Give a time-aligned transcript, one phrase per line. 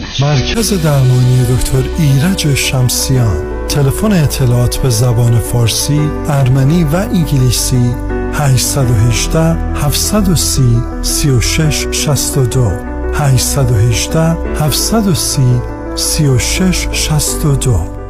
[0.00, 3.66] بدنش مرکز درمانی دکتر ایرج شمسیان.
[3.68, 7.94] تلفن اطلاعات به زبان فارسی، ارمنی و انگلیسی
[8.32, 9.40] 818
[9.74, 10.62] 730
[11.02, 12.72] 36 62
[13.14, 14.20] 818
[14.54, 15.60] 730
[15.96, 18.00] 36 62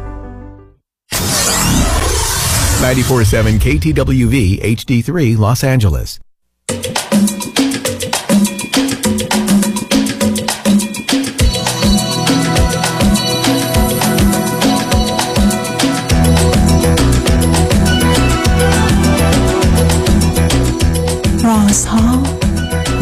[2.82, 6.29] 947 KTWV HD3 Los Angeles.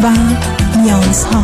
[0.03, 0.11] و
[0.77, 1.43] نیازها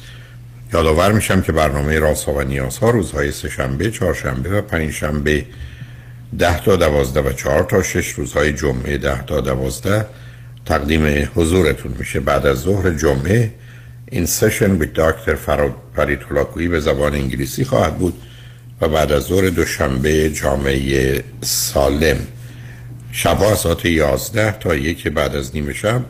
[0.73, 5.45] یادآور میشم که برنامه رازها و نیازها روزهای سهشنبه، چهارشنبه و پنجشنبه
[6.39, 10.05] ده تا دوازده و چهار تا شش روزهای جمعه ده تا دوازده
[10.65, 12.19] تقدیم حضورتون میشه.
[12.19, 13.51] بعد از ظهر جمعه
[14.11, 15.35] این سشن به دکتر
[15.95, 16.19] فرید
[16.69, 18.13] به زبان انگلیسی خواهد بود
[18.81, 22.17] و بعد از ظهر دوشنبه جامعه سالم.
[23.11, 26.01] شبها ساعت یازده تا یک بعد از نیمه شب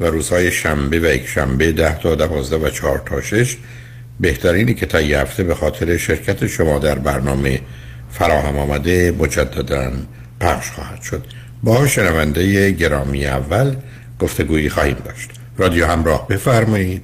[0.00, 3.56] و روزهای شنبه و یک شنبه ده تا دوازده و چهار تا شش
[4.20, 7.60] بهترینی که تا یه هفته به خاطر شرکت شما در برنامه
[8.10, 9.92] فراهم آمده مجددا
[10.40, 11.24] پخش خواهد شد.
[11.62, 13.76] با شنونده گرامی اول
[14.20, 15.30] گفتگویی خواهیم داشت.
[15.56, 17.02] رادیو همراه بفرمایید.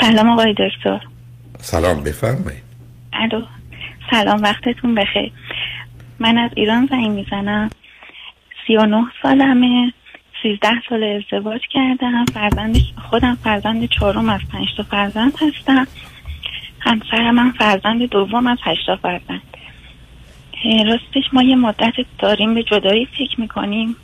[0.00, 1.00] سلام آقای دکتر.
[1.60, 2.62] سلام بفرمایید.
[3.12, 3.42] الو.
[4.10, 5.32] سلام وقتتون بخیر.
[6.18, 7.70] من از ایران زنگ می‌زنم.
[8.66, 9.92] سی و نه سالمه.
[10.44, 12.24] سیزده سال ازدواج کردم.
[12.34, 12.76] فرزند
[13.10, 15.86] خودم فرزند چهارم از پنج تا فرزند هستم.
[16.80, 19.42] همسر من فرزند دوم از هشتا فرزند.
[20.64, 23.96] راستش ما یه مدت داریم به جدایی فکر می‌کنیم.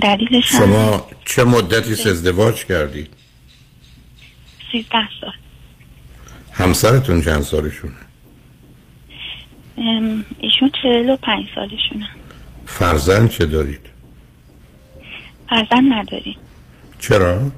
[0.00, 3.10] دلیلش شما چه مدتی ازدواج؟ کردید؟
[4.72, 5.32] سیزده سال.
[6.52, 7.94] همسرتون چند سالشونه؟
[10.38, 12.08] ایشون چهل و پنج سالشونه.
[12.66, 13.91] فرزند چه دارید؟
[15.52, 16.36] فرزند نداریم
[16.98, 17.50] چرا؟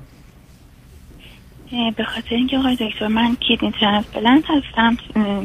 [1.97, 4.97] به خاطر اینکه آقای دکتر من kidney transplant هستم.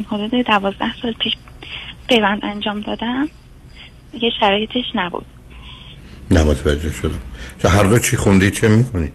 [0.07, 1.33] حدود دوازده سال پیش
[2.07, 3.29] پیوند انجام دادم.
[4.21, 5.25] یه شرایطش نبود.
[6.31, 7.19] نه متوجه شدم.
[7.61, 9.13] چه هر دو چی خوندی چه می‌کنید؟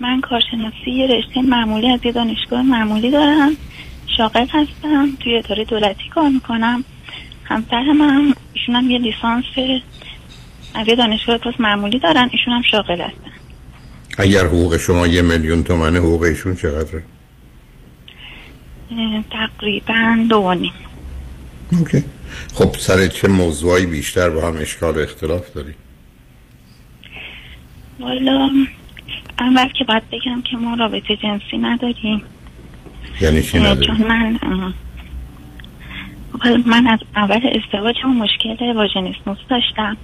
[0.00, 3.52] من کارشناسی یه رشته معمولی از یه دانشگاه معمولی دارم.
[4.16, 5.08] شاغل هستم.
[5.20, 6.84] توی اداره دولتی کار می‌کنم.
[7.44, 9.44] همسر من ایشون هم یه لیسانس
[10.76, 13.30] از یه دانشگاه معمولی دارن ایشون هم شاغل هستن
[14.18, 17.02] اگر حقوق شما یه میلیون تومنه حقوق ایشون چقدره؟
[19.30, 20.72] تقریبا دو نیم
[21.72, 22.04] اوکی
[22.54, 25.74] خب سر چه موضوعی بیشتر با هم اشکال و اختلاف داری؟
[28.00, 28.50] والا
[29.38, 32.22] اول که باید بگم که ما رابطه جنسی نداریم
[33.20, 34.38] یعنی چی نداریم؟ چون من
[36.66, 39.96] من از اول ازدواجم مشکل واژنیسموس داشتم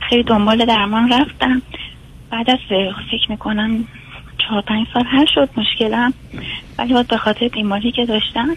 [0.00, 1.62] خیلی دنبال درمان رفتم.
[2.30, 2.58] بعد از
[3.10, 3.84] فکر می‌کنم
[4.38, 6.12] چهار پنج سال حل شد مشکلم.
[6.78, 8.56] ولی باید به خاطر بیماری که داشتم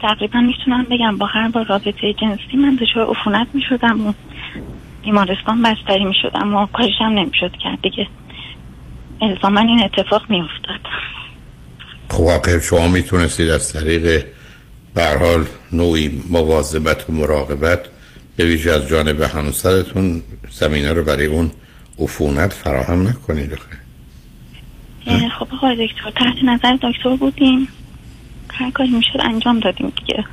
[0.00, 4.12] تقریبا می‌تونم بگم با هر بار رابطه جنسی من دچار عفونت می‌شدم و
[5.02, 8.06] بیمارستان بستری می‌شدم و کارش هم نمی‌شد کرد دیگه.
[9.22, 10.80] الزاما این اتفاق میافتاد.
[12.08, 14.24] خب شما می‌تونستید از طریق
[14.96, 17.80] حال نوعی مواظبت و مراقبت
[18.36, 21.50] به ویژه از جانب همسرتون زمینه رو برای اون
[21.98, 23.58] عفونت فراهم نکنید
[25.38, 27.68] خب آقای دکتر تحت نظر دکتر بودیم.
[28.50, 30.24] هر کاری می‌شد انجام دادیم دیگه.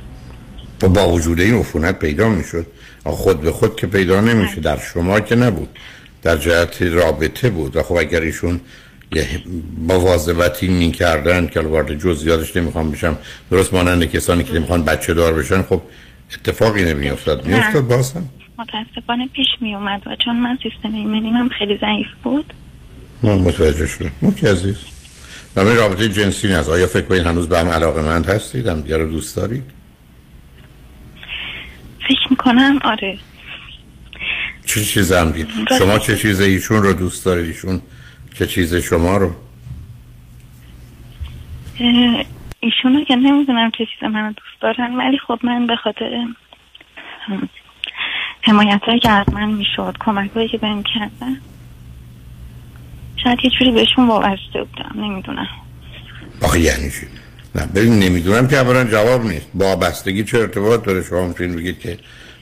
[0.82, 2.66] و با وجود این عفونت پیدا می‌شد.
[3.04, 4.60] خود به خود که پیدا نمیشه.
[4.60, 5.68] در شما که نبود.
[6.22, 7.76] در جهت رابطه بود.
[7.76, 8.60] و خب اگر ایشون
[9.12, 9.28] یه
[9.88, 13.18] مواظبتی می‌کردن که وارد جزئیاتش نمی‌خوام بشم.
[13.50, 15.82] درست مانند کسانی که نمی‌خوان بچه دار بشن خب
[16.34, 17.46] اتفاقی نمیافتاد.
[17.46, 22.54] میافتاد بازم؟ متاسفانه پیش می اومد و چون من سیستم ایمنیم هم خیلی ضعیف بود.
[23.22, 24.12] من متوجه شدم.
[24.22, 24.76] موکی عزیز.
[25.56, 26.68] و رابطه جنسی نیست.
[26.68, 29.64] آیا فکر کنید هنوز به هم علاقه مند هستید؟ هم دیگر رو دوست دارید؟
[32.08, 33.18] فکر می‌کنم آره.
[34.66, 35.48] چه چیز هم دید؟
[35.78, 37.82] شما چه چیز ایشون رو دوست دارید؟ ایشون
[38.34, 39.34] چه چیز شما رو؟
[42.62, 46.26] ایشون رو که نمی‌دونم چه چیز من دوست دارن ولی خب من به خاطر
[48.42, 51.36] حمایت هایی که از من می‌شد کمک هایی که بهم کردن
[53.24, 55.48] شاید یه جوری بهشون وابسته بودم نمی‌دونم.
[56.42, 57.06] آخه یعنی چی؟
[57.54, 59.50] نه ببین نمی‌دونم که اولا جواب نیست.
[59.54, 61.98] با بستگی چه ارتباط داره؟ شما می‌تونید بگید که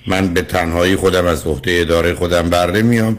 [0.07, 3.19] من به تنهایی خودم از عهده اداره خودم برده میام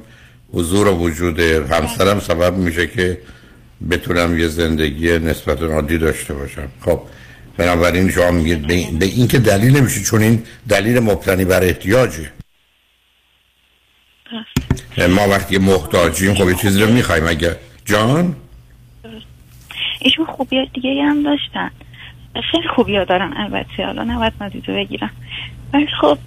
[0.53, 3.17] حضور و وجود همسرم سبب میشه که
[3.89, 6.67] بتونم یه زندگی نسبت عادی داشته باشم.
[6.81, 7.01] خب
[7.57, 8.67] بنابراین شما میگید
[8.99, 12.31] به این که دلیل نمیشه چون این دلیل مبتنی بر احتیاجه.
[14.97, 17.27] ما وقتی محتاجیم خب یه چیزی رو می‌خوایم.
[17.27, 17.55] اگر
[17.85, 18.35] جان؟
[19.99, 21.71] ایشون خوبی دیگه هم داشتن.
[22.51, 23.85] خیلی خوبی ها دارن البته.
[23.85, 25.11] حالا نباید نادیده بگیرم.
[25.73, 26.17] ولی خب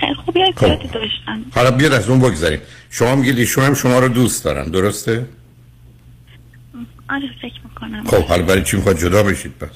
[0.00, 0.66] خیلی خوبی های خب.
[0.66, 1.44] داشتن.
[1.54, 2.60] حالا بیاد از اون بگذاریم.
[2.90, 4.70] شما میگید ایشون هم شما رو دوست دارن.
[4.70, 5.26] درسته؟
[7.10, 8.04] آره فکر می‌کنم.
[8.04, 9.68] خب حالا برای چی می‌خواد جدا بشید پس؟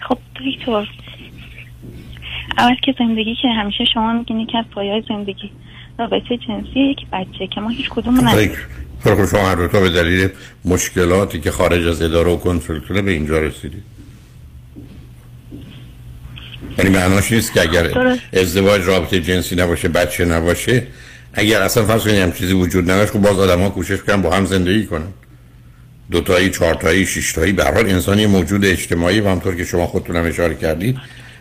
[0.00, 0.88] خب دکتر.
[2.58, 5.50] اول که زندگی که همیشه شما میگین که از پایای زندگی.
[5.98, 8.52] رابطه جنسی یک بچه که ما هیچ کدوم نداریم.
[9.04, 10.28] خب شما هر به دلیل
[10.64, 13.82] مشکلاتی که خارج از اداره و کنترل کنه به اینجا رسیدید.
[16.78, 20.86] یعنی معناش نیست که اگر ازدواج رابطه جنسی نباشه بچه نباشه
[21.32, 24.44] اگر اصلا فرض کنیم چیزی وجود نداشت خب باز آدم ها کوشش کنن با هم
[24.44, 25.08] زندگی کنن.
[26.10, 30.54] دوتایی چهارتایی شیشتایی به حال انسانی موجود اجتماعی و همطور که شما خودتون هم اشاره
[30.54, 30.96] کردید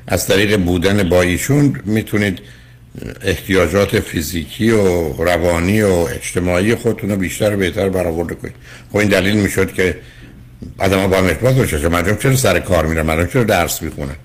[0.07, 2.39] از طریق بودن با ایشون می‌تونید
[3.21, 8.55] احتیاجات فیزیکی و روانی و اجتماعی خودتون رو بیشتر و بهتر برآورده کنید.
[8.91, 9.97] خب این دلیل می‌شد که
[10.77, 14.15] آدم با هم ارتباط باشه مردم چرا سر کار میرن؟ مردم چرا درس می‌خونن؟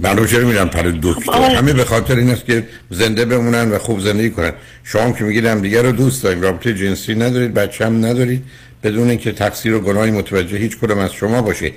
[0.00, 3.78] مردم چرا میرن پر دکتر؟ خب، همه به خاطر این است که زنده بمونن و
[3.78, 4.52] خوب زندگی کنن.
[4.84, 8.44] شما که میگید هم دیگه رو دوست داریم رابطه جنسی ندارید بچه هم ندارید.
[8.82, 11.72] بدون اینکه تقصیر و گناهی متوجه هیچ کدوم از شما باشه.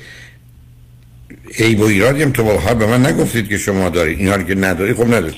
[1.57, 2.43] ای و ایرادی هم تو
[2.75, 5.35] به من نگفتید که شما دارید اینا که نداری خب ندارید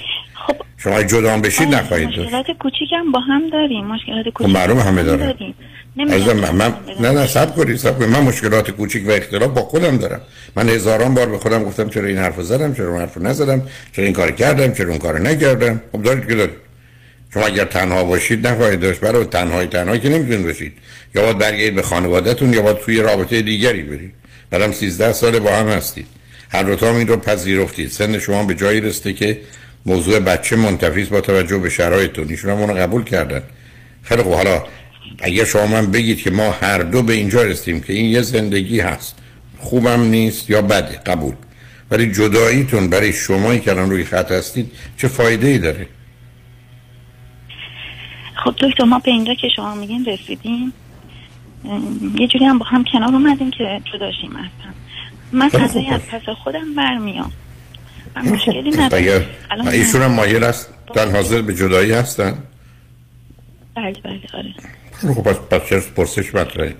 [0.48, 0.56] خب.
[0.78, 3.86] شما جدا بشید نخواهید مشکلات کوچیک هم با هم داریم.
[3.86, 5.56] مشکلات کوچیک خب معلوم همه داریم.
[5.96, 10.22] من, من نه نه سب کنید سب من مشکلات کوچیک و اختلاف با خودم دارم.
[10.56, 13.62] من هزاران بار به خودم گفتم چرا این حرف زدم چرا اون حرف نزدم
[13.92, 15.82] چرا این کار کردم چرا اون کار نکردم.
[15.92, 16.67] خب دارید که دارید.
[17.34, 19.00] شما اگر تنها باشید نخواهید داشت.
[19.00, 20.74] برای تنهای تنها که نمی‌تونید باشید.
[21.16, 24.14] یا باید برگردید به خانوادهتون یا باید توی رابطه دیگری برید.
[24.50, 26.08] برام 13 سال با هم هستید.
[26.50, 27.92] هر دو تا این رو پذیرفتید.
[27.92, 29.40] سن شما به جایی رسیده که
[29.86, 32.30] موضوع بچه منتفیس با توجه به شرایطتون.
[32.30, 33.42] ایشون هم اونو قبول کردن.
[34.04, 34.34] خیلی خوب.
[34.34, 34.64] حالا
[35.20, 38.80] اگر شما من بگید که ما هر دو به اینجا رسیدیم که این یه زندگی
[38.80, 39.16] هست.
[39.60, 41.34] خوبم نیست یا بده؟ قبول.
[41.92, 45.88] ولی جداییتون برای شمایی که الان روی خط هستید چه فایده ای داره؟
[48.48, 50.74] خب دکتر ما به اینجا که شما میگین رسیدیم.
[52.20, 54.74] یه جوری هم با هم کنار اومدیم که جداشیم اصلا.
[55.32, 57.32] من فضایی از پس خودم برمیام.
[58.26, 59.26] مشکلی ندارم.
[59.72, 62.38] ایشون هم مایل است در حاضر به جدایی هستن؟
[63.76, 64.54] بله بله آره.
[65.14, 66.76] خب پس پس پرسش مطرحه؟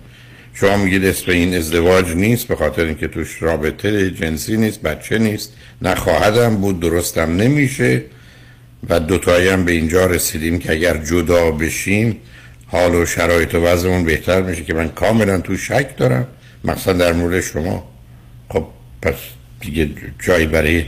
[0.54, 5.54] شما میگید اسم این ازدواج نیست به خاطر اینکه توش رابطه جنسی نیست بچه نیست
[5.82, 8.04] نه خواهدم بود درستم نمیشه.
[8.90, 12.18] و دوتایی هم به اینجا رسیدیم که اگر جدا بشیم
[12.68, 16.28] حال و شرایط و وضعمون بهتر میشه که من کاملا تو شک دارم.
[16.64, 17.92] مثلا در مورد شما.
[18.50, 18.68] خب
[19.02, 19.16] پس
[19.60, 20.86] دیگه جایی برای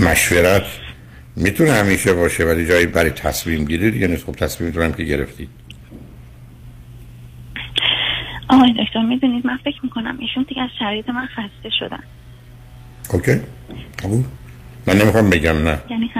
[0.00, 0.66] مشورت
[1.36, 4.24] می‌تونه همیشه باشه ولی جایی برای تصمیم گیری دیگه نیست.
[4.24, 5.48] خب تصمیم می‌تونم که گرفتید.
[8.48, 12.02] آقای دکتر می‌دونید من فکر می‌کنم ایشون دیگه از شرایط من خسته شدن.
[13.12, 13.40] اوکی.
[13.98, 14.24] قبول
[14.88, 15.78] من نمی‌خوام بگم نه.
[15.90, 16.10] یعنی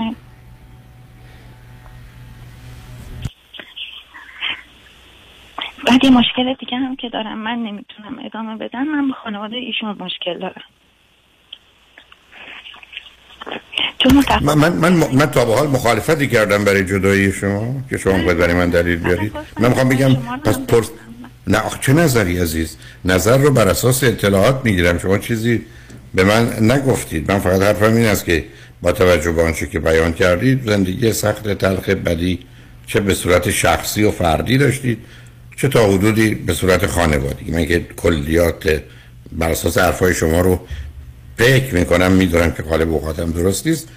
[5.86, 8.84] بعد یه مشکل دیگه هم که دارم من نمی‌تونم ادامه بدم.
[8.84, 10.62] من به خانواده ایشون مشکل دارم.
[14.42, 18.38] من, من, من, من تا به حال مخالفتی کردم برای جدایی شما که شما باید
[18.38, 20.90] برای من دلیل بیارید من می‌خوام بگم پس پرس
[21.46, 24.98] نه آخ چه نظری عزیز؟ نظر رو بر اساس اطلاعات می‌گیرم.
[24.98, 25.66] شما چیزی
[26.14, 27.32] به من نگفتید.
[27.32, 28.44] من فقط حرفم این است که
[28.82, 32.38] با توجه به آنچه که بیان کردید زندگی سخت تلخ بدی
[32.86, 34.98] چه به صورت شخصی و فردی داشتید
[35.56, 38.82] چه تا حدودی به صورت خانوادگی من که کلیات
[39.32, 40.60] بر اساس حرفای شما رو
[41.38, 43.88] فکر می‌کنم می‌دونم که قالب اوقاتم درست نیست.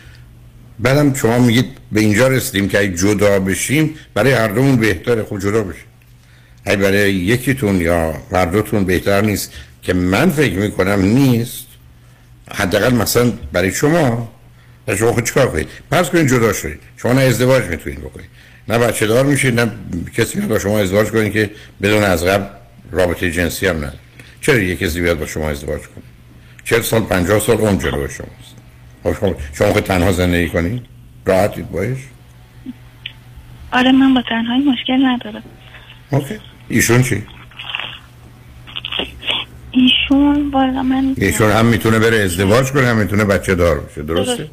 [0.80, 5.42] بعدم شما میگید به اینجا رسیدیم که اگه جدا بشیم برای هر دومون بهتره خود
[5.42, 5.84] خب جدا بشیم.
[6.66, 11.66] اگه برای یکیتون یا هر دوتون بهتر نیست که من فکر می‌کنم نیست.
[12.52, 14.32] حداقل مثلا برای شما.
[14.92, 16.80] و شما خود چیکار کنید؟ پس کنید جدا شدید.
[16.98, 18.30] شما نه ازدواج می‌تونید بکنید.
[18.68, 19.72] نه بچه دار میشید نه
[20.18, 21.50] کسی میاد با شما ازدواج کنید که
[21.82, 22.46] بدون از قبل
[22.92, 23.94] رابطه جنسی هم نه
[24.42, 26.04] چرا یک کسی بیاد با شما ازدواج کنه؟
[26.64, 28.56] چهل سال پنجاه سال اون جلو شماست.
[29.04, 30.82] خب شما شما خود تنها زندگی کنید؟
[31.26, 31.98] راحتید باش؟
[33.72, 35.44] آره من با تنهایی مشکل ندارم.
[36.10, 36.40] اوکی.
[36.70, 37.24] ایشون چی؟
[39.72, 44.50] ایشون والا من ایشون هم می‌تونه بره ازدواج کنه هم می‌تونه بچه دار بشه درسته.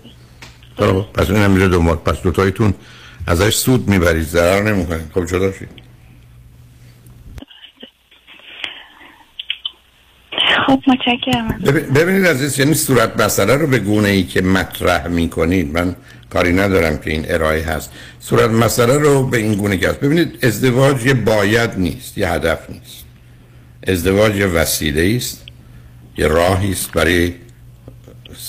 [0.79, 2.75] درسته پس این هم میره دو پس دوتایتون
[3.27, 4.23] ازش سود می‌برید.
[4.23, 5.69] ضرر نمی‌کنید خب جدا شید.
[10.67, 11.49] خب متشکرم.
[11.95, 15.97] ببینید عزیز یعنی صورت مسئله رو به گونه ای که مطرح می‌کنید من
[16.31, 17.93] کاری ندارم که این ارائه هست.
[18.21, 20.01] صورت مسئله رو به این گونه که هست.
[20.01, 23.05] ببینید ازدواج یه باید نیست یه هدف نیست.
[23.87, 25.45] ازدواج یه وسیله است
[26.19, 27.35] یه راهی است برای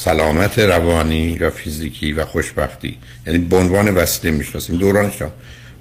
[0.03, 2.97] سلامت روانی و فیزیکی و خوشبختی.
[3.27, 4.77] یعنی به عنوان وسیله می‌شناسیم.
[4.77, 5.13] دورانش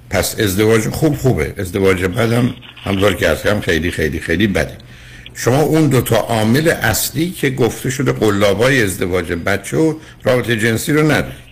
[0.09, 1.53] پس ازدواج خوب خوبه.
[1.57, 4.77] ازدواج بدم همطور که هم خیلی خیلی خیلی بده.
[5.33, 10.93] شما اون دو تا عامل اصلی که گفته شده قلابای ازدواج بچه و رابطه جنسی
[10.93, 11.49] رو ندارید.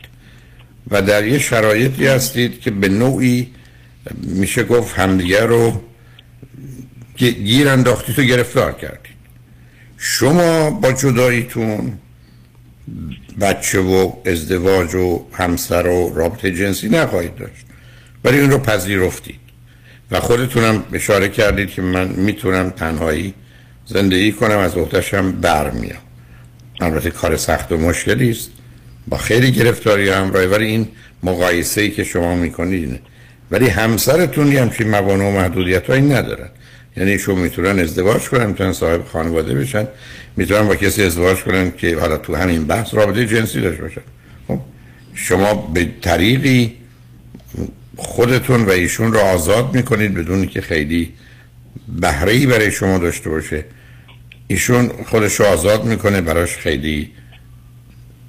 [0.92, 3.54] و در یه شرایطی هستید که به نوعی
[4.22, 5.82] میشه گفت همدیگه رو
[7.18, 9.18] گیر انداختید و گرفتار کردید.
[9.98, 11.98] شما با جداییتون
[13.42, 17.66] بچه و ازدواج و همسر و رابطه جنسی نخواهید داشت.
[18.24, 19.40] ولی این رو پذیرفتید.
[20.12, 23.34] و خودتونم اشاره کردید که من می‌تونم تنهایی
[23.86, 26.02] زندگی کنم از بر برمیام.
[26.82, 28.50] البته کار سخت و مشکلی است.
[29.08, 30.88] با خیلی گرفتاری همراهی ولی این
[31.24, 33.00] مقایسه ای که شما می‌کنید
[33.52, 36.50] ولی همسرتون همچین موانع و محدودیت هایی ندارن.
[36.98, 39.88] یعنی ایشون می‌تونن ازدواج کنن می‌تونن صاحب خانواده بشن
[40.38, 44.02] می‌تونن با کسی ازدواج کنن که حالا تو همین بحث رابطه جنسی داشته باشن.
[44.48, 44.60] خب
[45.14, 46.74] شما به طریقی
[47.96, 51.14] خودتون و ایشون رو آزاد می‌کنید بدون که خیلی
[51.88, 53.66] بهره برای شما داشته باشه.
[54.48, 57.12] ایشون خودش رو آزاد می‌کنه براش خیلی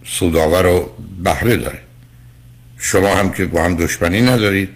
[0.04, 0.90] سوداور و
[1.24, 1.78] بهره داره.
[2.78, 4.68] شما هم که با هم دشمنی ندارید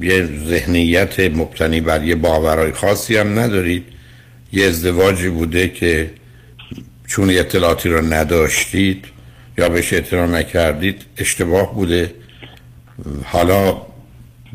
[0.00, 3.84] یه ذهنیت مبتنی بر یه باورهای خاصی هم ندارید.
[4.52, 6.10] یه ازدواجی بوده که
[7.06, 9.04] چون اطلاعاتی رو نداشتید
[9.58, 12.14] یا بهش اعتنا نکردید اشتباه بوده.
[13.24, 13.82] حالا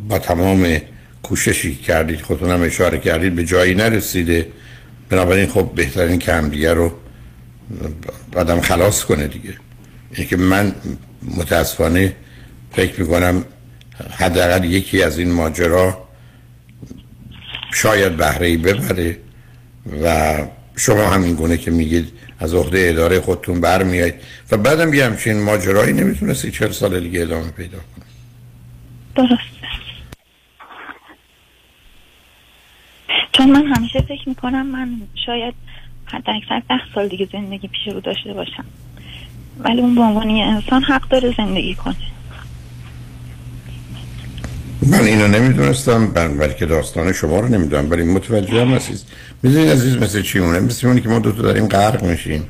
[0.10, 0.78] با تمام
[1.24, 4.48] کوششی کردید خودتون هم اشاره کردید به جایی نرسیده.
[5.10, 6.92] بنابراین خب بهترین که هم دیگه رو
[8.36, 9.54] آدم خلاص کنه دیگه.
[10.12, 10.76] اینه که من
[11.38, 12.16] متاسفانه
[12.72, 13.46] فکر می‌کنم
[14.12, 16.08] حداقل یکی از این ماجرا
[17.74, 19.18] شاید بهره ببره
[20.04, 20.38] و
[20.76, 24.16] شما همین گونه که میگید از عهده اداره خودتون برمیایید
[24.52, 28.06] و بعدم بیا همچین ماجرایی نمی‌تونستی چهل سال دیگه ادامه پیدا کنه
[29.16, 29.44] درست.
[33.32, 35.54] چون من همیشه فکر می‌کنم من شاید
[36.06, 38.66] حد اکثر ده سال دیگه زندگی پیش رو داشته باشم.
[39.60, 41.96] ولی اون به عنوان انسان حق داره زندگی کنه.
[44.86, 49.00] من اینو نمی‌دونستم بلکه داستان شما رو نمی‌دونم ولی متوجه هم هستید.
[49.44, 52.44] می‌دونید عزیز مثل چی مونه مثل اونی که ما دوتا داریم غرق میشیم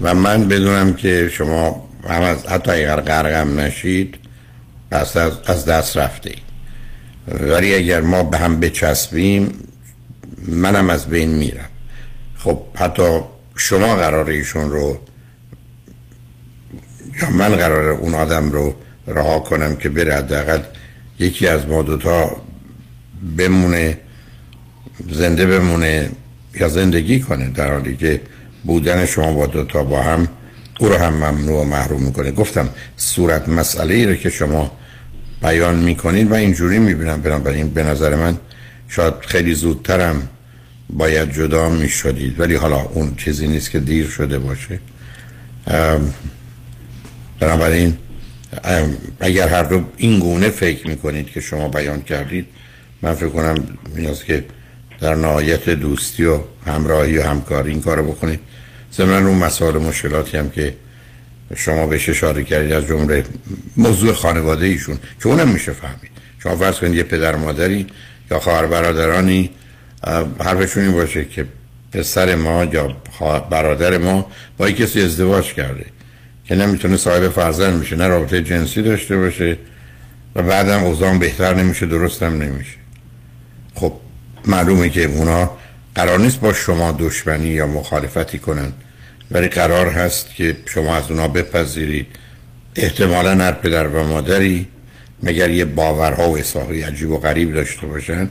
[0.00, 4.14] و من بدونم که شما هم از حتی اگر غرق هم نشید
[4.90, 6.32] از, از دست رفته
[7.28, 9.52] ولی اگر ما به هم بچسبیم
[10.48, 11.68] منم از بین میرم.
[12.38, 13.20] خب حتی
[13.56, 14.98] شما قرار ایشون رو
[17.22, 18.74] یا من قرار اون آدم رو
[19.06, 20.60] رها کنم که بره حداقل
[21.20, 22.36] یکی از ما دوتا
[23.36, 23.98] بمونه
[25.10, 26.10] زنده بمونه
[26.60, 28.20] یا زندگی کنه در حالی که
[28.64, 30.28] بودن شما با دوتا با هم
[30.80, 32.30] او رو هم ممنوع و محروم می‌کنه.
[32.30, 34.72] گفتم صورت مسئله ای رو که شما
[35.42, 37.22] بیان می‌کنید و اینجوری می‌بینم.
[37.22, 38.36] بنابراین به نظر من
[38.88, 40.28] شاید خیلی زودترم
[40.90, 42.40] باید جدا می‌شدید.
[42.40, 44.80] ولی حالا اون چیزی نیست که دیر شده باشه.
[47.40, 47.96] بنابراین
[49.20, 52.46] اگر هر دو این گونه فکر می‌کنید که شما بیان کردید
[53.02, 54.44] من فکر کنم نیاز که
[55.00, 58.40] در نهایت دوستی و همراهی و همکاری این کارو بکنید.
[58.92, 60.74] ضمن اون مسائل مشکلاتی هم که
[61.56, 63.24] شما بهش اشاره کردید از جمله
[63.76, 66.10] موضوع خانواده ایشون که اونم میشه فهمید.
[66.38, 67.86] شما فرض کنید یه پدر مادری
[68.30, 69.50] یا خواهر برادرانی
[70.38, 71.46] حرفشون این باشه که
[71.92, 72.96] پسر ما یا
[73.50, 75.84] برادر ما با کسی ازدواج کرده.
[76.48, 79.56] که نمی‌تونه صاحب فرزند میشه نه رابطه جنسی داشته باشه
[80.34, 82.76] و بعدم اوضاع بهتر نمیشه درستم نمیشه.
[83.74, 83.92] خب
[84.46, 85.50] معلومه که اونا
[85.94, 88.72] قرار نیست با شما دشمنی یا مخالفتی کنن
[89.30, 92.06] ولی قرار هست که شما از اونا بپذیرید.
[92.76, 94.68] احتمالا هر پدر و مادری
[95.22, 98.30] مگر یه باورها و اصلاحی عجیب و غریب داشته باشن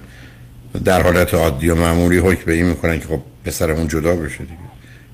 [0.86, 4.58] در حالت عادی و معمولی حکم به این می‌کنن که خب پسرمون جدا بشه دیگه.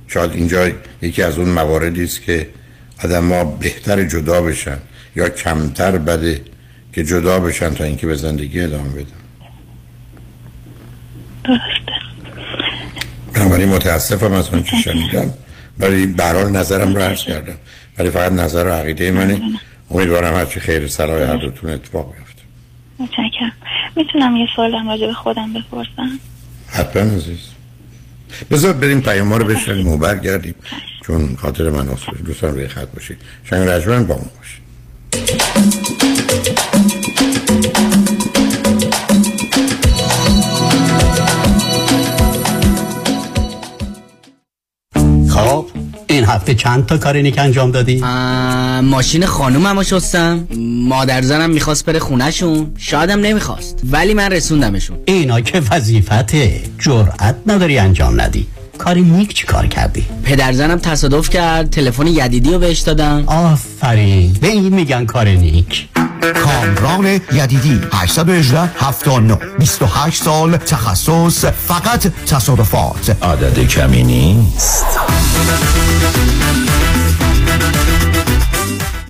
[0.07, 2.47] شاید اینجا یکی از اون مواردی است که
[3.03, 4.77] آدم ما بهتر جدا بشن
[5.15, 6.41] یا کمتر بده
[6.93, 9.05] که جدا بشن تا اینکه به زندگی ادامه بدن.
[11.43, 11.93] درسته.
[13.33, 15.33] بنابراین متاسفم از اون که شنیدم.
[15.79, 17.55] ولی برحال نظرم رو عرض کردم.
[17.97, 19.41] ولی فقط نظر و عقیده منه.
[19.91, 22.41] امیدوارم هرچی خیر صلاح هر دوتون اتفاق بیفته.
[22.99, 23.51] متشکرم.
[23.95, 26.19] می‌تونم یه سوالم راجع به خودم بپرسم؟
[26.67, 27.52] حتما عزیز.
[28.51, 30.55] بذار بریم پیام ها رو بشنیم و برگردیم.
[31.07, 31.85] چون خاطر من
[32.25, 33.17] دوستان روی خط باشید.
[33.43, 35.42] شنگ رجمن با ما باشید.
[46.23, 48.01] این هفته چند تا کارینیک انجام دادی؟
[48.83, 50.47] ماشین خانومم شستم.
[50.87, 52.71] مادر زنم می‌خواست بره خونهشون.
[52.77, 53.79] شادم نمی‌خواست.
[53.91, 54.97] ولی من رسوندمشون.
[55.05, 56.61] اینا که وظیفته.
[56.79, 58.47] جرأت نداری انجام ندی.
[58.77, 61.69] کاری نیک چی کار کردی؟ پدر زنم تصادف کرد.
[61.69, 63.23] تلفن یدیدی رو بهش دادم.
[63.27, 64.33] آفرین.
[64.41, 65.87] به این میگن کار نیک
[66.31, 73.23] کامران یدیدی 818 79 28 سال تخصص فقط تصادفات.
[73.23, 74.85] عدد کمی نیست.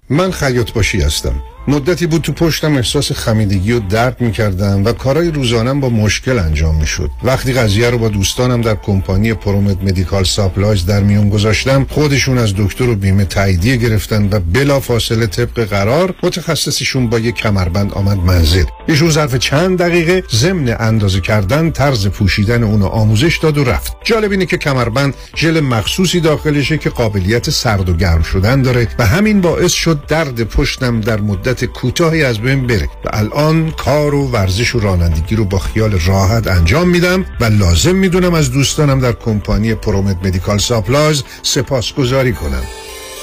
[0.09, 1.33] من خیاط باشی هستم.
[1.67, 6.39] مدتی بود تو پشتم احساس خمیدگی و درد می کردم و کارهای روزانم با مشکل
[6.39, 11.29] انجام می شد وقتی قضیه رو با دوستانم در کمپانی پرومت Medical Supplies در میون
[11.29, 17.19] گذاشتم خودشون از دکتر و بیمه تاییدیه گرفتن و بلا فاصله طبق قرار متخصصشون با
[17.19, 18.63] یک کمربند آمد منزل.
[18.87, 23.95] ایشون ظرف چند دقیقه ضمن اندازه کردن طرز پوشیدن اونو آموزش داد و رفت.
[24.03, 29.05] جالب اینه که کمربند ژل مخصوصی داخلشه که قابلیت سرد و گرم شدن داره و
[29.05, 34.27] همین باعث شد درد پشتم در مدت کوتاهی از بین بره و الان کار و
[34.27, 39.11] ورزش و رانندگی رو با خیال راحت انجام میدم و لازم می‌دونم از دوستانم در
[39.11, 42.63] کمپانی پرومت Medical Supplies سپاسگزاری کنم.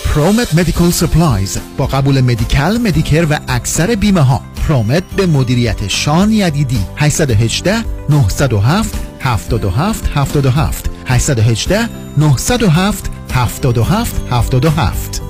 [0.04, 6.32] پرومت Medical Supplies با قبول Medi-Cal Medicare و اکثر بیمه ها پرومت به مدیریت شان
[6.32, 6.80] یدیدی.
[6.96, 7.76] 818
[8.08, 11.88] 907 77 77 818
[12.18, 15.22] 907 77 77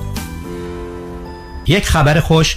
[1.67, 2.57] یک خبر خوش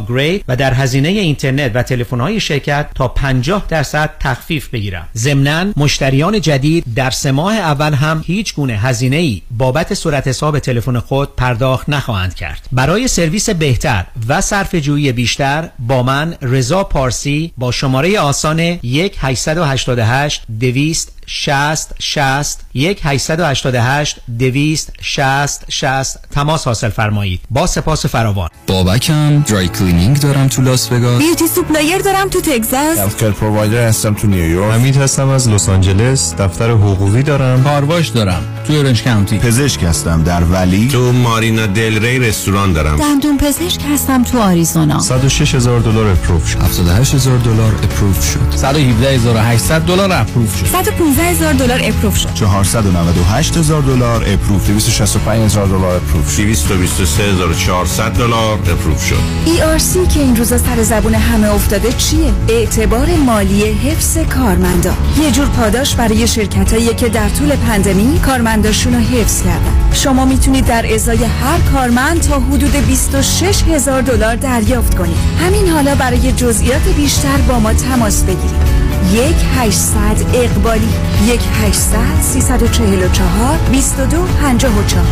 [0.00, 5.08] upgrade و در هزینه اینترنت و تلفن‌های شرکت تا 50 درصد تخفیف بگیرم.
[5.16, 10.58] ضمناً مشتریان جدید در سه ماه اول هم هیچ گونه هزینه ای بابت صورت حساب
[10.58, 12.68] تلفن خود پرداخت نخواهند کرد.
[12.72, 19.16] برای سرویس بهتر و صرف جویی بیشتر با من رضا پارسی با شماره آسان 1
[19.18, 27.40] 888 200 60 60 1 888 200 60 60 تماس حاصل فرمایید.
[27.50, 28.48] با سپاس فراوان.
[28.66, 31.22] بابکم dry cleaning دارم تو لاس وگاس.
[31.22, 32.98] beauty supply دارم تو تگزاس.
[32.98, 36.34] healthcare provider هستم تو نیویورک حمید هستم از لس آنجلس.
[36.34, 37.64] دفتر حقوقی دارم.
[37.64, 40.88] کارواش دارم تو اورنج کانتی پزشک هستم در Valley.
[40.88, 42.96] تو مارینا دل ری رستوران دارم.
[42.96, 45.00] دندون پزشک هستم تو آریزونا.
[45.00, 46.62] 106 هزار دلار approve شد.
[46.62, 48.56] 78 هزار دلار approve شد.
[48.56, 50.66] 117 هزار 800 دلار approve شد.
[50.66, 52.34] 115 هزار دلار approve شد.
[52.34, 54.66] 498 هزار دلار اپروف.
[54.66, 59.16] 265 هزار دلار اپروف 223 هزار 400 دلار اپروف شد.
[59.46, 64.92] ERC که این روزا سر زبون همه افتاده چیه؟ اعتبار مالی حفظ کارمندا.
[65.22, 69.92] یه جور پاداش برای شرکتایی که در طول پندمی کارمنداشون رو حفظ کردن.
[69.92, 75.16] شما می‌تونید در ازای هر کارمند تا حدود 26 هزار دلار دریافت کنید.
[75.40, 78.80] همین حالا برای جزئیات بیشتر با ما تماس بگیرید.
[79.12, 79.96] یک 800
[80.34, 80.88] اقبالی.
[81.26, 85.04] یک 800 344 2254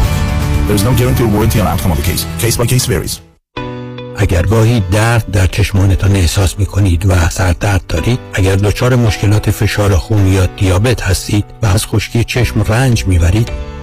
[0.69, 2.27] There's no guarantee or warranty on outcome of the case.
[2.39, 3.21] Case by case varies.
[4.17, 9.97] اگر گاهی درد در چشمانتان احساس می کنید و سردرد دارید اگر دچار مشکلات فشار
[9.97, 13.49] خون یا دیابت هستید و از خشکی چشم رنج می‌برید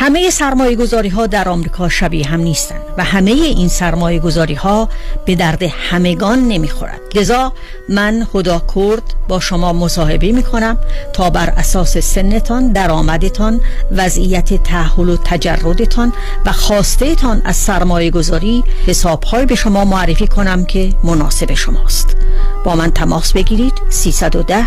[0.00, 4.88] همه سرمایه گذاری ها در آمریکا شبیه هم نیستند و همه این سرمایه گذاری ها
[5.24, 7.52] به درد همگان نمی خورد لذا
[7.88, 10.78] من خدا کرد با شما مصاحبه می کنم
[11.12, 13.60] تا بر اساس سنتان درآمدتان
[13.92, 16.12] وضعیت تحول و تجردتان
[16.46, 22.16] و خواسته تان از سرمایه گذاری حساب های به شما معرفی کنم که مناسب شماست.
[22.64, 24.66] با من تماس بگیرید 310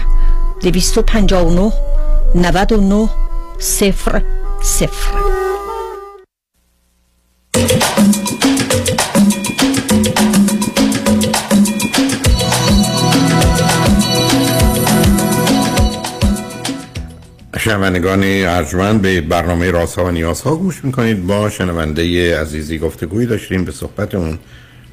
[0.62, 1.72] 259
[2.36, 3.10] 99
[3.60, 4.22] صفر
[4.62, 5.12] صفر.
[17.60, 21.28] شنوندگان ارجمند به برنامه راست ها و نیاز ها گوش می‌کنید.
[21.28, 23.66] با شنونده عزیزی گفتگوی داشتیم.
[23.66, 24.40] به صحبتمون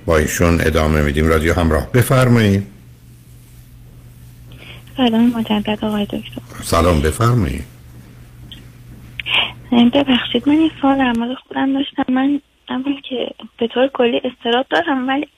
[0.07, 1.29] با ایشون ادامه میدیم.
[1.29, 1.93] رادیو همراه.
[1.93, 2.67] بفرمایید.
[4.97, 6.43] سلام مجدد آقای دکتر.
[6.65, 7.78] سلام بفرمایید.
[9.73, 12.13] ببخشید من این سال در خودم داشتم.
[12.13, 15.29] من اول که به طور کلی استراب دارم ولی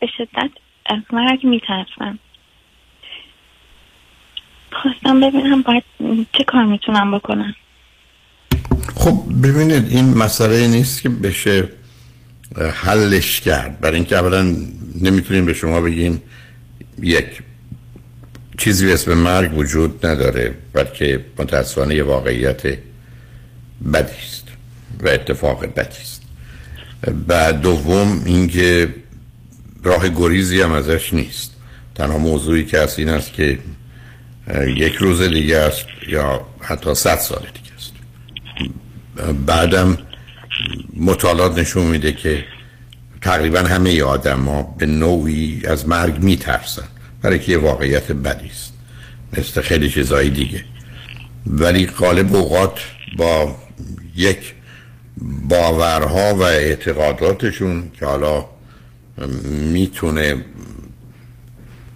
[0.00, 0.50] به شدت
[0.86, 2.18] از مرگ میترسم.
[4.72, 5.82] خواستم ببینم باید
[6.32, 7.54] چه کار می‌تونم بکنم.
[8.96, 11.68] خب ببینید این مسئله نیست که بشه
[12.74, 13.80] حلش کرد.
[13.80, 14.42] برای اینکه اولا
[15.02, 16.22] نمی‌تونیم به شما بگیم
[17.02, 17.42] یک
[18.58, 22.62] چیزی به اسم مرگ وجود نداره بلکه متاسفانه یه واقعیت
[23.92, 24.44] بدی است
[25.02, 26.22] و اتفاق بدی است
[27.28, 28.94] و دوم اینکه
[29.82, 31.52] راه گریزی هم ازش نیست.
[31.94, 33.58] تنها موضوعی که هست این است که
[34.76, 37.92] یک روز دیگه است یا حتی صد سال دیگه است.
[39.46, 39.98] بعدم
[40.96, 42.44] مطالعات نشون میده که
[43.22, 46.88] تقریبا همه آدم ها به نوعی از مرگ میترسن.
[47.22, 48.72] برای که واقعیت بدی است
[49.32, 50.64] مثل خیلی چیزهای دیگه.
[51.46, 52.80] ولی غالب اوقات
[53.16, 53.56] با
[54.16, 54.54] یک
[55.48, 58.44] باورها و اعتقاداتشون که حالا
[59.72, 60.44] می‌تونه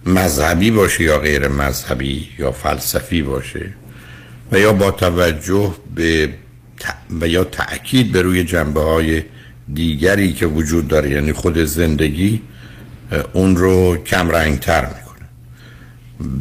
[0.05, 3.73] مذهبی باشه یا غیر مذهبی یا فلسفی باشه
[4.51, 6.33] و یا با توجه به
[7.21, 9.23] و یا تأکید به روی جنبه های
[9.73, 12.41] دیگری که وجود داره یعنی خود زندگی
[13.33, 15.27] اون رو کم رنگ تر می‌کنه.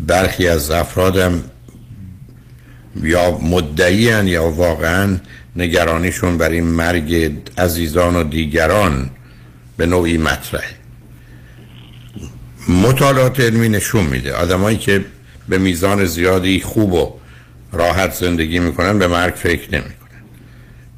[0.06, 1.42] برخی از افرادم
[2.96, 5.16] یا مدعی یا واقعا
[5.56, 9.10] نگرانیشون برای مرگ عزیزان و دیگران
[9.76, 10.74] به نوعی مطرحه.
[12.68, 14.34] مطالعات علمی نشون میده.
[14.34, 15.04] آدمایی که
[15.48, 17.12] به میزان زیادی خوب و
[17.72, 20.22] راحت زندگی می‌کنن به مرگ فکر نمی‌کنن.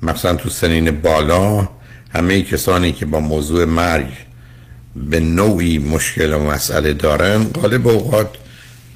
[0.03, 1.69] مثلا تو سنین بالا
[2.15, 4.09] همه کسانی که با موضوع مرگ
[4.97, 8.29] به نوعی مشکل و مسئله دارن غالب اوقات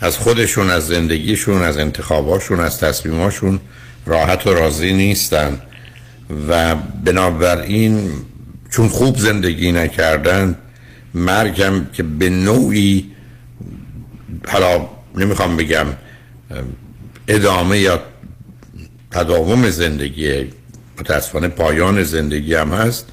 [0.01, 3.61] از خودشون از زندگیشون از انتخاباشون از تصمیماشون
[4.07, 5.61] راحت و راضی نیستن.
[6.49, 8.11] و بنابراین
[8.71, 10.59] چون خوب زندگی نکردن
[11.15, 13.11] مرگم که به نوعی
[14.49, 15.87] حالا نمی‌خوام بگم
[17.29, 18.03] ادامه یا
[19.11, 20.45] تداوم زندگی
[21.01, 23.07] متاسفانه پایان زندگی هم هست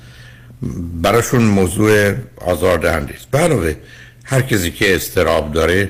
[1.01, 3.35] براشون موضوع آزاردهنده است.
[3.35, 3.75] علاوه
[4.23, 5.89] هر کسی که استراب داره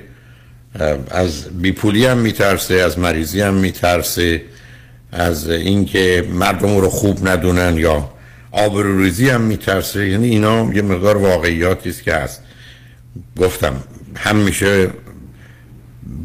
[1.10, 4.42] از بیپولی هم میترسه از مریضی هم میترسه
[5.12, 8.10] از اینکه مردم رو خوب ندونن یا
[8.52, 10.10] آبروریزی هم میترسه.
[10.10, 12.42] یعنی اینا یه مقدار واقعیاتی است که هست.
[13.40, 13.74] گفتم
[14.16, 14.90] هم میشه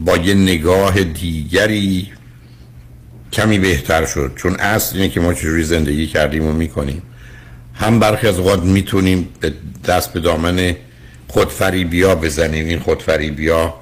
[0.05, 2.09] با یه نگاه دیگری
[3.33, 4.33] کمی بهتر شد.
[4.37, 7.03] چون اصل اینه که ما چجوری زندگی کردیم و می‌کنیم.
[7.75, 9.29] هم برخی از اوقات می‌تونیم
[9.85, 10.77] دست به دامن
[11.29, 12.67] خودفریبیا بزنیم.
[12.67, 13.75] این خودفریبیا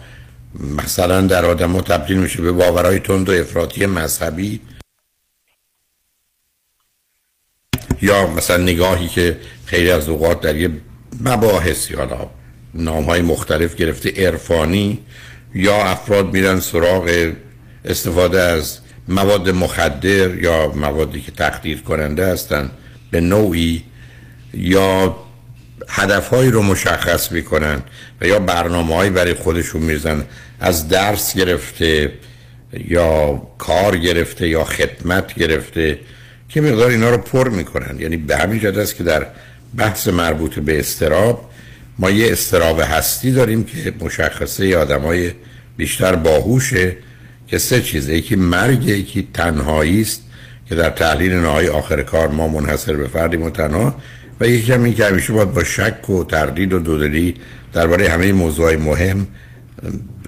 [0.60, 4.60] مثلا در آدم تبدیل میشه به باورهای تند و افراطی مذهبی.
[8.02, 10.70] یا مثلا نگاهی که خیلی از اوقات در یه
[11.20, 12.30] مباحثی حالا
[12.74, 14.98] نام های مختلف گرفته عرفانی
[15.54, 17.32] یا افراد میرن سراغ
[17.84, 22.70] استفاده از مواد مخدر یا موادی که تخدیر کننده هستن
[23.10, 23.84] به نوعی
[24.54, 25.16] یا
[25.88, 27.82] هدفهایی رو مشخص می‌کنن
[28.20, 30.24] و یا برنامه برای خودشون میزن
[30.60, 32.12] از درس گرفته
[32.88, 35.98] یا کار گرفته یا خدمت گرفته
[36.48, 38.00] که مقدار اینا رو پر می‌کنن.
[38.00, 39.26] یعنی به همین جد است که در
[39.76, 41.50] بحث مربوط به استراب
[41.98, 45.30] ما یه استراب هستی داریم که مشخصه آدمای
[45.76, 46.96] بیشتر باهوشه
[47.46, 48.16] که سه چیزه.
[48.16, 50.22] یکی مرگ یکی تنهایی است
[50.68, 53.94] که در تحلیل نهایی آخر کار ما منحصر به فردی و تنها
[54.40, 57.34] و یکی هم این که همیشه باید با شک و تردید و دودلی
[57.72, 59.26] درباره همه موضوع مهم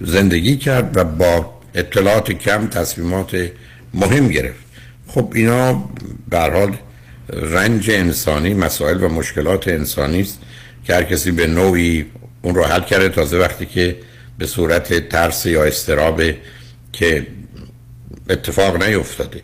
[0.01, 3.51] زندگی کرد و با اطلاعات کم تصمیمات
[3.93, 4.63] مهم گرفت.
[5.07, 5.89] خب اینا
[6.29, 6.77] به حال
[7.33, 10.39] رنج انسانی مسائل و مشکلات انسانی است
[10.83, 12.05] که هر کسی به نوعی
[12.41, 13.09] اون رو حل کرده.
[13.09, 13.95] تازه وقتی که
[14.37, 16.21] به صورت ترس یا استراب
[16.93, 17.27] که
[18.29, 19.41] اتفاق نیفتاده.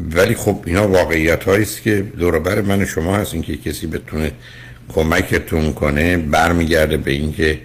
[0.00, 3.34] ولی خب اینا واقعیت است که دوربر من شما هست.
[3.34, 4.32] اینکه کسی بتونه
[4.88, 7.58] کمکتون کنه برمیگرده به اینکه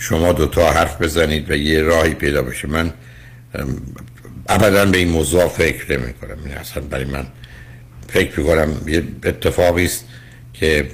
[0.00, 2.68] شما دوتا حرف بزنید و یه راهی پیدا بشه.
[2.68, 2.92] من
[4.48, 7.26] ابدا به این موضوع فکر نمی کنم این اصلا برای من
[8.08, 10.04] فکر کنم یه اتفاقی است
[10.54, 10.90] که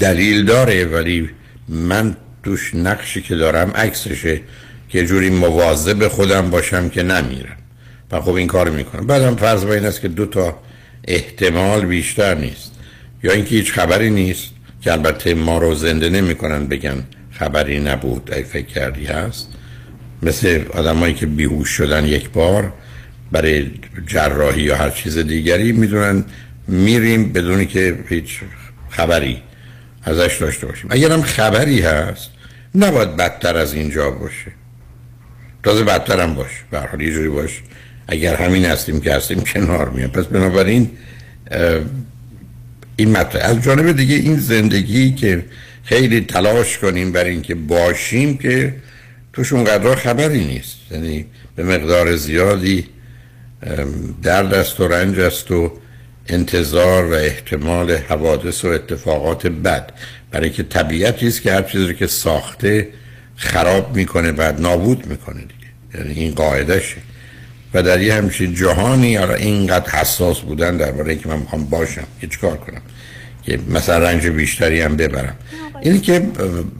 [0.00, 1.30] دلیل داره ولی
[1.68, 4.40] من توش نقشی که دارم عکسشه
[4.88, 7.56] که جوری مواظب خودم باشم که نمیرم.
[8.10, 9.06] و خب این کار می‌کنم.
[9.06, 10.58] بعدم فرض با این است که دو تا
[11.08, 12.72] احتمال بیشتر نیست.
[13.22, 17.04] یا اینکه هیچ خبری نیست که البته ما رو زنده نمی‌کنن بگن
[17.38, 19.48] خبری نبود ای فکر کردی هست.
[20.22, 22.72] مثل آدمایی که بیهوش شدن یک بار
[23.32, 23.70] برای
[24.06, 26.24] جراحی یا هر چیز دیگری می‌دونن
[26.68, 28.40] میریم بدونی که هیچ
[28.90, 29.42] خبری
[30.02, 30.86] ازش داشته باشیم.
[30.90, 32.30] اگر هم خبری هست
[32.74, 34.52] نباید بدتر از اینجا باشه.
[35.62, 37.62] تازه بدتر هم باش به حال یه جوری باش.
[38.08, 40.90] اگر همین هستیم که هستیم کنار میاد پس بنابراین
[42.96, 43.42] این مطلب.
[43.44, 45.44] از جانب دیگه این زندگی که
[45.88, 48.74] خیلی تلاش کنیم برای اینکه باشیم که
[49.32, 50.76] توش اونقدر خبری نیست.
[50.90, 52.86] یعنی به مقدار زیادی
[54.22, 55.72] درد است و رنج است و
[56.28, 59.92] انتظار و احتمال حوادث و اتفاقات بد.
[60.30, 62.88] برای اینکه طبیعتی است که هر چیزی که ساخته
[63.36, 65.70] خراب می‌کنه بعد نابود می‌کنه دیگه.
[65.94, 66.96] یعنی این قاعدشه
[67.74, 72.56] و در یه همچین جهانی یا اینقدر حساس بودن درباره اینکه من می‌خوام باشم چیکار
[72.56, 72.82] کنم.
[73.42, 75.36] که مثلا رنج بیشتری هم ببرم.
[75.80, 76.26] اینی که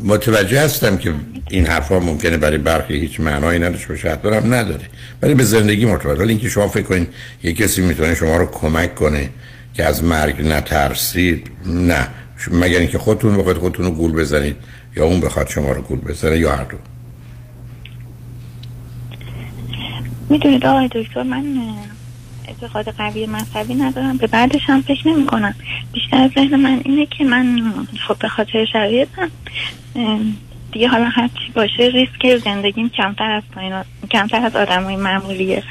[0.05, 1.15] متوجه هستم که
[1.51, 4.85] این حرفا ممکنه برای برخی هیچ معنایی نداشته باشه حتما هم نداره.
[5.23, 7.07] ولی به زندگی مرتبط ولی اینکه شما فکر کنین
[7.43, 9.29] یه کسی می‌تونه شما رو کمک کنه
[9.75, 12.09] که از مرگ نترسید نه.
[12.51, 14.57] مگر اینکه خودتون بخواید خودتون رو گول بزنید
[14.97, 16.77] یا اون بخواد شما رو گول بزنه یا هر دو.
[20.29, 21.45] می‌دونید آقای دکتر من
[22.49, 24.17] اعتقاد قوی مذهبی ندارم.
[24.17, 25.55] به بعدش هم فکر نمی کنم
[25.93, 27.63] بیشتر ذهن من اینه که من
[28.09, 29.31] خب به خاطر شرایطم
[30.73, 35.63] دیگه حالا هر چی باشه ریسک زندگیم کمتر از پایین کمتر از آدمای معمولیه.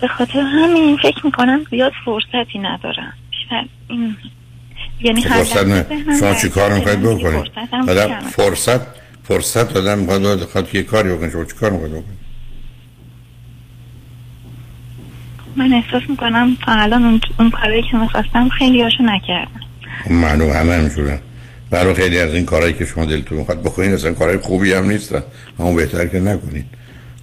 [0.00, 3.12] به خاطر همین فکر می‌کنم زیاد فرصتی ندارم.
[3.30, 4.16] بیشتر این
[5.00, 5.86] یعنی فرصت نه.
[6.20, 7.52] شما چی کار می‌خواید بکنید؟
[8.30, 8.80] فرصت
[9.24, 12.25] فرصت آدم می‌خواد یه کاری بکنید شما چی کار می‌خواید؟ بکنید
[15.56, 19.60] من احساس می‌کنم تا الان اون, اون کارایی که می‌خواستم خیلی هاشو نکردم.
[20.10, 21.18] معلوم همه همینجورن
[21.70, 25.22] برای خیلی از این کارهایی که شما دلتون می‌خواد بکنید اصلا کارهای خوبی هم نیستن.
[25.58, 26.64] اما بهتر که نکنید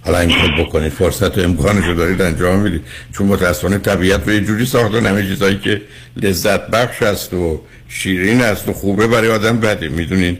[0.04, 2.82] حالا این خود بکنید فرصت و امکانش رو دارید انجام می‌دید.
[3.12, 5.82] چون متاسفانه طبیعت به یه جوری ساخته همه چیزایی که
[6.16, 10.38] لذت بخش است و شیرین است و خوبه برای آدم بده می‌دونید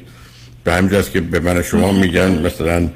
[0.65, 2.89] به همین که به من شما میگن مثلا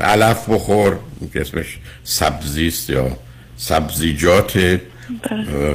[0.00, 0.96] علف بخور
[1.32, 3.16] که اسمش سبزی است یا
[3.56, 4.80] سبزیجات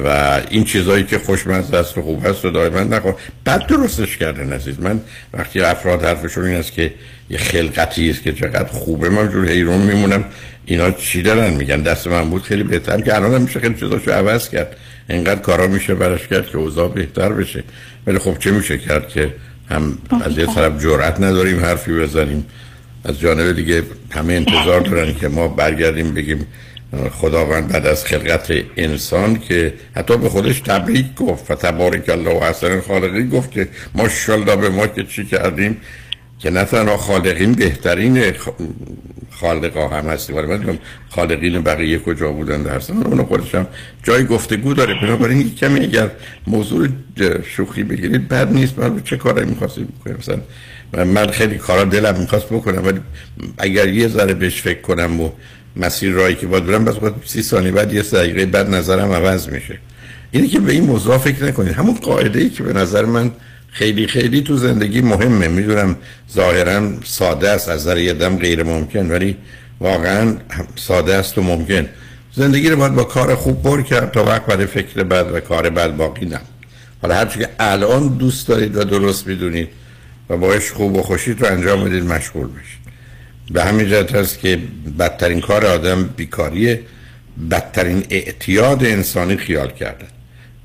[0.04, 3.14] و این چیزایی که خوشمزه است و خوب است و دائما نخور.
[3.44, 4.80] بعد درستش کرده عزیز.
[4.80, 5.00] من
[5.32, 6.94] وقتی افراد حرفشون این است که
[7.30, 10.24] یه خلقتی است که چقدر خوبه من جور حیرون میمونم.
[10.64, 14.48] اینا چی دارن میگن؟ دست من بود خیلی بهتر که الان میشه خیلی چیزاشو عوض
[14.48, 14.76] کرد.
[15.08, 17.64] اینقدر کارا میشه براش کرد که اوضاع بهتر بشه.
[18.06, 19.34] ولی خب چه میشه کرد که
[19.70, 22.46] هم از یه طرف جرأت نداریم حرفی بزنیم.
[23.04, 26.46] از جانب دیگه همه انتظار دارن که ما برگردیم بگیم
[27.10, 32.44] خداوند بعد از خلقت انسان که حتی به خودش تبریک گفت و تبارک الله و
[32.44, 35.76] حسن خالقی گفت که ماشاءالله به ما که چی کردیم
[36.38, 38.32] که نه تنها خالقین بهترین
[39.30, 43.66] خالقا هم هستی ولی من خالقین بقیه کجا بودن در هستن اونو خودش هم
[44.02, 44.94] جای گفتگو داره.
[45.02, 46.10] بنابراین کمی اگر
[46.46, 46.88] موضوع
[47.56, 48.78] شوخی بگیرید بد نیست.
[48.78, 53.00] من چه کاری می‌خواستید بکنیم مثلا من خیلی کارا دلم می‌خواست بکنم ولی
[53.58, 55.30] اگر یه ذره بهش فکر کنم و
[55.76, 56.94] مسیر رایی که باید برم بس
[57.26, 59.78] سی ثانیه بعد یه دقیقه بعد نظرم عوض میشه.
[60.30, 61.72] اینه که به این موضوع فکر نکنید.
[61.72, 63.30] همون قاعده ای که به نظر من
[63.70, 65.48] خیلی خیلی تو زندگی مهمه.
[65.48, 65.96] می‌دونم
[66.34, 69.36] ظاهرا ساده است از نظر یه دم غیر ممکن ولی
[69.80, 70.36] واقعا
[70.76, 71.88] ساده است و ممکن.
[72.34, 75.70] زندگی رو باید با کار خوب پر کرد تا وقت برای فکر بد و کار
[75.70, 76.40] بد باقی نه
[77.02, 79.68] حالا هرچی که الان دوست دارید و درست می‌دونید
[80.30, 82.79] و باش خوب و خوشید رو انجام بدید مشغول بشید.
[83.50, 84.58] به همین جهت هست که
[84.98, 86.80] بدترین کار آدم بیکاریه
[87.50, 90.08] بدترین اعتیاد انسانی خیال کردن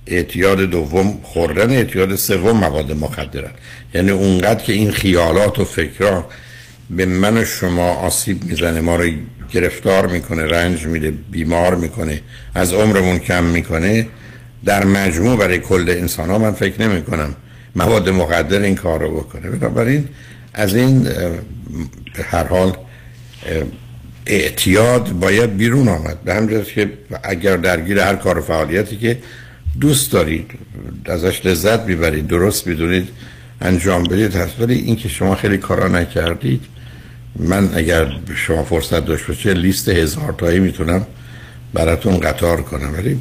[0.07, 3.51] اعتیاد دوم خوردن اعتیاد سوم مواد مخدرن
[3.93, 6.29] یعنی اونقدر که این خیالات و فکرها
[6.89, 9.09] به من و شما آسیب می‌زنه ما رو
[9.51, 12.21] گرفتار می‌کنه رنج میده بیمار می‌کنه
[12.55, 14.07] از عمرمون کم می‌کنه
[14.65, 17.35] در مجموع برای کل انسان ها من فکر نمی کنم
[17.75, 19.49] مواد مقدر این کار رو بکنه.
[19.49, 20.07] بنابراین
[20.55, 21.07] از این
[22.31, 22.77] هر حال
[24.25, 26.21] اعتیاد باید بیرون آمد.
[26.23, 29.17] به همجاز که اگر درگیر هر کار و فعالیتی که
[29.79, 30.51] دوست دارید
[31.05, 33.09] ازش لذت می‌برید درست می‌دونید
[33.61, 34.61] انجام بدید هست.
[34.61, 36.61] ولی این که شما خیلی کارا نکردید
[37.39, 41.07] من اگر شما فرصت داشت باشه لیست هزار تایی می‌تونم
[41.73, 42.93] براتون قطار کنم.
[42.93, 43.19] ولی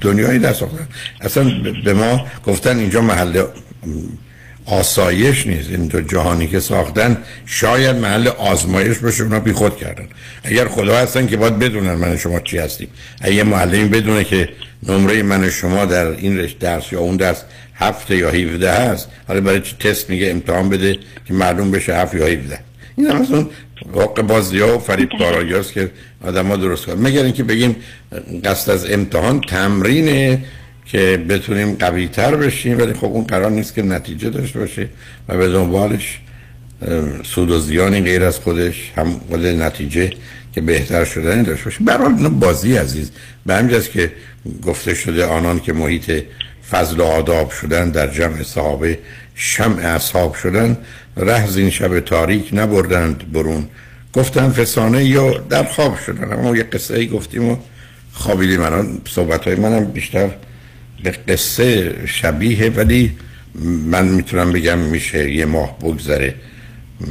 [0.00, 0.88] دنیایی نساختن.
[1.20, 1.50] اصلا
[1.84, 3.44] به ما گفتن اینجا محل
[4.66, 5.70] آسایش نیست.
[5.70, 10.06] این تو جهانی که ساختن شاید محل آزمایش باشه اونا بی خود کردن.
[10.44, 12.88] اگر خدا هستن که باید بدونن من شما چی هستیم.
[13.20, 14.48] اگه معلمی بدونه که
[14.88, 19.40] نمره من شما در این رشته درس یا اون درس هفته یا 17 هست حالا
[19.40, 22.58] برای چی تست میگه امتحان بده که معلوم بشه هفت یا 17
[22.96, 23.50] این هم از اون
[23.92, 25.10] واقع بازی ها و فریب
[25.58, 25.90] هست که
[26.24, 27.76] آدم ها درست کنن مگر اینکه بگیم
[28.44, 30.44] قصد از امتحان تمرینه
[30.86, 34.88] که بتونیم قوی تر بشیم ولی خب اون قرار نیست که نتیجه داشته باشه
[35.28, 36.20] و به دنبالش
[37.24, 39.20] سود و زیانی غیر از خودش هم
[39.62, 40.10] نتیجه
[40.54, 41.84] که بهتر شدن داشته باشه.
[41.84, 43.10] برحال بازی عزیز.
[43.46, 44.12] به همجاست که
[44.66, 46.24] گفته شده آنان که محیط
[46.70, 48.98] فضل و آداب شدن در جمع صحابه
[49.34, 50.76] شمع اصحاب شدن
[51.16, 53.68] رهز این شب تاریک نبردند برون.
[54.12, 56.32] گفتن فسانه یا در خواب شدن.
[56.32, 57.56] اما یه قصه ای گفتیم و
[58.12, 58.62] خوابیدیم.
[58.62, 60.30] الان صحبت های منم بیشتر
[61.10, 63.12] قصه شبیه ولی
[63.86, 66.34] من می‌تونم بگم میشه یه ماه بگذره.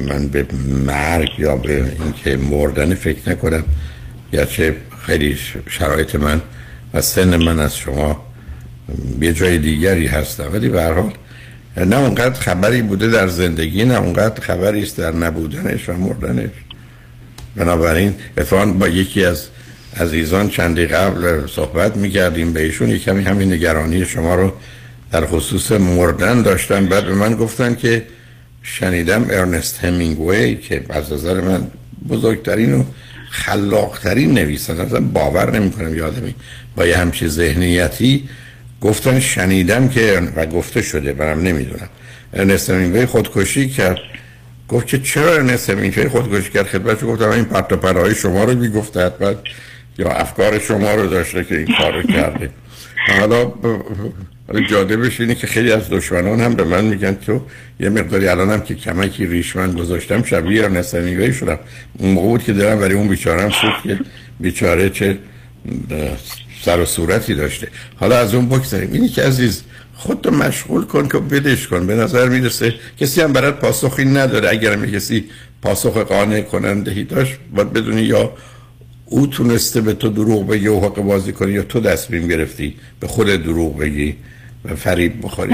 [0.08, 0.46] من به
[0.86, 3.64] مرگ یا به اینکه مردن فکر نکنم
[4.50, 4.76] چه
[5.06, 5.38] خیلی
[5.70, 6.42] شرایط من
[6.94, 8.26] و سن من از شما
[9.22, 10.50] یه جای دیگری هستم.
[10.54, 11.14] ولی به حال
[11.78, 16.50] نه اونقدر خبری بوده در زندگی نه اونقدر خبری است در نبودنش و مردنش.
[17.56, 19.48] بنابراین اتفاقا با یکی از
[19.98, 24.54] عزیزان چندی قبل صحبت می‌کردیم به ایشون کمی همین نگرانی شما رو
[25.12, 28.06] در خصوص مردن داشتن بعد به من گفتن که
[28.64, 31.68] شنیدم ارنست همینگوی که از نظر من
[32.10, 32.84] بزرگترین و
[33.30, 34.84] خلاقترین نویسنده.
[34.84, 36.36] اصلا باور نمی کنم یادمی
[36.76, 38.30] با یه همچی ذهنیتی
[38.82, 41.90] گفتن شنیدم که و گفته شده برم نمی‌دونم.
[42.34, 43.98] ارنست همینگوی خودکشی کرد.
[44.70, 49.06] گفت که چرا ارنست همینگوی خودکشی کرد؟ خدمتش گفتم این پرت پرهای شما رو می‌گفته
[49.06, 49.34] حتما
[49.98, 52.50] یا افکار شما رو داشته که این کار رو کرده.
[53.20, 53.54] حالا
[54.50, 57.42] ولی جالبش اینه که خیلی از دشمنان هم به من میگن تو
[57.80, 61.60] یه مقداری الان هم که کمکی ریشمن گذاشتم شبیه یا نستنیگاهی شدم.
[61.98, 64.00] اون موقع بود که دارم ولی اون بیچارم سوخت که
[64.40, 65.18] بیچاره چه
[66.64, 67.68] سر و صورتی داشته.
[67.96, 68.94] حالا از اون بگذاریم.
[68.94, 69.64] اینی که عزیز
[69.96, 71.88] خودتو مشغول کن که بدش کن.
[71.88, 74.50] به نظر می‌رسه کسی هم برات پاسخی نداره.
[74.50, 75.26] اگر کسی
[75.62, 78.32] پاسخ قانع کننده داشت باید بدونی یا
[79.14, 83.08] او تونسته به تو دروغ بگی و حق بازی کنی یا تو دستبیم گرفتی؟ به
[83.08, 84.16] خود دروغ بگی
[84.66, 85.54] و فریب بخوری.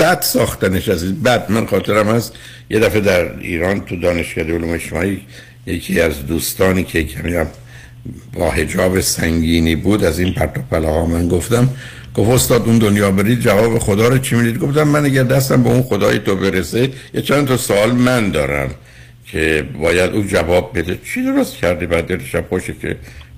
[0.00, 1.50] بد ساختنش از بد.
[1.50, 2.32] من خاطرم هست
[2.70, 5.20] یه دفعه در ایران تو دانشکده علوم اجتماعی
[5.66, 7.46] یکی از دوستانی که کمی هم
[8.32, 11.68] با حجاب سنگینی بود از این پرت ها من گفتم
[12.14, 15.70] گفت استاد اون دنیا برید جواب خدا رو چی می‌دید؟ گفتم من اگر دستم به
[15.70, 18.70] اون خدای تو برسه یه چند تا سوال من دارم.
[19.32, 20.98] که باید او جواب بده.
[21.14, 22.96] چی درست کردی بعد دلش خوشه که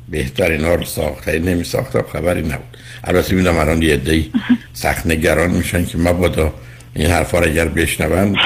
[0.09, 2.77] بهتر اینا رو ساخته نمی ساخته خبری نبود.
[3.05, 4.31] البته می‌دونم الان یه عده‌ای
[4.73, 6.55] سخت نگران میشن که مبادا
[6.95, 8.37] این حرفا رو اگر بشنون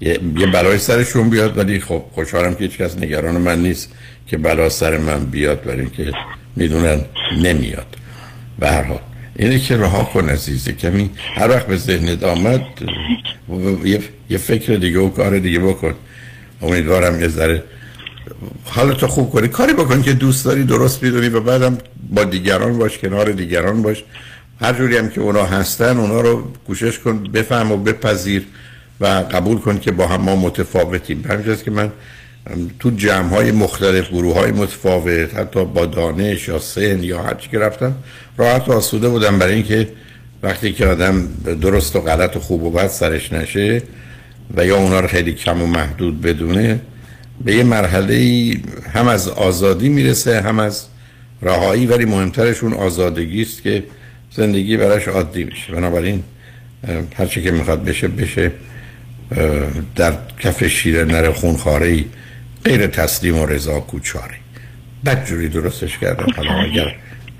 [0.00, 0.18] یه,
[0.52, 1.58] بلای سرشون بیاد.
[1.58, 3.92] ولی خب خوشحالم که هیچ کس نگران من نیست
[4.26, 6.12] که بلا سر من بیاد برای اینکه
[6.56, 7.00] می‌دونن
[7.42, 7.96] نمیاد.
[8.58, 8.98] به هر حال.
[9.36, 10.72] اینه که رها کن عزیزه.
[10.72, 12.60] کمی هر وقت به ذهنت آمد
[14.28, 15.94] یه فکر دیگه و کار دیگه بکن.
[16.62, 17.62] امیدوارم یه ذره
[18.64, 19.48] حالتو خوب کنی.
[19.48, 21.78] کاری بکن که دوست داری درست بدونی و بعدم
[22.10, 24.04] با دیگران باش کنار دیگران باش.
[24.60, 28.46] هر جوری هم که اونا هستن اونا رو کوشش کن بفهم و بپذیر
[29.00, 31.24] و قبول کن که با هم ما متفاوتیم.
[31.28, 31.92] همینجاست که من
[32.78, 37.50] تو جمع های مختلف گروه های متفاوت حتی با دانش یا سن یا هر چی
[37.50, 37.94] که رفتم
[38.36, 39.88] راحت و آسوده بودم برای اینکه
[40.42, 41.28] وقتی که آدم
[41.60, 43.82] درست و غلط و خوب و بد سرش نشه
[44.56, 46.80] و یا اونا رو خیلی کم و محدود بدونه
[47.44, 48.56] به یه مرحله
[48.92, 50.86] هم از آزادی می‌رسه هم از
[51.42, 53.84] رهایی ولی مهمترش اون آزادگی است که
[54.30, 55.72] زندگی براش عادی میشه.
[55.72, 56.22] بنابراین
[57.16, 58.52] هر چی که می‌خواد بشه بشه
[59.96, 62.04] در کف شیر نره خونخاره
[62.64, 64.34] غیر تسلیم و رضا کوچاره
[65.04, 66.26] بدجوری درستش کردم.
[66.36, 66.94] حالا اگر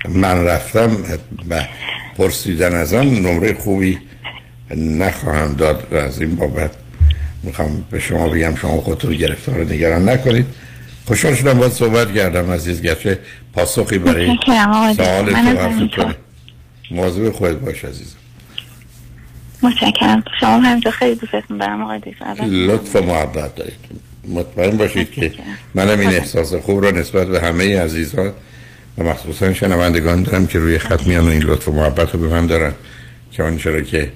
[0.09, 0.97] من رفتم
[1.49, 1.61] و
[2.17, 3.99] پرسیدن ازم نمره خوبی
[4.75, 6.71] نخواهم داد و از این بابت
[7.43, 10.45] می‌خوام به شما بگم شما خودتون رو گرفتار نگران نکنید.
[11.05, 13.19] خوشحال شدم باید صحبت کردم عزیز گرچه
[13.53, 14.37] پاسخی برای
[14.97, 16.11] سوال تو
[16.91, 18.15] موضوع خودت باش عزیزم.
[19.63, 20.23] متشکرم.
[20.39, 22.01] شما همینجا خیلی دوستتون دارم آقای
[22.39, 23.73] لطف و محبت دارید.
[24.27, 25.31] مطمئن باشید که
[25.73, 28.31] منم این احساس خوب رو نسبت به همه عزیزان
[28.97, 32.27] و مخصوصا شنوندگان دارم که روی خط میان و این لطف و محبت رو به
[32.27, 32.73] من دارن.
[33.31, 34.11] که آنچه که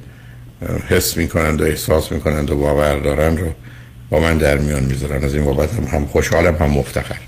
[0.90, 3.54] حس می‌کنند و احساس می‌کنند و باور دارن رو
[4.10, 5.24] با من در میان می‌ذارن.
[5.24, 7.20] از این بابت هم, هم خوشحالم هم مفتخر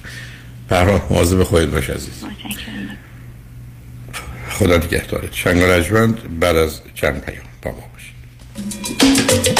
[0.70, 0.98] فرها
[1.36, 2.24] به خودت باش عزیز.
[4.50, 5.34] خدا نگهدارت.
[5.34, 5.64] شنگ
[6.40, 9.60] بعد از چند پیام با ما باشید.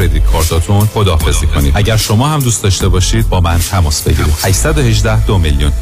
[0.00, 0.86] کردیت کارتاتون.
[0.86, 1.72] خداحافظی کنید.
[1.76, 4.34] اگر شما هم دوست داشته باشید با من تماس بگیرید.
[4.42, 5.72] 818 دو میلیون.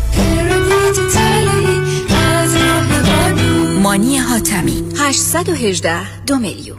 [3.83, 4.83] مانی حاتمی.
[4.99, 6.79] 818 دو میلیون.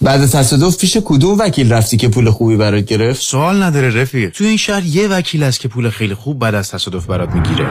[0.00, 4.30] بعد تصادف پیش کدوم وکیل رفتی که پول خوبی برات گرفت؟ سوال نداره رفیق.
[4.30, 7.66] تو این شهر یه وکیل است که پول خیلی خوب بعد از تصادف برات می‌گیره.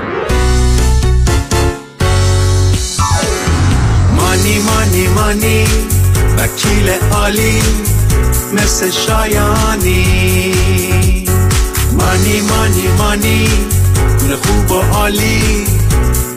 [4.16, 5.95] مانی مانی مانی.
[6.38, 7.62] وکیل عالی
[8.54, 10.54] مثل شایانی.
[11.92, 13.50] مانی مانی مانی
[14.20, 15.66] پول خوب و عالی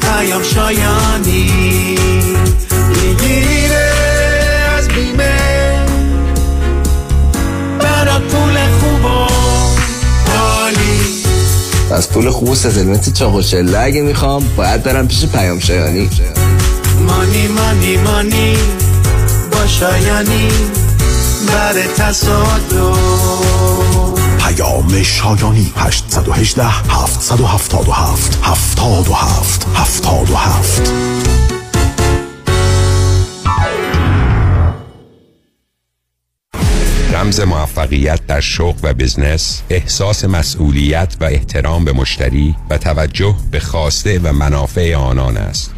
[0.00, 1.50] پیام شایانی.
[2.90, 3.90] می‌گیره
[4.78, 5.86] از بیمه
[7.80, 9.08] برا پول خوب و
[10.38, 11.00] عالی.
[11.90, 16.10] از پول خوب و سزلمت چاق و چله اگه می‌خوام باید برم پیش پیام شایانی.
[17.06, 18.56] مانی مانی مانی.
[19.68, 20.48] شایانی
[21.48, 23.38] بر تصادف.
[24.38, 30.92] پیام شایانی 818 777 77 77
[37.12, 43.60] رمز موفقیت در شغل و بزنس احساس مسئولیت و احترام به مشتری و توجه به
[43.60, 45.77] خواسته و منافع آنان است.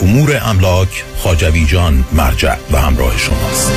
[0.00, 3.72] امور املاک خاجوی جان مرجع و همراه شماست.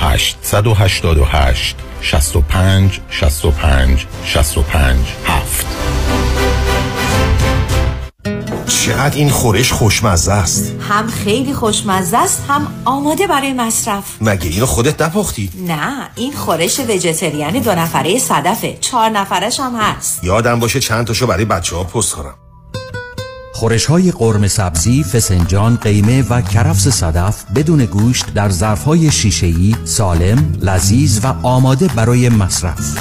[0.00, 5.66] 888 65 65 65 7
[8.66, 10.72] چقدر این خورش خوشمزه است.
[10.88, 14.04] هم خیلی خوشمزه است هم آماده برای مصرف.
[14.20, 18.78] مگه اینو خودت نپختی؟ نه این خورش وجتریانی دو نفره صدفه.
[18.80, 20.24] چهار نفرش هم هست.
[20.24, 22.34] یادم باشه چند تاشو برای بچه ها پست کنم.
[23.58, 29.76] خورش های قرم سبزی، فسنجان، قیمه و کرفس صدف بدون گوشت در ظرف های شیشه‌ای
[29.84, 32.98] سالم، لذیذ و آماده برای مصرف.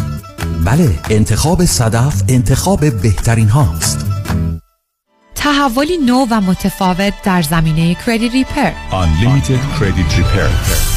[0.65, 4.05] بله، انتخاب صدف انتخاب بهترین هاست.
[5.35, 10.96] تحولی نو و متفاوت در زمینه کردیت ریپر Unlimited Credit Repair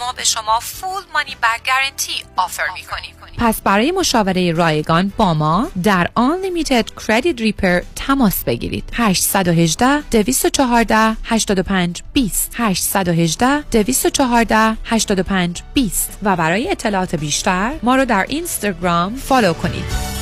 [0.00, 5.34] ما به شما فول مانی بک گارنتی آفر می کنیم پس برای مشاوره رایگان با
[5.34, 8.84] ما در Unlimited Credit Repair تماس بگیرید.
[8.92, 18.26] 818 214 85 20 818 214 85 20 و برای اطلاعات بیشتر ما رو در
[18.28, 20.18] اینستاگرام فالو کنید.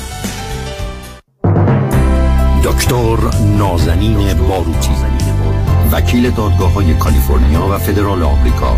[2.63, 3.17] دکتر
[3.57, 4.91] نازنین باروتی
[5.91, 8.77] وکیل دادگاه های کالیفرنیا و فدرال آمریکا.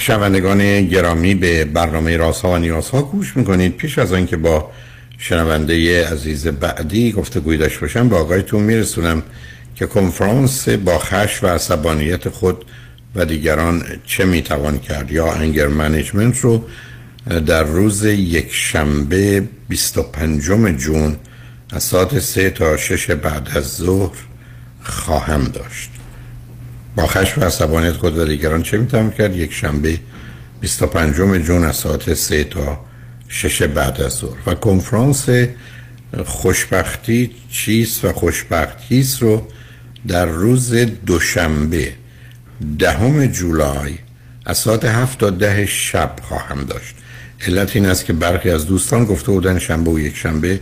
[0.00, 3.76] شنوندگان گرامی به برنامه راست ها و نیاز ها گوش می‌کنید.
[3.76, 4.70] پیش از آنکه با
[5.18, 9.22] شنونده عزیز بعدی گفتگوی داشته باشم با آقایتون میرسونم
[9.74, 12.64] که کنفرانس با خش و عصبانیت خود
[13.14, 16.64] و دیگران چه می‌توان کرد یا انگر منیجمنت رو
[17.46, 20.42] در روز یک شنبه 25
[20.78, 21.16] جون
[21.72, 24.16] از ساعت 3 تا 6 بعد از ظهر
[24.82, 25.99] خواهم داشت.
[27.06, 29.98] خشم و عصبانیت خود و دیگران چه می‌توان کرد؟ یک شنبه
[30.60, 31.14] 25
[31.46, 32.80] جون از ساعت 3 تا
[33.28, 34.36] 6 بعد از ظهر.
[34.46, 35.28] و کنفرانس
[36.24, 39.46] خوشبختی چیست و خوشبختی رو
[40.08, 40.74] در روز
[41.06, 41.92] دوشنبه
[42.78, 43.94] دهم جولای
[44.46, 46.94] از ساعت هفت تا ده شب خواهم داشت.
[47.46, 50.60] علت این است که برخی از دوستان گفته بودن شنبه و یک شنبه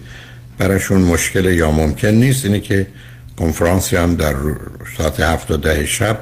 [0.59, 2.45] براشون مشکل یا ممکن نیست.
[2.45, 2.87] اینه که
[3.39, 4.35] کنفرانسی هم در
[4.99, 6.19] ساعت هفت تا ده شب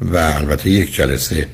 [0.00, 1.46] و البته یک جلسه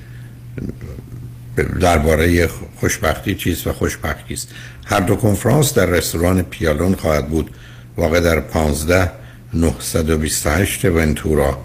[1.81, 2.49] درباره
[2.81, 4.49] خوشبختی چیست و خوشبختی است.
[4.87, 7.51] هر دو کنفرانس در رستوران پیالون خواهد بود.
[7.97, 9.11] واقع در 15
[9.55, 11.59] 928 ونتورا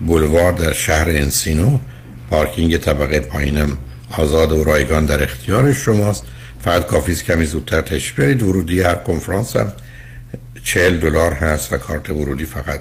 [0.00, 1.78] بولوار در شهر انسینو.
[2.30, 3.78] پارکینگ طبقه پایینم
[4.10, 6.24] آزاد و رایگان در اختیار شماست.
[6.64, 9.72] فقط کافی کمی زودتر تشریف ورودی هر کنفرانس هم
[10.64, 12.80] 40 دلار هست و کارت ورودی فقط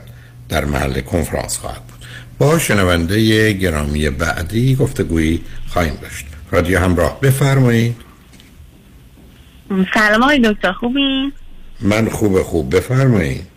[0.49, 2.05] در محل کنفرانس خواهد بود.
[2.37, 6.25] با شنونده گرامی بعدی گفتگویی خواهیم داشت.
[6.51, 7.95] رادیو همراه بفرمایید.
[9.93, 11.31] سلام آقای دکتر خوبین؟
[11.81, 13.47] من خوب خوب بفرمایید.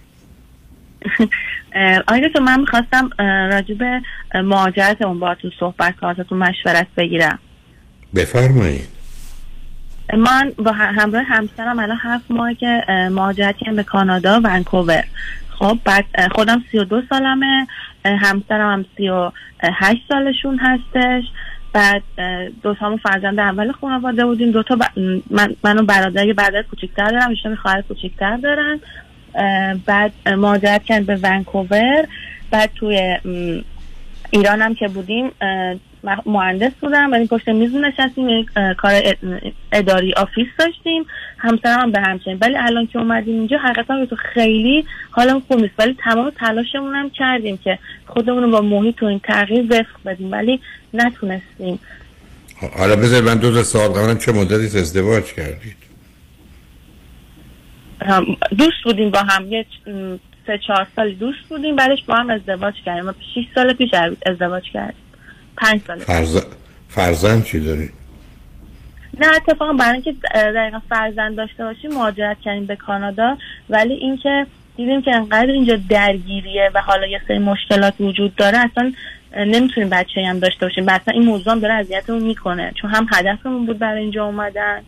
[2.08, 3.10] آقای دکتر من می‌خواستم
[3.52, 4.02] راجع به
[4.42, 7.38] مهاجرتمون با تو صحبت کنم مشورت بگیرم.
[8.14, 8.95] بفرمایید.
[10.14, 15.04] من با همراه همسرم الان هفت ماه که مهاجرت به کانادا ونکوور.
[15.50, 16.04] خب بعد
[16.34, 17.66] خودم سی و دو سالمه
[18.04, 19.30] همسرم هم سی و
[19.62, 21.24] هشت سالشون هستش.
[21.72, 22.02] بعد
[22.62, 24.50] دو تامون فرزند اول خانواده بودیم.
[24.50, 24.82] دو تا ب...
[25.30, 28.80] من منو برادر یه برادر کوچیک‌تر دارم ایشون خواهر کوچیک‌تر دارن.
[29.86, 32.06] بعد مهاجرت کردن به ونکوور.
[32.50, 33.16] بعد توی
[34.30, 35.30] ایران هم که بودیم
[36.26, 39.02] مهندس بودم ولی پشت میز نشستیم یک کار
[39.72, 41.06] اداری office داشتیم
[41.38, 42.38] همسرم هم به همچنین.
[42.40, 45.74] ولی الان که اومدیم اینجا حقیقتا تو خیلی حالا خوب نیست.
[45.78, 50.32] ولی تمام تلاشمون هم کردیم که خودمون رو با محیط و این تغییر وفق بدیم
[50.32, 50.60] ولی
[50.94, 51.78] نتونستیم.
[52.78, 55.76] حالا بذار من دو تا سوال قبلا چه مدتی ازدواج کردید؟
[58.58, 59.66] دوست بودیم با هم یه
[60.46, 63.04] سه چهار سال دوست بودیم بعدش با هم ازدواج کردیم.
[63.04, 63.90] ما 6 سال پیش
[64.26, 65.05] ازدواج کردیم.
[65.56, 66.40] پنج سال فرز...
[66.88, 67.90] فرزند چی داری؟
[69.20, 73.36] نه اتفاقا برای اینکه دقیقا فرزند داشته باشیم مهاجرت کردیم به کانادا
[73.70, 74.46] ولی اینکه
[74.76, 78.92] دیدیم که انقدر اینجا درگیریه و حالا یه سری مشکلات وجود داره اصلا
[79.36, 83.66] نمی‌تونیم بچه هم داشته باشیم اصلا این موضوع هم داره اذیتمون می‌کنه چون هم هدفمون
[83.66, 84.82] بود برای اینجا اومدن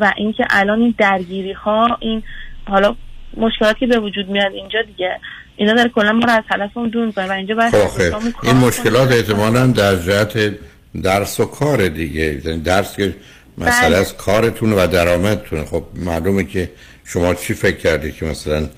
[0.00, 2.22] و اینکه الان این درگیری ها این
[2.68, 2.96] حالا
[3.36, 5.20] مشکلاتی که به وجود میاد اینجا دیگه.
[5.56, 8.56] اینا داره کلا ما رو از هدفمون دور می‌کنه و اینجا باید خب این.
[8.56, 10.54] مشکلات احتمالا در جهت
[11.02, 12.40] درس و کار دیگه.
[12.44, 13.14] یعنی درس که
[13.58, 13.96] مسئله.
[13.96, 15.64] از کارتون و درآمدتونه.
[15.64, 16.70] خب معلومه که
[17.04, 18.68] شما چی فکر کردید که مثلا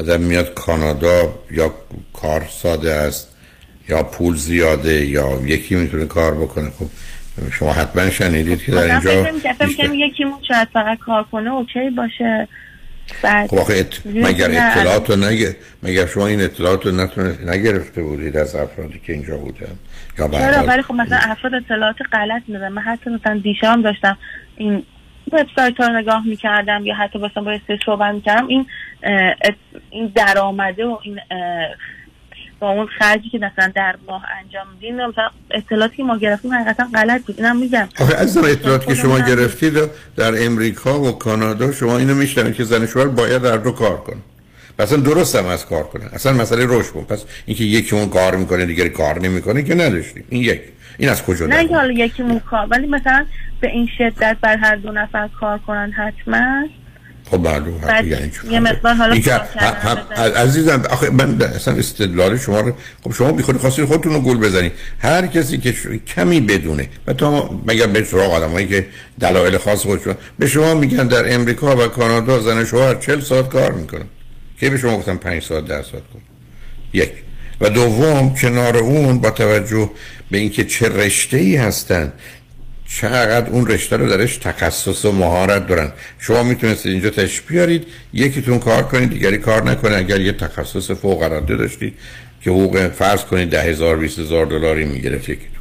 [0.00, 1.74] آدم میاد کانادا یا
[2.12, 3.36] کار ساده است
[3.88, 6.70] یا پول زیاده یا یکی می‌تونه کار بکنه.
[6.70, 6.86] خب
[7.52, 9.12] شما حتما شنیدید که در اینجا
[9.94, 12.48] یکیمون شاید فقط کار کنه اوکی باشه.
[13.50, 14.00] خب آخه ات...
[14.06, 17.38] مگر اطلاعات رو نگه مگر شما این اطلاعات رو نتونه...
[17.46, 19.78] نگرفته بودید از افرادی که اینجا بودن؟
[20.18, 24.18] یا چرا؟ ولی خب مثلا افراد اطلاعات غلط میدن من حتی مثلا دیشبم داشتم
[24.56, 24.82] این
[25.32, 28.46] وبسایت ها رو نگاه می‌کردم یا حتی مثلا با سری صحبت می‌کردم.
[28.46, 28.66] این
[29.44, 31.20] ات- این درآمده و این
[32.60, 36.86] با اون خرجی که مثلا در ماه انجام میدین مثلا اطلاعاتی که ما گرفتیم حقیقتا
[36.94, 37.40] غلط بود.
[37.40, 37.88] اینم میگم.
[38.00, 39.74] آخه عزیزم اطلاعاتی که شما گرفتید
[40.16, 44.20] در امریکا و کانادا شما اینو میشنوید که زن شوهر باید در دو کار کنن
[44.78, 46.04] اصلا درست هم از کار کنه.
[46.12, 47.06] اصلا مسئله رشد بود.
[47.06, 50.24] پس اینکه یکی اون کار می‌کنه دیگری کار نمی‌کنه که نداشتیم.
[50.28, 50.60] این یک.
[50.98, 52.66] این از کجا نه حالا یکی مون کار.
[52.70, 53.26] ولی مثلا
[53.60, 56.68] به این شدت بر هر دو نفر کار کنن حتما
[57.30, 59.14] خب معلوم یعنی چی؟ یه مقدار حالا.
[60.36, 62.72] عزیزم آخه من اصلا استدلال شما رو
[63.04, 65.74] خب شما بی خودی خواستید خودتون رو گول بزنید هر کسی که
[66.06, 68.86] کمی بدونه و تا مگر به سراغ آدمایی که
[69.20, 73.72] دلایل خاص خودشون به شما میگن در امریکا و کانادا زن شوهر 40 ساعت کار
[73.72, 74.06] می‌کنن
[74.60, 76.20] که به شما گفتن 5 ساعت 10 ساعت کن
[76.92, 77.12] یک
[77.60, 79.90] و دوم کنار اون با توجه
[80.30, 82.12] به اینکه چه رشته ای هستن
[82.88, 85.92] چقدر اون رشته رو درش تخصص و مهارت دارن.
[86.18, 89.96] شما می‌تونستید اینجا تشریف بیارید یکیتون کار کنید دیگری کار نکنه.
[89.96, 91.94] اگر یه تخصص فوق العاده داشتید
[92.44, 95.58] که حقوق فرض کنید ده هزار بیست هزار دلاری می‌گرفت یکیتون.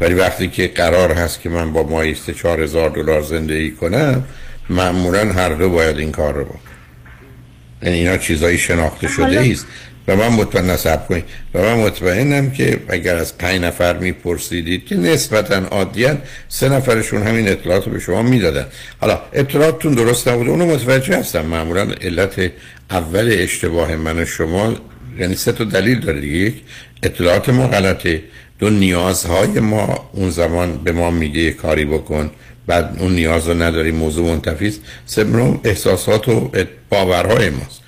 [0.00, 4.24] ولی وقتی که قرار هست که من با مایی سه چهار هزار دلار زندگی کنم
[4.70, 6.60] معمولا هر دو باید این کار رو بکنم
[7.82, 9.66] یعنی اینا چیزایی شناخته شده حالا- است
[10.08, 11.24] و من مطمئن نصب کنید
[11.54, 17.48] و من مطمئنم که اگر از پنج نفر میپرسیدید که نسبتا عادیان سه نفرشون همین
[17.48, 18.66] اطلاعات رو به شما می‌دادن.
[19.00, 21.46] حالا اطلاعاتتون درست نبوده اونو متوجه هستم.
[21.46, 22.50] معمولا علت
[22.90, 24.74] اول اشتباه من و شما
[25.18, 26.36] یعنی سه تا دلیل داره دیگه.
[26.36, 26.54] یک
[27.02, 28.22] اطلاعات ما غلطه.
[28.58, 32.30] دو نیازهای ما اون زمان به ما میگه کاری بکن.
[32.66, 34.80] بعد اون نیاز رو نداریم موضوع منتفی است.
[35.06, 36.50] سوم احساسات و
[36.90, 37.83] باورهای ماست.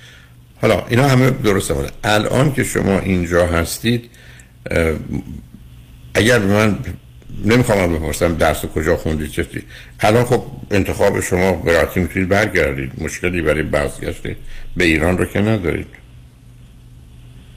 [0.61, 4.09] حالا اینا همه درسته بوده الان که شما اینجا هستید
[6.13, 6.77] اگر به من
[7.45, 9.45] نمی‌خوام من بپرسم درس کجا خوندید چه.
[9.99, 12.91] الان خب انتخاب شما به راحتی می‌تونید برگردید.
[13.03, 14.21] مشکلی برای برگشت
[14.77, 15.87] به ایران رو که ندارید.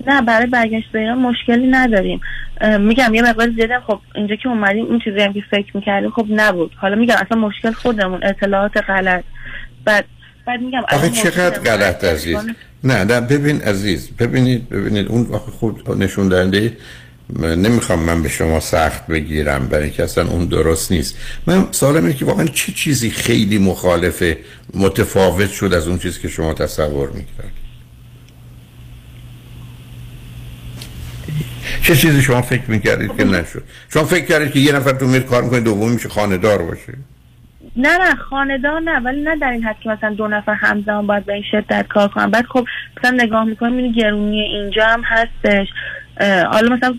[0.06, 2.20] نه برای برگشت به ایران مشکلی نداریم.
[2.80, 3.80] میگم یه مقدار زیاده.
[3.86, 6.72] خب اینجا که اومدیم این چیزی هم که فکر می‌کردیم خب نبود.
[6.76, 9.24] حالا میگم اصلا مشکل خودمون اطلاعات غلط.
[9.84, 10.04] بعد
[10.50, 12.36] بعد میگم آخه چقدر غلط عزیز؟
[12.84, 16.76] نه نه ببین عزیز ببینید ببینید اون آخه خود نشون دهنده
[17.38, 21.16] نمی‌خوام من به شما سخت بگیرم برای اینکه اصلا اون درست نیست.
[21.46, 24.38] من سوالم اینه که واقعا چه چیزی خیلی مخالفه
[24.74, 27.52] متفاوت شد از اون چیزی که شما تصور می‌کرد
[31.82, 35.26] چه چیزی شما فکر می‌کردید که نشد؟ شما فکر کردید که یه نفر تو میاد
[35.26, 36.94] کار می‌کنه دوم میشه خانه دار باشه؟
[37.76, 41.24] نه نه خاندار نه ولی نه در این حد که مثلا دو نفر همزمان باید
[41.24, 42.30] به این شدت کار کنن.
[42.30, 42.66] بعد خب
[42.98, 45.68] مثلا نگاه می‌کنیم این گرونی اینجا هم هستش.
[46.52, 46.94] حالا مثلا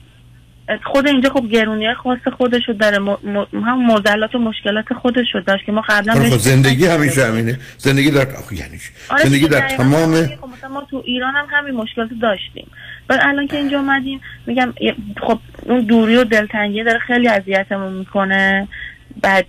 [0.83, 2.99] خود اینجا خب گرونی خاص خودشو داره.
[2.99, 7.25] م- م- هم معضلات و مشکلات خودشو داشت که ما قبلا خب بهش زندگی همیشه
[7.25, 7.59] همینه.
[7.77, 8.77] زندگی در یعنی؟
[9.09, 10.13] آره زندگی در دقیقاً تمام.
[10.25, 12.67] خب مثلا ما تو ایران هم همین مشکلات داشتیم.
[13.09, 14.73] ولی الان که اینجا اومدیم میگم
[15.21, 18.67] خب اون دوری و دلتنگی داره خیلی اذیتمون می‌کنه.
[19.21, 19.45] بعد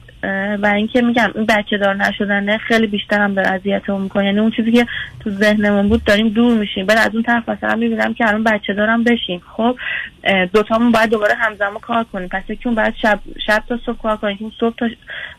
[0.62, 4.26] و اینکه میگم این بچه دار نشدنه خیلی بیشتر هم داره اذیتمون می‌کنه.
[4.26, 4.86] یعنی اون چیزی که
[5.20, 6.86] تو ذهنمون بود داریم دور میشیم.
[6.86, 9.76] بعد از اون طرف مثلا می‌بینم که الان بچه دارم بشیم خب
[10.52, 12.28] دوتامون باید دوباره همزمان کار کنیم.
[12.28, 14.86] پس یکی اون باید شب شب تا صبح کار کنه یکی صبح تا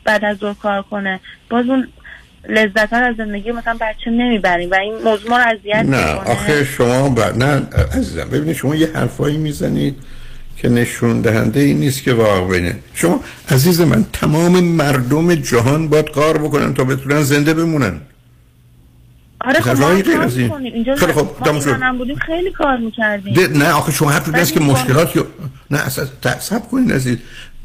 [0.04, 1.20] بعد از ظهر کار کنه.
[1.50, 1.88] باز اون
[2.50, 7.10] لذت از زندگی مثلا بچه نمی‌بریم و این موضوع ما رو اذیت نه آخه شما
[7.10, 7.20] ب...
[7.20, 7.62] نه
[7.98, 9.96] عزیزم ببینید شما یه حرفایی می‌زنید
[10.64, 12.76] که نشون دهنده این نیست که واقع بینه.
[12.94, 18.02] شما عزیز من تمام مردم جهان باید کار بکنن تا بتونن زنده بمونن.
[19.42, 19.90] آره خب ما.
[19.90, 21.28] اینجا خیلی خب،
[21.98, 23.34] بودیم خیلی کار می‌کردیم.
[23.34, 25.28] ده- نه آخه شما حرف است که مشکلات یا-
[25.72, 27.18] نه اصلا تصب کنید عزیز.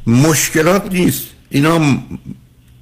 [0.07, 1.22] مشکلات نیست.
[1.51, 1.80] اینا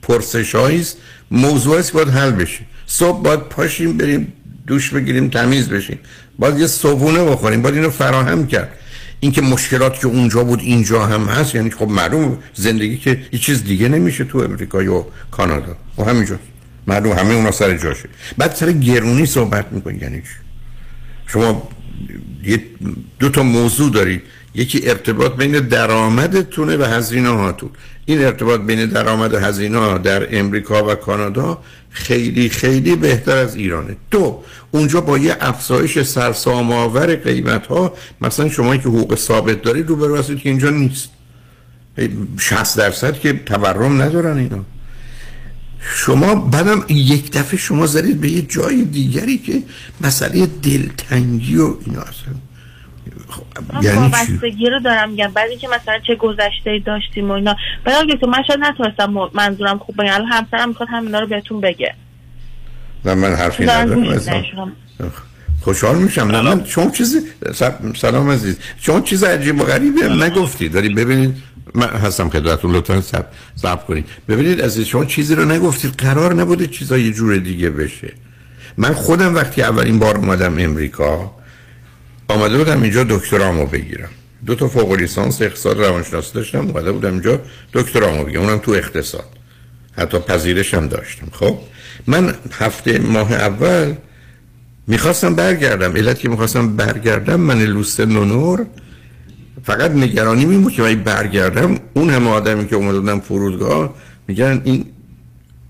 [0.03, 0.97] پرسش است.
[1.31, 2.61] موضوع است باید حل بشه.
[2.87, 4.33] صبح باید پاشیم بریم
[4.67, 5.99] دوش بگیریم تمیز بشیم.
[6.39, 7.63] باید یه صبحونه بخوریم.
[7.63, 8.69] باید اینو فراهم کرد.
[9.21, 11.55] اینکه مشکلات که اونجا بود اینجا هم هست.
[11.55, 15.77] یعنی خب معلوم زندگی که یه چیز دیگه نمیشه تو امریکا یا کانادا.
[15.99, 16.39] و همینجا
[16.87, 18.09] معلوم همه اونا سر جاشه.
[18.39, 19.99] بعد سر گرونی صحبت می‌کنی.
[19.99, 20.23] یعنی
[21.27, 21.69] شما
[22.45, 22.63] یه
[23.19, 24.23] دو تا موضوع دارید.
[24.57, 27.71] یکی ارتباط بین درآمدتونه و هزینه هاتون
[28.07, 31.59] این ارتباط بین درآمد و هزینه ها در امریکا و کانادا
[31.91, 33.97] خیلی خیلی بهتر از ایرانه.
[34.11, 39.89] دو اونجا با یه افزایش سرسام آور قیمت ها مثلا شما که حقوق ثابت دارید
[39.89, 41.09] رو برو که اینجا نیست.
[42.39, 44.65] 60 درصد که تورم ندارن اینا.
[45.81, 49.63] شما بعدم یک دفعه شما زدید به یه جای دیگری که
[50.01, 52.35] مسئله دلتنگی و اینا اصلا.
[53.29, 55.31] خب یعنی وابستگی رو دارم میگم.
[55.35, 57.57] بعد که مثلا چه گذشته داشتیم و اینا.
[57.85, 61.95] بعد که من شاید نتونستم منظورم خوب بگم الان همسرم می‌خواد همینا رو بهتون بگه.
[63.05, 64.73] نه من حرفی ندارم.
[65.61, 66.23] خوشحال میشم.
[66.23, 67.19] نه من شما چیزی
[67.97, 68.59] سلام عزیز.
[68.81, 70.69] شما چیز عجیب و غریبی نگفتی.
[70.69, 71.37] داری ببینید
[71.75, 74.07] من هستم خدمتتون لطفا سب سب کنید.
[74.29, 78.13] ببینید از شما چیزی رو نگفتید قرار نبوده چیزا یه جور دیگه بشه.
[78.77, 81.35] من خودم وقتی اولین بار اومدم امریکا
[82.29, 84.09] آمده بودم اینجا دکترامو بگیرم.
[84.47, 87.41] دو تا فوق لیسانس اقتصاد روانشناسی داشتم اومده بودم اینجا
[87.73, 88.43] دکترامو بگیرم.
[88.43, 89.25] اونم تو اقتصاد.
[89.93, 91.27] حتی پذیرش هم داشتم.
[91.33, 91.59] خب
[92.07, 93.95] من هفته ماه اول
[94.87, 95.97] می‌خواستم برگردم.
[95.97, 98.67] علت که می‌خواستم برگردم من لوست نونور
[99.65, 101.79] فقط نگرانی میمون که من برگردم.
[101.95, 103.95] اون همه آدمی که اومده بودن فرودگاه
[104.29, 104.85] میگن این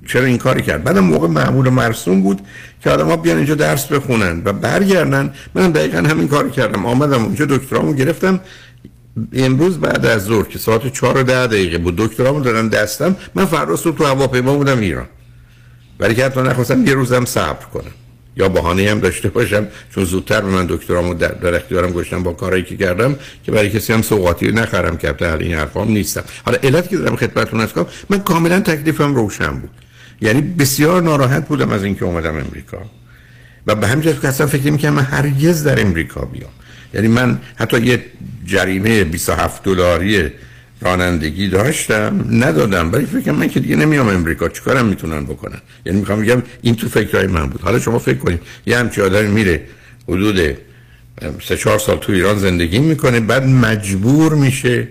[0.07, 2.41] چرا این کاری کرد؟ بعدم موقع معمول مرسوم بود
[2.83, 5.35] که آدم ها بیان اینجا درس بخونن و برگردن.
[5.55, 6.87] من دقیقا همین کار کردم.
[6.87, 8.41] آمدم اونجا دکترامو گرفتم.
[9.33, 13.17] امروز بعد از ظهر که ساعت 4 و 10 دقیقه بود دکترامو دارم دستم.
[13.35, 15.07] من فردا صبح تو هواپیما بودم ایران.
[16.01, 17.93] ولی که حتی نخواستم یه روزم صبر کنم.
[18.37, 19.67] یا بهانه هم داشته باشم.
[19.95, 23.93] چون زودتر به من دکترامو در, اختیارم گذاشتم با کارهایی که کردم که برای کسی
[23.93, 26.25] هم سوغاتی نخرم که این حرفام نیستم.
[26.45, 29.71] حالا علت که دارم خدمتتون هستم من کاملا تکلیفم روشن بود.
[30.21, 32.79] یعنی بسیار ناراحت بودم از اینکه اومدم امریکا.
[33.67, 36.51] و به همین که اصلا فکر می‌کنم من هرگز در امریکا بیام.
[36.95, 38.05] یعنی من حتی یه
[38.47, 40.31] جریمه 27 دلاری
[40.81, 42.93] رانندگی داشتم ندادم.
[42.93, 44.49] ولی فکر من که دیگه نمیام امریکا.
[44.49, 47.61] چیکارم می‌تونن بکنن؟ یعنی می‌خوام بگم این تو فکرهای من بود.
[47.61, 49.63] حالا شما فکر کنید یه همچی آدمی میره
[50.09, 50.57] حدود
[51.49, 54.89] سه چهار سال تو ایران زندگی می‌کنه بعد مجبور میشه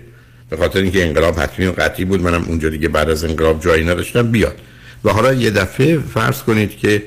[0.50, 3.84] به خاطر اینکه انقلاب حتمی و قطعی بود منم اونجا دیگه بعد از انقلاب جایی
[3.84, 4.56] نداشتم بیاد.
[5.06, 7.02] و حالا یه دفعه فرض کنید که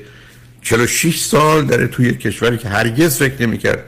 [0.62, 3.84] 46 سال داره توی کشوری که هرگز فکر نمی‌کرد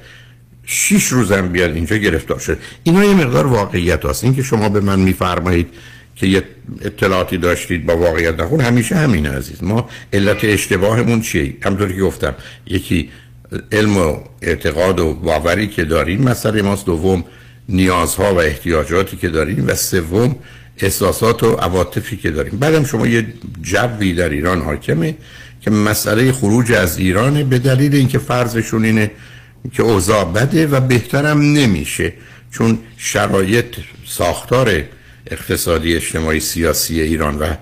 [0.64, 4.24] شیش روزم بیاد اینجا گرفتار شد اینا یه مقدار واقعیت هست.
[4.24, 5.68] این که شما به من میفرمایید
[6.16, 6.42] که یه
[6.82, 9.62] اطلاعاتی داشتید با واقعیت نخون همیشه همین عزیز.
[9.62, 12.34] ما علت اشتباهمون چیه؟ همطوری که گفتم
[12.66, 13.10] یکی
[13.72, 16.86] علم و اعتقاد و باوری که داریم مسئله ماست.
[16.86, 17.24] دوم
[17.68, 19.64] نیازها و احتیاجاتی که داریم.
[19.66, 20.36] و سوم
[20.78, 22.58] احساسات و عواطفی که داریم.
[22.58, 23.26] بعدم شما یه
[23.62, 25.14] جوی در ایران حاکمه
[25.60, 29.10] که مسئله خروج از ایران به دلیل اینکه فرضشون اینه
[29.72, 32.12] که اوضاع بده و بهترم نمیشه.
[32.50, 34.82] چون شرایط ساختار
[35.30, 37.54] اقتصادی اجتماعی سیاسی ایران و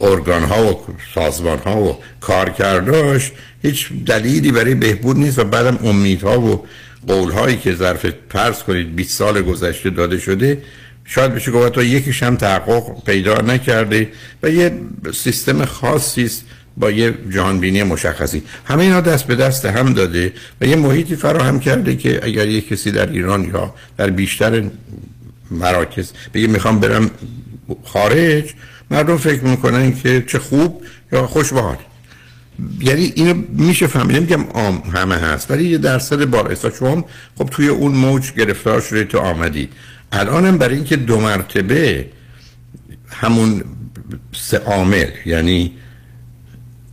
[0.00, 0.80] ارگان ها و
[1.14, 3.32] سازمان ها و کارکرداش
[3.62, 6.66] هیچ دلیلی برای بهبود نیست و بعدم امیدها و
[7.06, 10.62] قول هایی که ظرف فرض کنید 20 سال گذشته داده شده
[11.04, 14.08] شاید بشه گفت تا یکیش هم تحقق پیدا نکرده
[14.42, 14.72] و یه
[15.14, 16.44] سیستم خاصی است
[16.76, 18.42] با یه جهانبینی مشخصی.
[18.64, 22.60] همه اینا دست به دست هم داده و یه محیطی فراهم کرده که اگر یه
[22.60, 24.62] کسی در ایران یا در بیشتر
[25.50, 27.10] مراکز بگه می‌خوام برم
[27.84, 28.54] خارج
[28.90, 30.82] مردم فکر می‌کنن که چه خوب
[31.12, 31.52] یا خوش
[32.80, 34.20] یعنی اینو میشه فهمید.
[34.20, 37.04] میگم عام همه هست ولی یه درصد بالا شما
[37.38, 39.72] خب توی اون موج گرفتار شده تو آمدید
[40.12, 42.06] الانم برای اینکه دو مرتبه
[43.08, 43.64] همون
[44.32, 45.72] سه عامل یعنی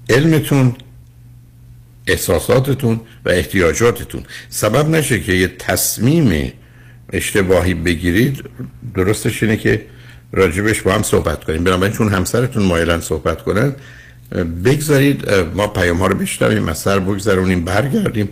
[0.10, 0.76] علمتون
[2.08, 4.24] احساساتتون و احتیاجاتتون.
[4.50, 6.52] سبب نشه که یه تصمیم
[7.14, 8.44] اشتباهی بگیرید
[8.96, 9.86] درستش اینه که
[10.32, 11.64] راجبش با هم صحبت کنیم.
[11.64, 13.76] بنابراین چون همسرتون مایلن صحبت کنن
[14.66, 18.30] بگذارید ما پیام ها رو بشنویم از سر بگذارونیم برگردیم.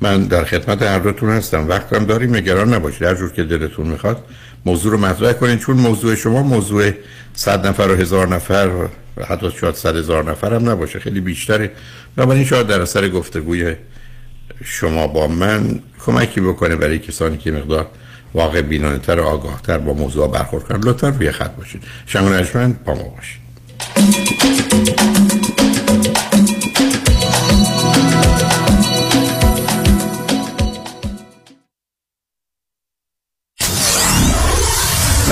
[0.00, 1.68] من در خدمت هر دوتون هستم.
[1.68, 2.36] وقتم داریم.
[2.36, 3.02] نگران نباشید.
[3.02, 4.24] هر جور که دلتون می‌خواد.
[4.64, 6.90] موضوع رو مطرح کنید چون موضوع شما موضوع
[7.34, 8.88] صد نفر و هزار نفر و
[9.24, 10.98] حتی شاید صد هزار نفر هم نباشه.
[10.98, 11.70] خیلی بیشتره.
[12.18, 13.74] این شاید در اثر گفتگوی
[14.64, 17.86] شما با من کمکی بکنه برای کسانی که مقدار
[18.34, 20.80] واقع بینانه تر و آگاه تر با موضوع برخورد کنن.
[20.84, 21.82] لطفا روی خط باشید.
[22.06, 23.40] شنگ نجمن با ما باشید.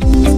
[0.00, 0.37] Thank you.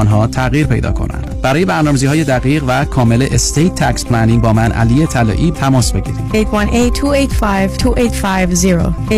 [0.00, 1.42] آنها تغییر پیدا کنند.
[1.42, 6.30] برای برنامه‌ریزی های دقیق و کامل estate tax planning با من علی طلایی تماس بگیرید.
[6.30, 6.32] 818-285-2850
[9.10, 9.12] 818-285-2850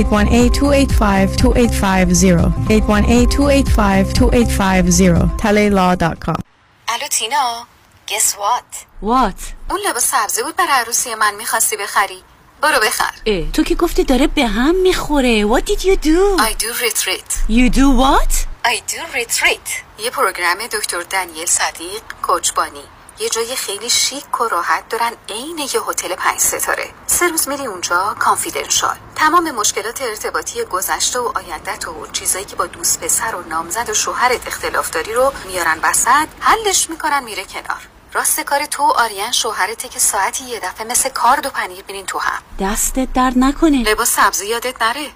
[5.42, 6.40] talaylaw.com
[6.88, 7.66] الو تینا
[8.08, 8.86] guess what?
[9.02, 9.42] What?
[9.70, 12.18] اون لباس سبزی بود برای عروسی من می‌خواستی بخری.
[12.62, 13.10] برو بخر.
[13.26, 15.46] اه تو که گفتی داره به هم می‌خوره.
[15.46, 16.40] What did you do?
[16.40, 17.30] I do retreat.
[17.48, 18.51] You do what?
[18.64, 19.70] I do retreat.
[19.98, 22.84] یه پروگرام دکتر دنیل صدیق کوچبانی
[23.18, 26.90] یه جای خیلی شیک و راحت دارن عین یه هتل پنج ستاره.
[27.06, 32.66] سه روز میری اونجا کانفیدنشال تمام مشکلات ارتباطی گذشته و آیندت و چیزایی که با
[32.66, 37.88] دوست پسر و نامزد و شوهرت اختلاف داری رو میارن وسط حلش می‌کنن میره کنار.
[38.12, 42.18] راست کار تو آریان شوهرته که ساعتی یه دفعه مثل کارد و پنیر بینین تو
[42.18, 42.42] هم.
[42.60, 43.82] دستت درد نکنه.
[43.82, 45.10] لباس سبزی یادت نره.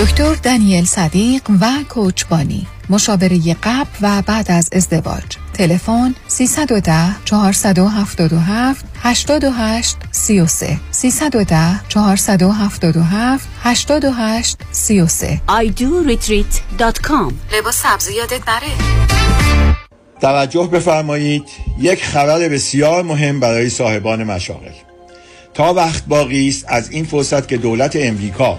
[0.00, 5.24] دکتر دانیل صدیق و کوچبانی مشاوره قبل و بعد از ازدواج.
[5.54, 18.72] تلفن 310 477 88 33 310 477 88 33 idoretreat.com لباس سبزی یادت نره؟
[20.20, 21.44] توجه بفرمایید
[21.78, 24.72] یک خبر بسیار مهم برای صاحبان مشاغل.
[25.54, 28.58] تا وقت باقی است از این فرصت که دولت امریکا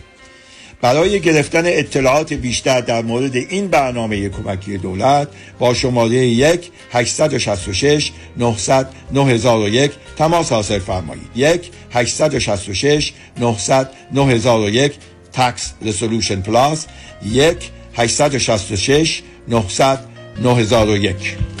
[0.81, 5.27] برای گرفتن اطلاعات بیشتر در مورد این برنامه کمکی دولت
[5.59, 11.29] با شماره 1 866 900 9001 تماس حاصل فرمایید.
[11.35, 14.93] 1 866 900 9001
[15.33, 16.85] تکس رسولوشن پلاس
[17.25, 17.55] 1
[17.93, 19.99] 866 900
[20.43, 21.60] 9001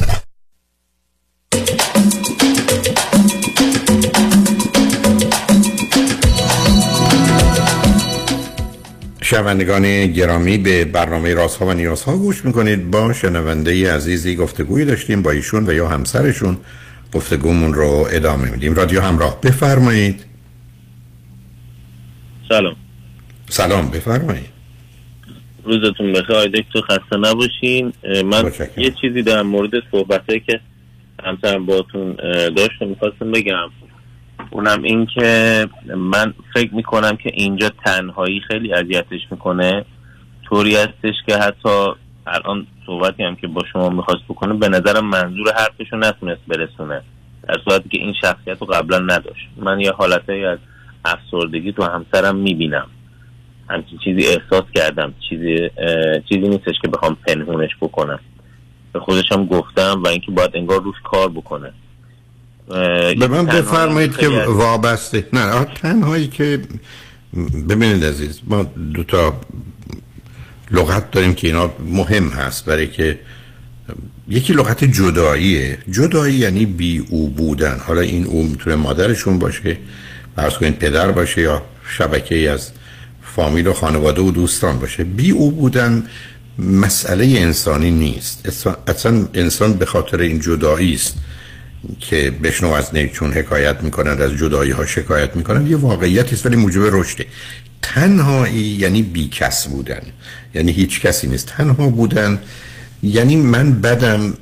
[9.31, 12.91] شنوندگان گرامی به برنامه راست ها و نیاز ها گوش می‌کنید.
[12.91, 16.57] با شنونده عزیزی گفتگویی داشتیم با ایشون و یا همسرشون.
[17.13, 18.73] گفتگومون رو ادامه میدیم.
[18.73, 20.25] رادیو همراه بفرمایید.
[22.49, 22.75] سلام.
[23.49, 24.49] سلام بفرمایید.
[25.63, 26.47] روزتون بخیر.
[26.47, 27.93] دکتر خسته نباشین.
[28.25, 30.59] من یه چیزی در مورد صحبته که
[31.23, 32.15] همسرم باتون
[32.55, 33.69] داشتم می‌خواستم بگم.
[34.51, 39.85] اونم این که من فکر می‌کنم که اینجا تنهایی خیلی اذیتش می‌کنه.
[40.49, 41.91] طوری هستش که حتی
[42.27, 47.01] الان صحبتی هم که با شما می‌خواست بکنه به نظرم منظور حرفشو نتونست برسونه.
[47.47, 49.49] در صورتی که این شخصیت رو قبلا نداشت.
[49.57, 50.59] من یه حالتهایی از
[51.05, 52.87] افسردگی تو همسرم می‌بینم.
[53.69, 55.13] همچین چیزی احساس کردم.
[55.29, 55.69] چیزی
[56.29, 58.19] چیزی نیستش که بخوام پنهونش بکنم.
[58.93, 61.73] به خودشم گفتم و اینکه باید انگار روش کار بکنه.
[63.19, 65.27] به من بفرمایید که وابسته.
[65.33, 66.61] نه تنهایی که
[67.69, 68.63] ببینید عزیز ما
[68.93, 69.41] دو تا
[70.71, 73.19] لغت داریم که اینا مهم هست برای که
[74.29, 75.77] یکی لغت جداییه.
[75.91, 77.79] جدایی یعنی بی او بودن.
[77.87, 79.77] حالا این او می‌تونه مادرشون باشه
[80.35, 81.61] فرض کنید پدر باشه یا
[81.97, 82.71] شبکه ای از
[83.35, 85.03] فامیل و خانواده و دوستان باشه.
[85.03, 86.03] بی او بودن
[86.59, 88.65] مسئله انسانی نیست.
[88.87, 91.17] اصلا انسان به خاطر این جدایی است.
[91.99, 96.55] که بشنو از نیچون حکایت می‌کنند از جدایی ها شکایت می‌کنند یه واقعیت است ولی
[96.55, 97.25] موجب رشده.
[97.81, 100.01] تنهایی یعنی بیکس بودن.
[100.55, 101.47] یعنی هیچ کسی نیست.
[101.47, 102.39] تنها بودن
[103.03, 104.33] یعنی من بدم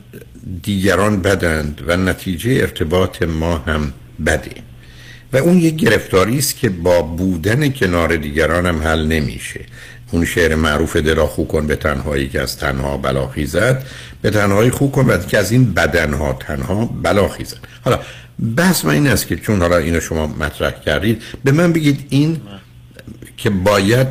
[0.63, 3.93] دیگران بدند و نتیجه ارتباط ما هم
[4.25, 4.51] بده.
[5.33, 9.59] و اون یک گرفتاری است که با بودن کنار دیگران هم حل نمیشه.
[10.11, 13.85] اون شعر معروف دلا خو کن به تنهایی که از تنها بلا خیزد
[14.21, 17.57] به تنهایی خو کن بعد که از این بدنها تنها بلا خیزد.
[17.85, 17.99] حالا
[18.55, 22.41] بحث من این است که چون حالا اینو شما مطرح کردید به من بگید این
[23.37, 24.07] که باید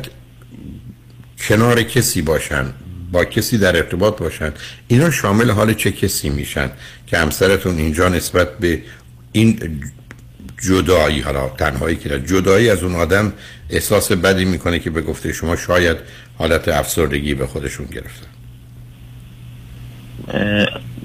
[1.47, 2.65] کنار کسی باشن
[3.11, 4.51] با کسی در ارتباط باشن
[4.87, 6.71] اینا شامل حال چه کسی میشن
[7.07, 8.81] که همسرتون اینجا نسبت به
[9.31, 9.81] این
[10.61, 13.33] جدایی حالا تنهایی که جدایی از اون آدم
[13.69, 15.97] احساس بدی می‌کنه که به گفته شما شاید
[16.37, 18.27] حالت افسردگی به خودشون گرفتن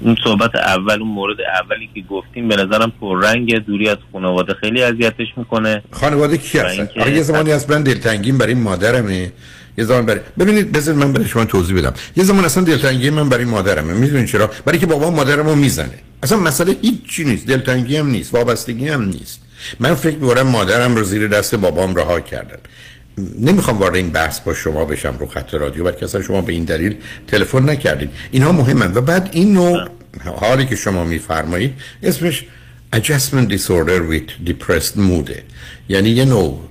[0.01, 2.91] اون صحبت اول اون مورد اولی که گفتیم به نظرم
[3.21, 5.81] رنگ دوری از خانواده خیلی اذیتش می‌کنه.
[5.91, 9.31] خانواده کی هستن؟ آره یه زمانی هست من دلتنگیم برای مادرمه.
[9.77, 11.93] یه زمان برای ببینید بذار من برای شما توضیح بدم.
[12.17, 13.93] یه زمان اصلا دلتنگی من برای مادرمه.
[13.93, 15.99] می‌دونین چرا؟ برای که بابا مادرمو می‌زنه.
[16.23, 17.47] اصلا مسئله هیچ چی نیست.
[17.47, 18.33] دلتنگی هم نیست.
[18.33, 19.44] وابستگی هم نیست.
[19.79, 22.57] من فکر می‌کنم مادرم رو زیر دست بابام رها کردن.
[23.39, 26.63] نمی‌خوام وارد این بحث با شما بشم رو خط رادیو بلکه اصلا شما به این
[26.63, 26.95] دلیل
[27.27, 28.09] تلفن نکردید.
[28.31, 29.87] اینها مهمن و بعد این نوع
[30.25, 32.45] حالی که شما میفرمایید اسمش
[32.95, 35.31] adjustment disorder with depressed mood.
[35.89, 36.69] یعنی یه نوع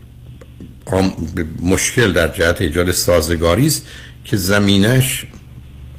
[1.62, 3.86] مشکل در جهت ایجاد سازگاری است
[4.24, 5.26] که زمینش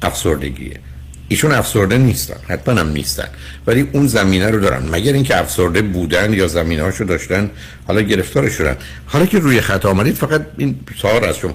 [0.02, 0.80] افسردگیه.
[1.28, 2.40] ایشون افسرده نیستن.
[2.48, 3.28] حتما هم نیستن.
[3.66, 4.88] ولی اون زمینه رو دارن.
[4.88, 7.50] مگر اینکه افسرده بودن یا زمینه هاشو داشتن
[7.86, 8.76] حالا گرفتار شدن.
[9.06, 11.54] حالا که روی خط آمدید فقط این سوال از شما.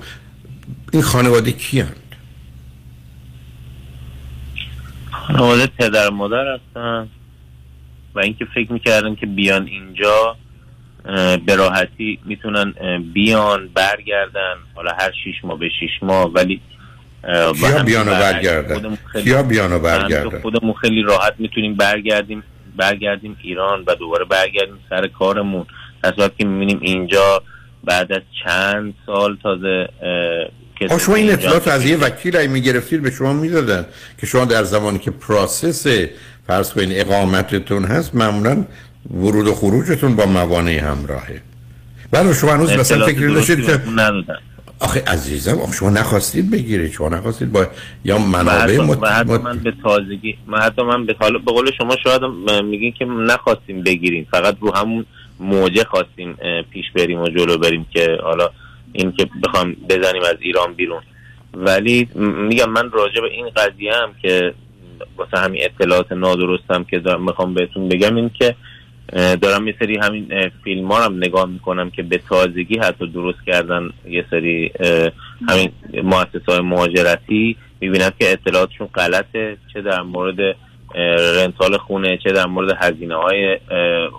[0.93, 1.83] این خانواده کی
[5.11, 7.07] خانواده پدر مادر هستن
[8.15, 10.35] و اینکه فکر می‌کردن که بیان اینجا
[11.45, 12.73] به راحتی می‌تونن
[13.13, 14.55] بیان برگردن.
[14.75, 16.33] حالا هر شیش ماه به شیش ماه.
[16.33, 16.61] ولی
[17.55, 22.43] کیا بیانو برگردن؟ کیا بیانو برگردن؟ خودمون خیلی راحت می‌تونیم برگردیم
[22.77, 25.65] برگردیم ایران و دوباره برگردیم سر کارمون.
[26.03, 27.43] از که می‌بینیم اینجا
[27.83, 29.87] بعد از چند سال تازه
[30.79, 33.85] که شما این اطلاعات از یه وکیل می‌گرفتید به شما می‌دادن
[34.17, 36.07] که شما در زمانی که پراسس
[36.47, 38.65] فرض کنید اقامتتون هست معمولا
[39.13, 41.41] ورود و خروجتون با موانع همراهه.
[42.11, 43.79] بله شما هنوز مثلا فکر داشتید که
[44.81, 47.67] آخه عزیزم آخه شما نخواستید بگیرید شما نخواستید با
[48.05, 49.03] یا منابع مت...
[49.03, 51.15] حتی من به تازگی من حتی من به
[51.45, 52.21] به قول شما شاید
[52.63, 55.05] میگین که نخواستیم بگیریم فقط رو همون
[55.39, 56.37] موجه خواستیم
[56.69, 58.49] پیش بریم و جلو بریم که حالا
[58.93, 61.01] این که بخوام بزنیم از ایران بیرون.
[61.53, 64.53] ولی میگم من راجع به این قضیه هم که
[65.17, 68.55] واسه همین اطلاعات نادرستم که می‌خوام بهتون بگم این که
[69.41, 73.89] دارم یه سری همین فیلم ها هم نگاه می‌کنم که به تازگی حتی درست کردن
[74.09, 74.71] یه سری
[75.49, 75.71] همین
[76.03, 80.55] مؤسسه های مهاجرتی می‌بینم که اطلاعاتشون غلطه چه در مورد
[81.35, 83.57] rental خونه چه در مورد هزینه های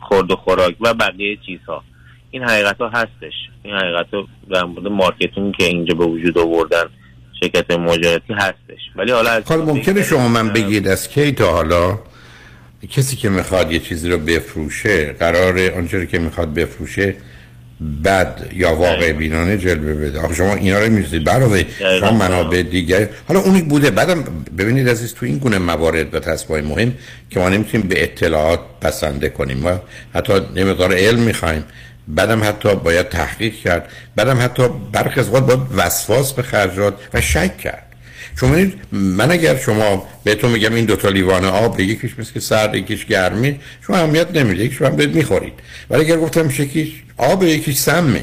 [0.02, 1.82] خورد و خوراک و بقیه چیزها.
[2.30, 3.32] این حقیقت ها هستش.
[3.62, 6.84] این حقیقت ها در مورد marketing که اینجا به وجود آوردن
[7.40, 8.80] شرکت مهاجرتی هستش.
[8.96, 11.98] ولی حالا از ممکنه شما من بگید از کی تا حالا؟
[12.90, 17.14] کسی که می‌خواد یه چیزی رو بفروشه قرار آنچه که می‌خواد بفروشه
[18.04, 20.20] بد یا واقع بینانه جلوه بده.
[20.20, 21.64] آخه شما اینا رو می‌رسید برای
[22.00, 23.90] شما منابع دیگر حالا اونی بوده.
[23.90, 24.24] بعدم
[24.58, 26.94] ببینید عزیز تو این گونه موارد و تصمیم مهم
[27.30, 29.66] که ما نمی‌تونیم به اطلاعات پسنده کنیم.
[29.66, 29.78] و
[30.14, 31.64] حتی نمقدار علم می‌خوایم.
[32.08, 33.88] بعدم حتی باید تحقیق کرد.
[34.16, 34.62] بعدم حتی
[34.92, 37.91] برخی از باید وسواس به خرجات و شک کرد.
[38.40, 38.56] شما
[38.92, 43.60] من اگر شما بهتون میگم این دوتا لیوان آب یکیش مثل که سرد یکیش گرمی
[43.86, 45.52] شما اهمیت نمیده یکیش هم بهت می‌خورید.
[45.90, 48.22] ولی اگر گفتم یکیش آب یکیش سمه.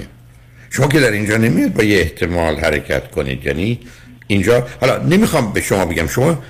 [0.69, 3.45] شما که در اینجا نمیاد با یه احتمال حرکت کنید.
[3.45, 3.79] یعنی
[4.27, 6.43] اینجا حالا نمی‌خوام به شما بگم شما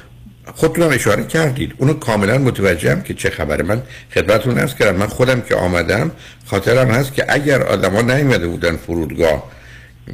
[0.53, 1.73] خودتون اشاره کردید.
[1.77, 3.63] اونو کاملا متوجهم که چه خبره.
[3.63, 3.81] من
[4.13, 6.11] خدمتتون ارز کردم من خودم که آمدم
[6.45, 9.58] خاطرم هست که اگر آدما نیومده بودن فرودگاه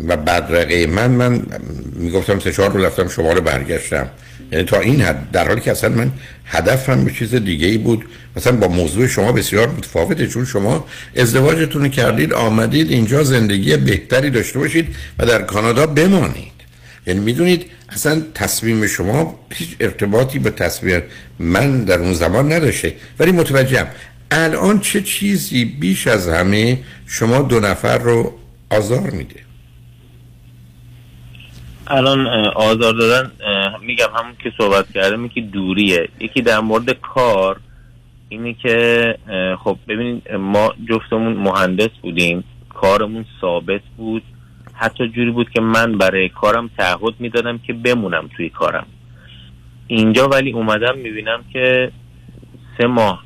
[0.08, 1.46] و بدرقه من من
[1.96, 4.10] می‌گفتم سه چهار رو رفتم شما رو برگشتم.
[4.52, 6.12] یعنی تا این حد در حالی که اصلا من
[6.46, 8.06] هدفم به چیز دیگه ای بود.
[8.36, 10.86] مثلا با موضوع شما بسیار متفاوته چون شما
[11.16, 16.56] ازدواجتون کردید آمدید اینجا زندگی بهتری داشته باشید و در کانادا بمانید.
[17.08, 21.02] یعنی می‌دونید اصلا تصمیم شما هیچ ارتباطی به تصمیم
[21.40, 22.94] من در اون زمان نداشته.
[23.20, 23.88] ولی متوجهم
[24.32, 28.34] الان چه چیزی بیش از همه شما دو نفر رو
[28.70, 29.45] آزار میده؟
[31.88, 33.32] الان آزار دادن
[33.82, 36.10] میگم همون که صحبت کردم که دوریه.
[36.20, 37.60] یکی در مورد کار
[38.30, 39.18] اینه که
[39.64, 44.24] خب ببینید ما جفتمون مهندس بودیم کارمون ثابت بود.
[44.74, 48.86] حتی جوری بود که من برای کارم تعهد می‌دادم که بمونم توی کارم.
[49.88, 51.92] اینجا ولی اومدم می‌بینم که
[52.78, 53.24] سه ماه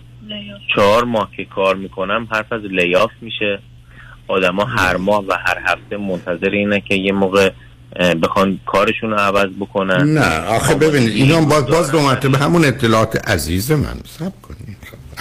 [0.76, 3.60] چهار ماه که کار می‌کنم حرف از لیاف میشه.
[4.28, 7.52] آدما هر ماه و هر هفته منتظر اینه که یه موقع
[8.24, 10.14] بخوان کارشون رو عوض بکنن.
[10.14, 14.00] نه آخه ببینید اینا باز, باز دو مرتبه همون اطلاعات عزیز من.
[14.20, 14.78] صبر کنید.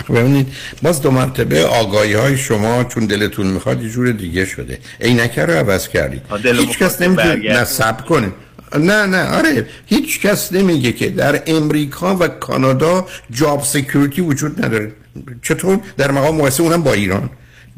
[0.09, 0.47] ببینید
[0.83, 4.79] باز دو مرتبه آگاهی های شما چون دلتون می‌خواد یه جور دیگه شده.
[5.01, 6.23] عینکه رو عوض کردید.
[6.45, 8.33] هیچ کس نمی‌تونه نصب کنه
[8.79, 14.93] نه نه آره هیچ کس نمیگه که در امریکا و کانادا job security وجود نداره.
[15.43, 17.31] چطور؟ در مقام مقایسه اونم با ایران.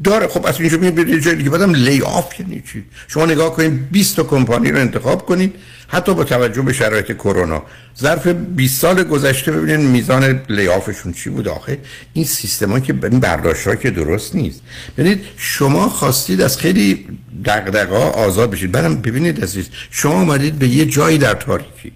[0.03, 0.27] داره.
[0.27, 1.49] خب اصلا اینجا میاد به جای دیگه.
[1.49, 5.55] بعدم لی آف یعنی چی؟ شما نگاه کنید 20 تا کمپانی رو انتخاب کنید
[5.87, 7.63] حتی با توجه به شرایط کرونا.
[7.99, 11.77] ظرف 20 سال گذشته ببینید میزان لی آفشون چی بود آخه؟
[12.13, 14.61] این سیستما که این برداشت که درست نیست.
[14.97, 17.07] ببینید شما خواستید از خیلی
[17.45, 18.71] دغدغه آزاد بشید.
[18.71, 21.91] بعدم ببینید عزیز شما اومدید به یه جایی در تاریکی.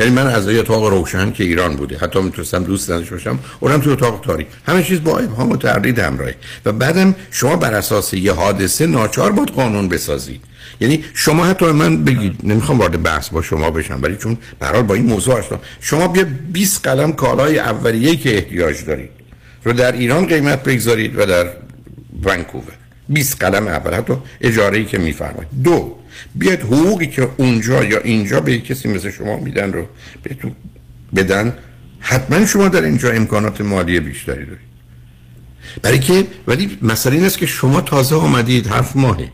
[0.00, 3.90] یعنی من از اتاق روشن که ایران بوده حتی می‌تونستم دوست نداشته باشم اونم تو
[3.90, 4.46] اتاق تاریک.
[4.66, 6.34] همه چیز با ابهام و تردید همراهه
[6.64, 10.40] و بعدم شما بر اساس یه حادثه ناچار بود قانون بسازید.
[10.80, 14.94] یعنی شما حتی من بگید نمی‌خوام وارد بحث با شما بشم ولی چون برحال با
[14.94, 19.10] این موضوع آشنا شما بیا 20 قلم کالای اولیه که احتیاج دارید
[19.64, 21.46] رو در ایران قیمت بگذارید و در
[22.22, 22.72] ونکوور.
[23.08, 25.48] 20 قلم اول حتی اجاره ای که میفرمایید.
[25.64, 25.99] دو
[26.34, 29.86] بیاد حقوقی که اونجا یا اینجا به کسی مثل شما میدن رو
[30.22, 30.52] بهتون
[31.16, 31.54] بدن
[32.00, 34.70] حتما شما در اینجا امکانات مالی بیشتری دارید.
[35.82, 39.28] برای که ولی مسئله این است که شما تازه آمدید هفت ماهه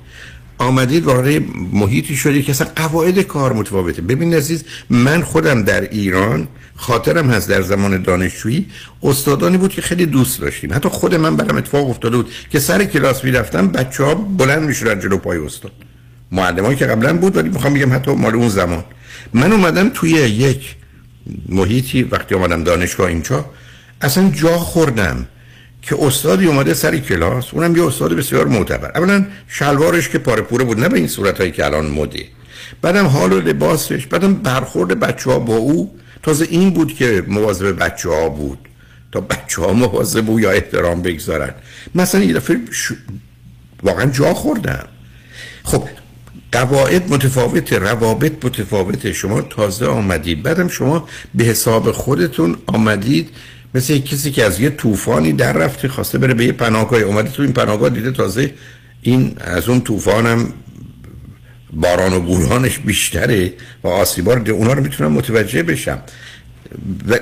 [0.59, 4.03] آمدید وارد محیطی شدید که اصلا قواعد کار متفاوته.
[4.03, 8.66] ببین عزیز من خودم در ایران خاطرم هست در زمان دانشجویی
[9.03, 10.74] استادانی بود که خیلی دوست داشتیم.
[10.74, 15.01] حتی خود من برام اتفاق افتاده بود که سر کلاس می‌رفتم بچه ها بلند می‌شدن
[15.01, 15.72] جلو پای استاد.
[16.32, 18.84] معلمایی که قبلا بود ولی می‌خوام بگم حتی مال اون زمان.
[19.34, 20.76] من اومدم توی یک
[21.48, 23.44] محیطی وقتی اومدم دانشگاه اینجا
[24.00, 25.26] اصلا جا خوردم
[25.82, 28.98] که استادی اومده سر کلاس اونم یه استاد بسیار معتبر.
[28.98, 32.24] اولا شلوارش که پاره پوره بود نه به این صورت هایی که الان مده.
[32.82, 35.98] بعدم حال و لباسش بعدم برخورد بچه ها با او.
[36.22, 38.58] تازه این بود که مواظب بچه ها بود.
[39.12, 41.54] تا بچه ها مواظب بود یا احترام بگذارن.
[41.94, 42.60] مثلا یه دفعه
[43.82, 44.86] واقعا جا خوردم.
[45.64, 45.88] خب
[46.57, 50.42] قواعد متفاوت روابط متفاوت شما تازه آمدید.
[50.42, 53.30] بعدم شما به حساب خودتون آمدید.
[53.74, 57.00] مثل کسی که از یه طوفانی در رفته خواسته بره به یه پناهگاه.
[57.00, 58.54] اومده تو این پناهگاه دیده تازه
[59.03, 60.53] این از اون طوفانم
[61.72, 63.53] باران و بورانش بیشتره
[63.84, 65.99] و آسیبار ده اونا رو می‌تونم متوجه بشم.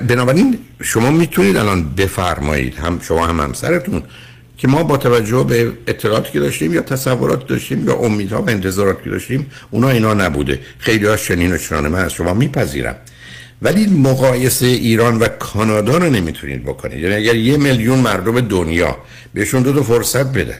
[0.09, 2.75] بنابراین شما می‌تونید الان بفرمایید.
[2.75, 4.03] هم شما هم همسرتون
[4.59, 9.05] که ما با توجه به اطلاعاتی که داشتیم یا تصورات داشتیم یا امیدها و انتظاراتی
[9.05, 10.61] که داشتیم اونا اینا نبوده.
[10.79, 12.97] خیلی ها شنین و چنان من از شما میپذیرم.
[13.63, 16.99] ولی مقایسه ایران و کانادا رو نمی‌تونید بکنید.
[16.99, 18.97] یعنی اگر یه میلیون مردم دنیا
[19.35, 20.59] بهشون دو تا فرصت بده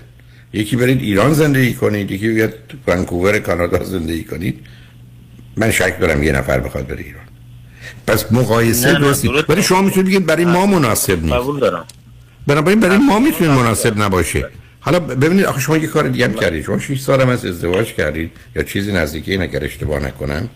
[0.53, 2.55] یکی برید ایران زندگی کنید یکی بیاد
[2.87, 4.61] ونکوور کانادا زندگی کنید
[5.57, 7.25] من شک دارم یه نفر بخواد بره ایران.
[8.07, 9.29] پس مقایسه درستی.
[9.49, 11.35] ولی شما می‌تونید بگید برای ما مناسب نیست.
[11.35, 11.87] قبول دارم.
[12.47, 14.49] بنابراین برای ما می‌تونید مناسب نباشه.
[14.81, 16.65] حالا ببینید آخه شما یه کار دیگه هم کردید.
[16.65, 20.49] شما 6 سال هم از ازدواج کردید یا چیزی نزدیکی این اگر اشتباه نکنم.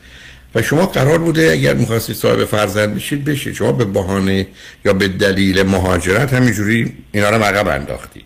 [0.54, 3.54] و شما قرار بوده اگر می‌خواستید صاحب فرزند بشید بشید.
[3.54, 4.46] شما به بهانه
[4.84, 8.24] یا به دلیل مهاجرت همینجوری اینا رو عقب انداختید.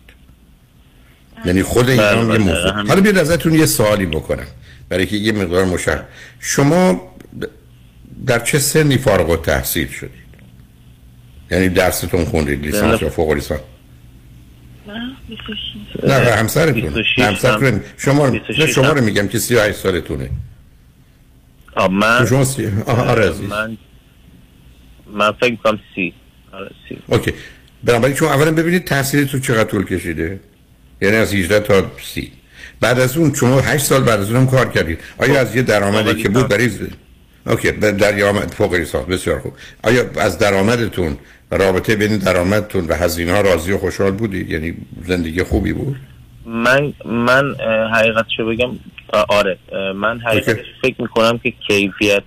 [1.45, 2.87] یعنی خود بله، یه بله، موضوع.
[2.87, 4.47] حالا بیاد ازتون یه سوالی بکنم.
[4.89, 6.03] برای که یه مقدار مشخص.
[6.39, 7.13] شما
[8.25, 10.22] در چه سنی فارغ التحصیل شدید؟
[11.53, 13.61] یعنی درستون خوندید لیسانس یا فوق لیسانس
[16.03, 20.29] نه نه، همسرتون 26 همسرتون شما نه 26 شما رو میگم که 38 سالتونه.
[21.75, 22.69] آه من شما سی...
[22.85, 23.49] آره عزیز.
[23.49, 23.77] من
[25.13, 26.13] من فکر می‌کنم سی.
[26.51, 26.97] آره سی.
[27.07, 27.33] اوکی.
[27.83, 30.39] بنابراین شما اولا ببینید تحصیلتون چقدر طول کشیده.
[31.01, 32.31] یعنی از 18 تا 30
[32.81, 34.99] بعد از اون شما 8 سال بعد از اونم کار کردید.
[35.17, 36.69] آیا از یه درآمدی که بود برای
[37.47, 39.05] اوکی به درآمد فوق لیسانس.
[39.05, 39.53] بسیار خوب.
[39.83, 41.17] آیا از درآمدتون
[41.51, 45.95] رابطه بین درآمدتون و هزینه ها راضی و خوشحال بودید؟ یعنی زندگی خوبی بود؟
[46.45, 47.55] من من
[47.93, 48.69] حقیقتشو بگم
[49.29, 49.57] آره.
[49.95, 52.23] من حقیقتش فکر می‌کنم که کیفیت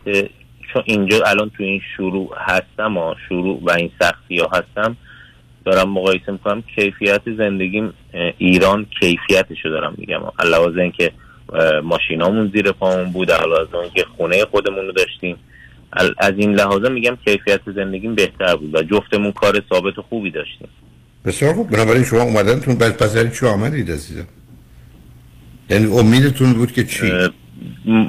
[0.72, 4.96] چون اینجا الان تو این شروع هستم و شروع و این سختی ها هستم
[5.64, 6.62] دارم مقایسه می‌کنم.
[6.74, 7.92] کیفیت زندگیم
[8.38, 10.20] ایران کیفیتشو دارم میگم.
[10.38, 11.12] علاوه اینکه
[11.84, 15.36] ماشینامون زیر پامون بود علاوه اینکه خونه خودمون رو داشتیم.
[16.18, 20.68] از این لحاظه میگم کیفیت زندگیم بهتر بود و جفتمون کار ثابت و خوبی داشتیم.
[21.24, 21.70] بسیار خوب.
[21.70, 24.26] بنابراین شما اومدنتون بعد پس چی آمدید عزیزم؟
[25.70, 27.12] یعنی امیدتون بود که چی؟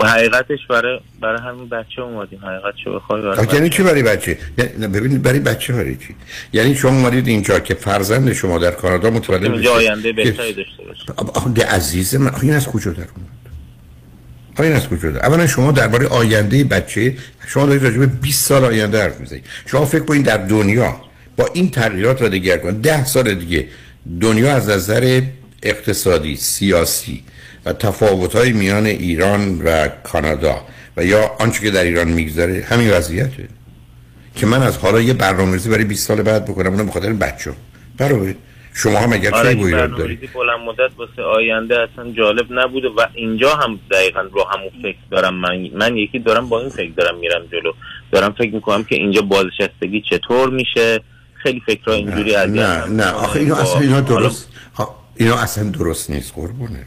[0.04, 2.40] حقیقتش برای برای همین بچه اومدیم.
[2.40, 3.70] حقیقتشو بخوای برای آخه یعنی.
[3.70, 6.16] چی برای بچه؟ یعنی نه، ببینید برای بچه برای چی؟
[6.54, 10.54] یعنی شما اومدید اینجا که فرزند شما در کانادا متولد اینجا بشه آینده که- بهتری
[10.54, 13.28] داشته باشه آخه ده عزیز من آخه این از کجا در اومد؟
[14.54, 17.16] آخه این از کجا در اولا شما درباره آینده بچه
[17.48, 19.44] شما دارید راجع به 20 سال آینده حرف می‌زنید.
[19.66, 21.02] شما فکر کنید در دنیا
[21.38, 23.68] با این تغییرات را دیگر کن ده سال دیگه
[24.22, 25.22] دنیا از نظر
[25.64, 27.24] اقتصادی سیاسی
[27.68, 30.62] و تفاوت‌های میان ایران و کانادا
[30.98, 33.48] و یا آنچه که در ایران میگذره همین وضعیته.
[34.36, 37.52] که من از حالا یه برنامه‌ریزی برای 20 سال بعد بکنم اونم بخاطر بچه
[37.98, 38.36] برای
[38.74, 40.20] شما هم اگر آره ایراد دارید.
[40.34, 45.34] بلند مدت واسه آینده اصلا جالب نبوده و اینجا هم دقیقا رو همون فکر دارم
[45.34, 45.70] من.
[45.74, 47.72] من یکی دارم با این فکر دارم میرم جلو.
[48.12, 51.02] دارم فکر می‌کنم که اینجا بازنشستگی چطور میشه.
[51.34, 53.12] خیلی فکرها اینجوری از نه نه.
[53.12, 54.48] آخه اینا اصلا اینا درست
[55.16, 56.86] اینا اصلا درست نیست قربونه.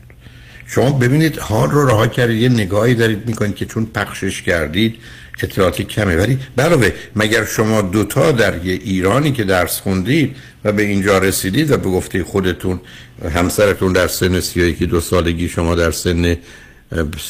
[0.74, 4.96] شما ببینید حال رو رها کردید یه نگاهی دارید می‌کنید که چون پخشش کردید
[5.42, 6.16] اطلاعاتی کمه.
[6.16, 11.70] ولی علاوه مگر شما دوتا در یه ایرانی که درس خوندید و به اینجا رسیدید
[11.70, 12.80] و به گفته خودتون
[13.34, 16.36] همسرتون در سن سی یکی دو سالگی شما در سن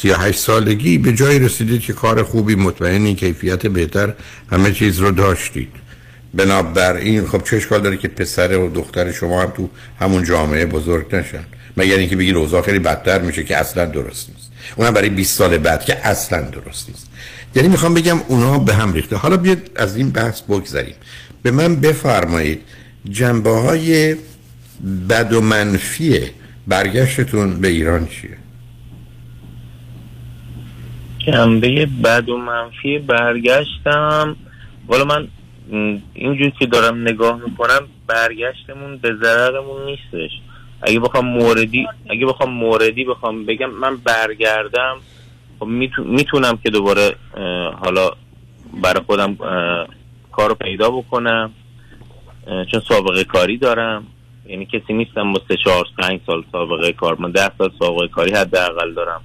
[0.01, 4.13] سی هشت سالگی به جایی رسیدید که کار خوبی مطمئنی کیفیت بهتر
[4.51, 5.69] همه چیز رو داشتید.
[6.33, 9.69] بنابراین خب چه اشکال داره که پسر و دختر شما هم تو
[9.99, 11.45] همون جامعه بزرگ نشن؟
[11.77, 14.51] مگر اینکه بگید اوضاع خیلی بدتر میشه که اصلا درست نیست.
[14.75, 17.09] اونم برای 20 سال بعد که اصلا درست نیست.
[17.55, 19.15] یعنی می‌خوام بگم اونا به هم ریخته.
[19.15, 20.95] حالا بیاد از این بحث بگذریم.
[21.43, 22.61] به من بفرمایید
[23.09, 24.15] جنبه های
[25.09, 26.19] بد و منفی
[26.67, 28.37] برگشتتون به ایران چیه؟
[31.17, 34.35] جنبه بد و منفی برگشتم.
[34.87, 35.27] والا من
[36.13, 40.31] اینجور که دارم نگاه می‌کنم برگشتمون به ضررمون نیستش.
[40.81, 44.97] اگه بخوام موردی اگه بخوام موردی بخوام بگم من برگردم.
[45.59, 47.15] خب میتو- می‌تونم که دوباره
[47.83, 48.11] حالا
[48.81, 49.87] برای خودم اه،
[50.31, 51.51] کار رو پیدا بکنم
[52.71, 54.07] چون سابقه کاری دارم.
[54.45, 58.31] یعنی کسی نیستم با سه چهار پنج سال سابقه کار من ده سال سابقه کاری
[58.31, 59.21] حداقل دارم.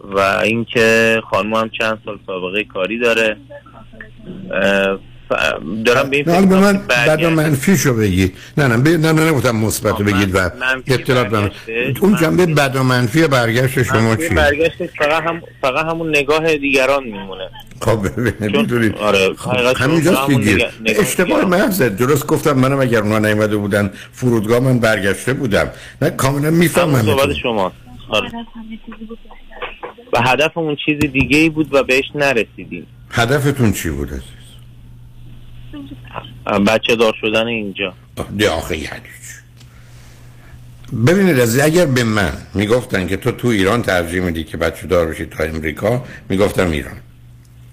[0.00, 3.36] و اینکه خانم هم چند سال سابقه کاری داره.
[5.84, 8.34] دارم به این فکر به من می‌کنم که بد و برگشت- منفیشو بگید.
[8.56, 12.76] نه نه نه نه نگفتم مثبت رو بگید و منفی من برگشتش، اون جنبه بد
[12.76, 17.48] و منفی برگشت شما منفی چی برگشتش فقط هم فقط همون نگاه دیگران میمونه.
[17.80, 23.90] خب ببینید آره خب همینجاست نگاه اشتباه محض درست گفتم منم اگر اونا نیومده بودن
[24.12, 25.70] فرودگاه من برگشته بودم.
[26.02, 27.72] نه کاملا می‌فهمم صحبت شما.
[28.08, 28.30] آره.
[30.12, 32.86] و هدفمون چیز دیگه ای بود و بهش نرسیدیم.
[33.10, 34.22] هدفتون چی بود؟
[36.66, 37.94] بچه دار شدن اینجا.
[38.38, 39.12] ده آخه یعنی؟
[41.06, 45.06] ببینید عزیز اگر به من می‌گفتن که تو تو ایران ترجیح میدی که بچه دار
[45.06, 46.96] بشی تا امریکا می‌گفتم ایران.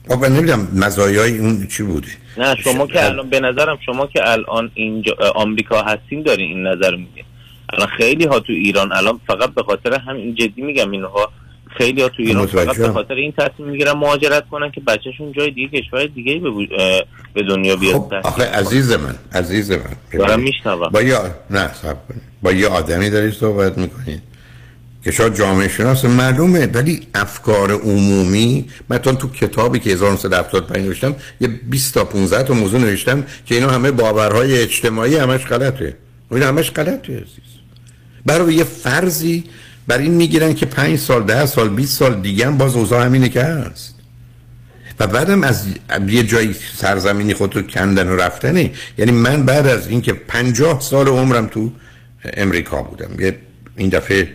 [0.08, 2.08] خب من نمی‌دونم مزایای اون چی بوده.
[2.38, 6.96] نه شما که الان به نظرم شما که الان اینجا آمریکا هستین دارین این نظر
[6.96, 7.24] میدین
[7.74, 11.32] الان خیلی ها تو ایران الان فقط به خاطر همین جدی میگم اینها
[11.78, 15.52] خیلی ها تو ایران فقط به خاطر این تصمیم می‌گیرن مهاجرت کنن که بچهشون جای
[15.52, 16.50] دیگه کشور دیگه به,
[17.34, 17.96] به دنیا بیاد.
[17.96, 19.80] خب آخه عزیز من عزیز من.
[20.14, 20.90] دارم میشنوم.
[20.90, 21.98] با یا نه سب
[22.41, 24.22] با یه آدمی داری صحبت می‌کنید
[25.04, 31.48] که شاید جامعه شناس معلومه ولی افکار عمومی من تو کتابی که 1975 نوشتم یه
[31.48, 35.98] 20 تا 15 تا موضوع نوشتم که اینا همه باورهای اجتماعی همش غلطه.
[36.32, 37.50] این همش غلطه عزیز.
[38.26, 39.44] برای یه فرضی
[39.90, 43.30] بر این می‌گیرن که 5 سال 10 سال 20 سال دیگه هم باز اوضاع همینه
[43.30, 43.95] که هست.
[44.99, 45.64] و بعدم از
[46.07, 48.72] یه جایی سرزمینی خود رو کندن و رفتنه.
[48.98, 51.72] یعنی من بعد از اینکه 50 سال عمرم تو
[52.24, 53.20] امریکا بودم.
[53.20, 53.38] یه
[53.76, 54.30] این دفعه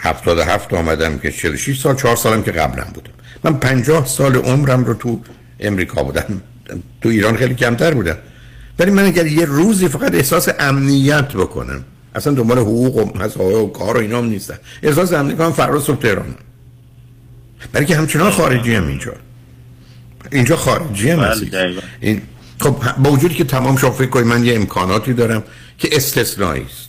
[0.00, 3.10] 77 آمدم که 46 سال 4 سالم که قبلم بودم.
[3.44, 5.20] من 50 سال عمرم رو تو
[5.60, 6.42] امریکا بودم.
[7.00, 8.16] تو ایران خیلی کمتر بودم.
[8.78, 11.84] ولی من اگر یه روزی فقط احساس امنیت بکنم
[12.16, 14.58] اصلا دنبال حقوق و مسائل و کار و اینا هم نیستن.
[14.82, 16.34] احساس امنیت کنم فردا صبح تهران.
[17.72, 19.12] برای که همچنان خارجی هم اینجا.
[20.32, 22.22] اینجا خارجی هم بله، این
[22.60, 25.42] خب با وجودی که تمام شما فکر من یه امکاناتی دارم
[25.78, 26.88] که استثنایی است.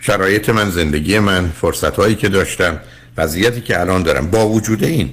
[0.00, 2.80] شرایط من زندگی من فرصت هایی که داشتم
[3.16, 4.30] وضعیتی که الان دارم.
[4.30, 5.12] با وجود این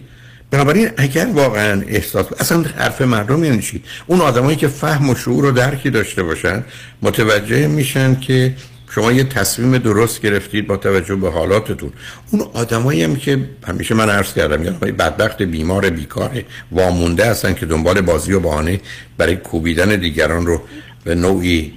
[0.52, 5.46] بنابراین اگر واقعا احساس اصلا حرف مردم یعنی چی؟ اون آدمایی که فهم و شعور
[5.46, 6.64] و درکی داشته باشن
[7.02, 8.56] متوجه میشن که
[8.96, 11.94] شما یه تصمیم درست گرفتید با توجه به حالاتتون.
[12.32, 17.66] اون آدمایی هم که همیشه من عرض کردم یعنی بدبخت بیمار بیکار وامونده هستن که
[17.66, 18.82] دنبال بازی و بهانه
[19.18, 20.62] برای کوبیدن دیگران رو
[21.04, 21.74] به نوعی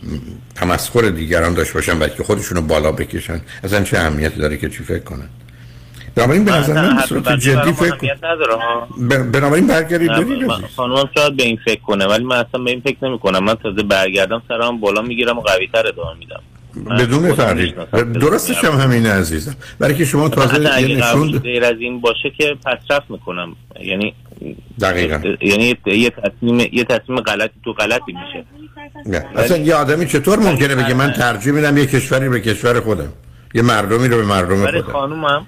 [0.55, 3.41] تمسخر دیگران داشته باشن بلکه خودشونو بالا بکشن.
[3.65, 5.29] اصلا چه اهمیتی داره که چی فکر کنن؟
[6.15, 8.15] بنابراین به نظر من صورت جدی فکر
[9.33, 10.51] بنابراین برگردید ببینید.
[10.77, 13.55] خانوم شاید به این فکر کنه ولی من اصلا به این فکر نمی کنم من
[13.55, 16.41] تازه برگردم سرام بالا می‌گیرم و قوی تر ادامه میدم.
[16.99, 17.75] بدون تردید
[18.13, 19.57] درستش هم همینه عزیزم.
[19.79, 23.57] برای که شما تازه یه نشون غیر از این باشه که پسرفت می‌کنم.
[23.81, 24.15] یعنی
[24.81, 25.21] دقیقا.
[25.41, 28.45] یعنی یه تصمیم یه تصمیم غلطی تو غلطی میشه.
[29.07, 29.25] نه.
[29.37, 33.13] اصلا یه آدمی چطور ممکنه بگه من ترجیح میدم یه کشوری به کشور خودم؟
[33.55, 34.83] یه مردمی رو به مردم خودم.
[34.83, 35.47] خانومم.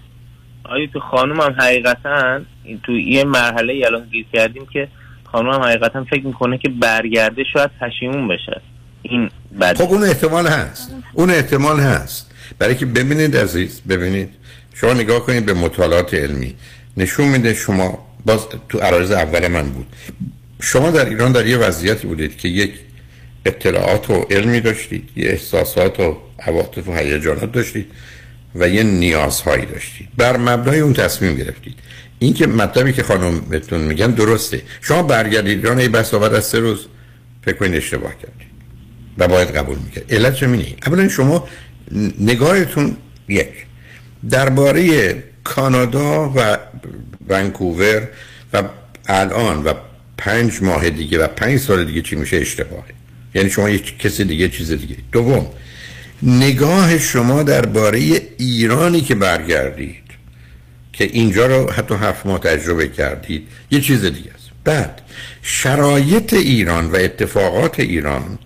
[0.65, 2.40] آیا تو خانومم حقیقتا
[2.82, 4.89] تو یه مرحله الان گیر کردیم که
[5.24, 8.61] خانومم حقیقتا فکر می‌کنه که برگرده شاید پشیمون بشه.
[9.03, 9.31] این
[9.61, 10.91] خب اون احتمال هست.
[11.12, 12.27] اون احتمال هست.
[12.59, 14.28] برای که ببینید عزیز ببینید.
[14.74, 16.55] شما نگاه کنید به مطالعات علمی.
[16.97, 19.87] نشون میده شما باز تو عرایز اول من بود.
[20.61, 22.73] شما در ایران در یه وضعیتی بودید که یک
[23.47, 27.87] اطلاعات و علمی داشتید یه احساسات و عواطف و هیجانات داشتید
[28.55, 30.09] و یه نیازهایی داشتید.
[30.16, 31.74] بر مبنای اون تصمیم گرفتید.
[32.19, 34.62] این که مطلبی که خانم بهتون میگن درسته.
[34.81, 36.87] شما برگردید ایران ای بس از سه روز.
[37.45, 38.36] فکر کنید اشتباه کردید
[39.18, 40.14] و باید قبول می‌کرد.
[40.14, 41.48] علت چه اولا شما
[42.20, 42.97] نگاهتون
[43.28, 43.48] یک.
[44.30, 45.14] درباره
[45.44, 46.59] کانادا و
[47.28, 48.09] ونکوور
[48.52, 48.62] و
[49.06, 49.74] الان و
[50.18, 52.94] پنج ماه دیگه و پنج سال دیگه چی میشه؟ اشتباهه.
[53.34, 54.97] یعنی شما یک کسی دیگه چیز دیگه.
[55.12, 55.47] دوم
[56.22, 57.98] نگاه شما درباره
[58.38, 60.06] ایرانی که برگردید
[60.93, 64.51] که اینجا رو حتی هفت ماه تجربه کردید یه چیز دیگه است.
[64.64, 65.01] بعد
[65.43, 68.38] شرایط ایران و اتفاقات ایران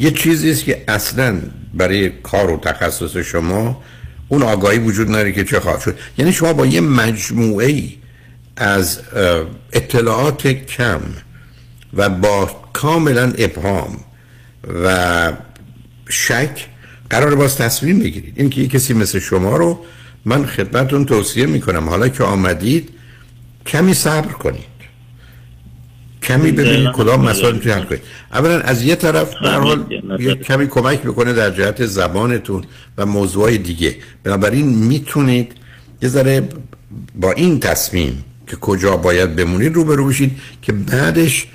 [0.00, 1.40] یه چیزی است که اصلا
[1.74, 3.82] برای کار و تخصص شما
[4.28, 5.98] اون آگاهی وجود نداره که چه خواهد شد.
[6.18, 7.96] یعنی شما با یه مجموعه ای
[8.56, 9.00] از
[9.72, 11.00] اطلاعات کم
[11.94, 13.98] و با کاملا ابهام
[14.84, 15.32] و
[16.08, 16.66] شک
[17.10, 18.34] قرار باز تصمیم بگیرید.
[18.36, 19.84] این که یه کسی مثل شما رو
[20.24, 21.88] من خدمتون توصیه می‌کنم.
[21.88, 22.88] حالا که آمدید
[23.66, 24.69] کمی صبر کنید.
[26.30, 28.02] کمی ببینید کدام مسائل توی حل کنید
[28.32, 29.78] اولا از یه طرف به حال
[30.48, 32.64] کمی کمک بکنه در جهت زبانتون
[32.98, 33.96] و موضوع دیگه.
[34.24, 35.52] بنابراین می‌تونید
[36.02, 36.48] یه ذره
[37.14, 40.32] با این تصمیم که کجا باید بمونید رو برو بشید
[40.62, 41.46] که بعدش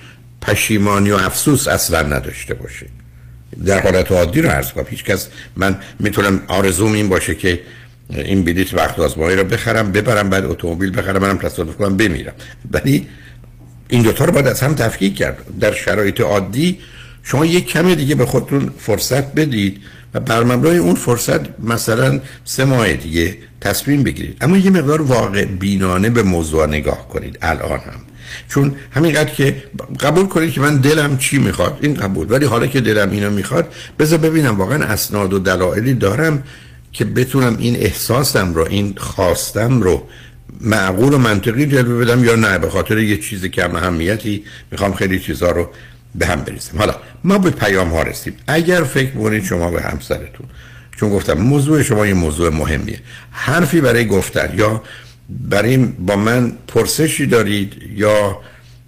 [0.42, 2.90] پشیمانی و افسوس اصلا نداشته باشید.
[3.66, 4.86] در حالت عادی رو عرض کنم.
[4.90, 7.60] هیچ کس من می‌تونم آرزوم این باشه که
[8.10, 12.34] این بلیط وقت آزمایی رو بخرم ببرم بعد اتومبیل بخرم منم تصادف کنم بمیرم.
[12.72, 13.08] ولی
[13.90, 15.38] این دوتا رو باید از هم تفکیک کرد.
[15.60, 16.80] در شرایط عادی
[17.24, 19.82] شما یک کمی دیگه به خودتون فرصت بدید
[20.14, 24.38] و بر مبنای اون فرصت مثلا سه ماه دیگه تصمیم بگیرید.
[24.42, 28.00] اما یه مقدار واقع بینانه به موضوع نگاه کنید الان هم.
[28.50, 29.64] چون همینقدر که
[30.00, 32.28] قبول کنید که من دلم چی می‌خواد این قبول.
[32.30, 36.44] ولی حالا که دلم اینو می‌خواد بذار ببینم واقعا اسناد و دلایلی دارم
[36.92, 40.04] که بتونم این احساسم رو این خواستم رو
[40.62, 45.20] معقول و منطقی جلوه بدم یا نه؟ به خاطر یه چیز کم اهمیتی می‌خوام خیلی
[45.20, 45.70] چیزها رو
[46.16, 50.46] به هم بریزم حالا ما به پیام ها رسیم اگر فکر کنید شما به همسرتون
[51.00, 53.00] چون گفتم موضوع شما یه موضوع مهمیه.
[53.32, 54.84] حرفی برای گفتن یا
[55.30, 58.40] برای با من پرسشی دارید یا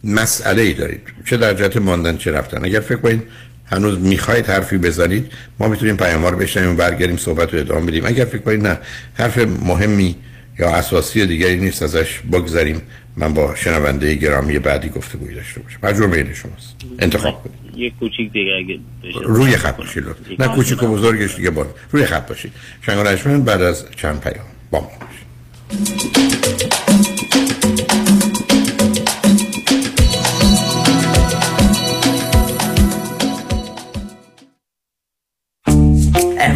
[0.04, 3.24] مسئله ای دارید؟ چه در جهت ماندن چه رفتن؟ اگر فکر کنید
[3.66, 8.06] هنوز می‌خواید حرفی بزنید ما می‌تونیم پیام رو بشنیم و برگردیم صحبت رو ادامه بدیم.
[8.06, 8.78] اگر فکر کنید نه
[9.14, 10.16] حرف مهمی
[10.60, 12.82] یا اساسی دیگری نیست ازش بگذاریم
[13.18, 15.80] من با شنونده گرامی بعدی گفتگوی داشته باشم.
[15.84, 16.76] مجبور بین شماست.
[17.00, 17.78] انتخاب کنید.
[17.80, 18.80] یه کوچیک دیگه اگه
[19.24, 20.04] روی خط باشید
[20.40, 21.70] نه کوچیک و بزرگش دیگه بالا.
[21.92, 22.52] روی خط باشید.
[22.82, 26.47] شنگ بعد از چند پیام با ما باشید.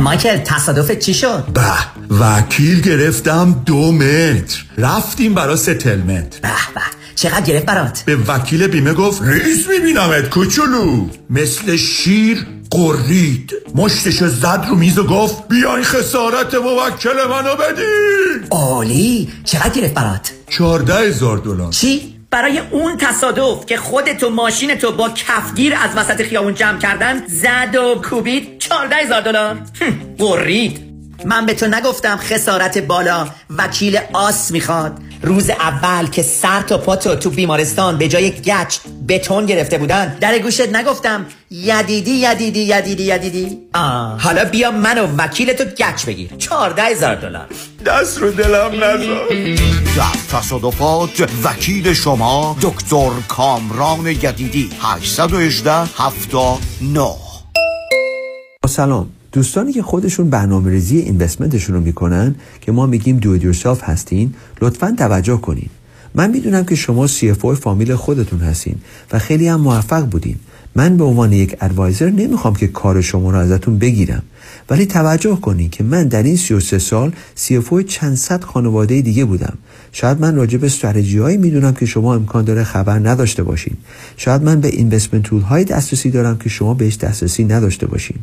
[0.01, 1.73] مایکل تصادف چی شد؟ به
[2.19, 6.81] وکیل گرفتم دو متر رفتیم برا settlement به به
[7.15, 14.65] چقدر گرفت برات؟ به وکیل بیمه گفت ریس میبینمت کوچولو مثل شیر غرید مشتشو زد
[14.69, 21.37] رو میز و گفت بیاین خسارت موکل منو بدین عالی چقدر گرفت برات؟ چارده هزار
[21.37, 27.23] دلار چی؟ برای اون تصادف که خودتو ماشینتو با کفگیر از وسط خیابون جمع کردن
[27.27, 29.57] زد و کوبید 14 هزار دلار.
[30.17, 30.81] قرید
[31.25, 33.27] من به تو نگفتم خسارت بالا
[33.57, 35.10] وکیل آس می‌خواد.
[35.23, 38.77] روز اول که سر تا پاتو تو بیمارستان به جای گچ
[39.07, 40.17] بتون گرفته بودن.
[40.21, 43.57] در گوشت نگفتم یدیدی یدیدی یدیدی یدیدی.
[43.73, 44.21] آه.
[44.21, 46.29] حالا بیا من و وکیل تو گچ بگیر.
[46.37, 47.47] 14 هزار دلار.
[47.85, 49.27] دست رو دلم نذار
[49.97, 57.09] در تصادفات وکیل شما دکتر کامران یدیدی 818 79
[58.67, 59.20] سلام.
[59.31, 64.95] دوستانی که خودشون برنامه ریزی اینوستمنتشون رو می‌کنن که ما میگیم دو یورسلف هستین لطفا
[64.97, 65.69] توجه کنین.
[66.15, 68.75] من می‌دونم که شما CFO فامیل خودتون هستین
[69.11, 70.35] و خیلی هم موفق بودین.
[70.75, 74.23] من به عنوان یک ادوایزر نمی‌خوام که کار شما رو ازتون بگیرم.
[74.69, 79.57] ولی توجه کنین که من در این 33 سال CFO چند صد خانواده دیگه بودم.
[79.91, 83.73] شاید من راجع به استراتژی هایی می‌دونم که شما امکان داره خبر نداشته باشین.
[84.17, 88.17] شاید من به اینوستمنت تول های دسترسی دارم که شما بهش دسترسی نداشته باشین.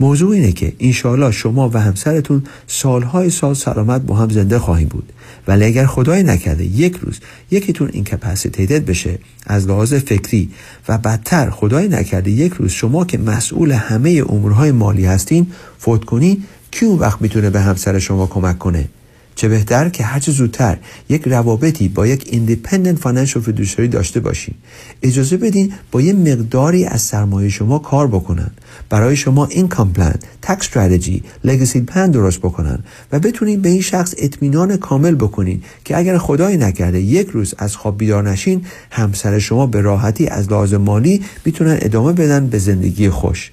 [0.00, 5.12] موضوع اینه که انشاالله شما و همسرتون سالهای سال سلامت با هم زنده خواهیم بود.
[5.48, 7.20] ولی اگر خدای نکرده یک روز
[7.50, 10.50] یکیتون اینکپاسیتیتد بشه از لحاظ فکری
[10.88, 15.46] و بدتر خدای نکرده یک روز شما که مسئول همه امورهای مالی هستین
[15.78, 18.88] فوت کنین کی اون وقت می‌تونه به همسر شما کمک کنه؟
[19.34, 20.78] چه بهتر که هرچه زودتر
[21.08, 24.54] یک روابطی با یک independent financial fiduciary داشته باشین
[25.02, 28.50] اجازه بدین با یه مقداری از سرمایه شما کار بکنن.
[28.88, 32.78] برای شما این plan tax strategy legacy plan درست بکنن
[33.12, 37.76] و بتونین به این شخص اطمینان کامل بکنین که اگر خدای نکرده یک روز از
[37.76, 43.10] خواب بیدار نشین همسر شما به راحتی از لحاظ مالی می‌تونن ادامه بدن به زندگی
[43.10, 43.52] خوش.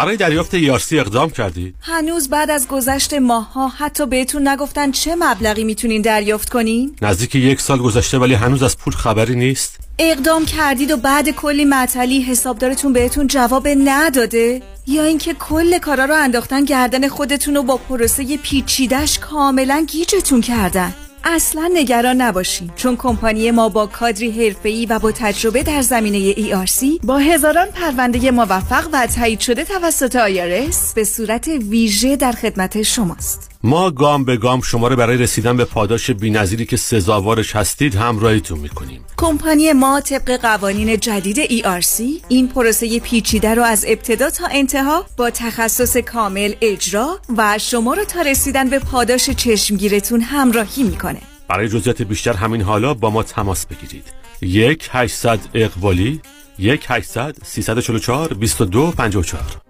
[0.00, 5.64] برای دریافت یارسی اقدام کردی؟ هنوز بعد از گذشت ماهها حتی بهتون نگفتن چه مبلغی
[5.64, 10.90] می‌تونین دریافت کنین؟ نزدیک یک سال گذشته ولی هنوز از پول خبری نیست؟ اقدام کردید
[10.90, 17.08] و بعد کلی معطلی حسابدارتون بهتون جواب نداده؟ یا اینکه کل کارا رو انداختن گردن
[17.08, 20.94] خودتون و با پروسه پیچیدش کاملا گیجتون کردن
[21.24, 26.84] اصلا نگران نباشین چون کمپانی ما با کادری حرفه‌ای و با تجربه در زمینه ERC
[27.04, 33.49] با هزاران پرونده موفق و تایید شده توسط IRS به صورت ویژه در خدمت شماست.
[33.62, 38.58] ما گام به گام شما رو برای رسیدن به پاداش بی‌نظیری که سزاوارش هستید همراهیتون
[38.58, 39.04] می‌کنیم.
[39.16, 45.30] کمپانی ما طبق قوانین جدید ERC این پروسه پیچیده رو از ابتدا تا انتها با
[45.30, 51.20] تخصص کامل اجرا و شما رو تا رسیدن به پاداش چشمگیرتون همراهی می‌کنه.
[51.48, 54.04] برای جزئیات بیشتر همین حالا با ما تماس بگیرید.
[54.42, 56.20] یک 800 اقوالی
[56.58, 59.69] یک 800 344 22 54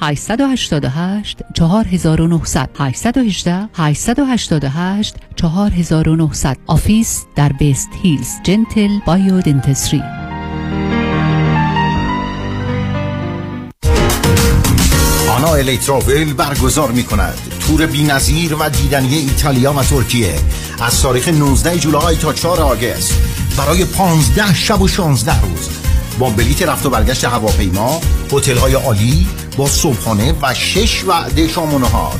[0.00, 10.02] 888 4900 818 888 4900 office در West Hills Gentle Biodentistry
[15.46, 20.34] آلی تراول برگزار می کند تور بی نظیر و دیدنی ایتالیا و ترکیه.
[20.80, 23.20] از تاریخ 19 جولای تا 4 آگست.
[23.58, 25.85] برای 15 شب و 16 روز.
[26.18, 28.00] با بلیت رفت و برگشت هواپیما
[28.32, 29.26] هتل های عالی
[29.56, 32.18] با صبحانه و 6 وعده شام و نهار.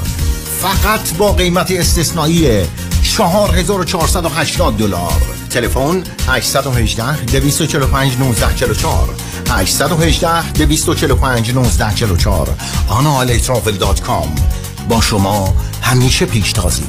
[0.60, 2.62] فقط با قیمت استثنایی
[3.02, 5.22] 4480 دلار.
[5.50, 9.14] تلفن 818 245 1944
[9.50, 12.48] 818 245 1944
[12.88, 14.40] آنالیترافل.com
[14.88, 16.88] با شما همیشه پیشتازیم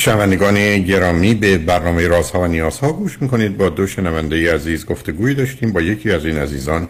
[0.00, 3.56] شنوندگان گرامی به برنامه رازها و نیازها گوش می‌کنید.
[3.56, 5.72] با دو شنونده عزیز گفتگوی داشتیم.
[5.72, 6.88] با یکی از این عزیزان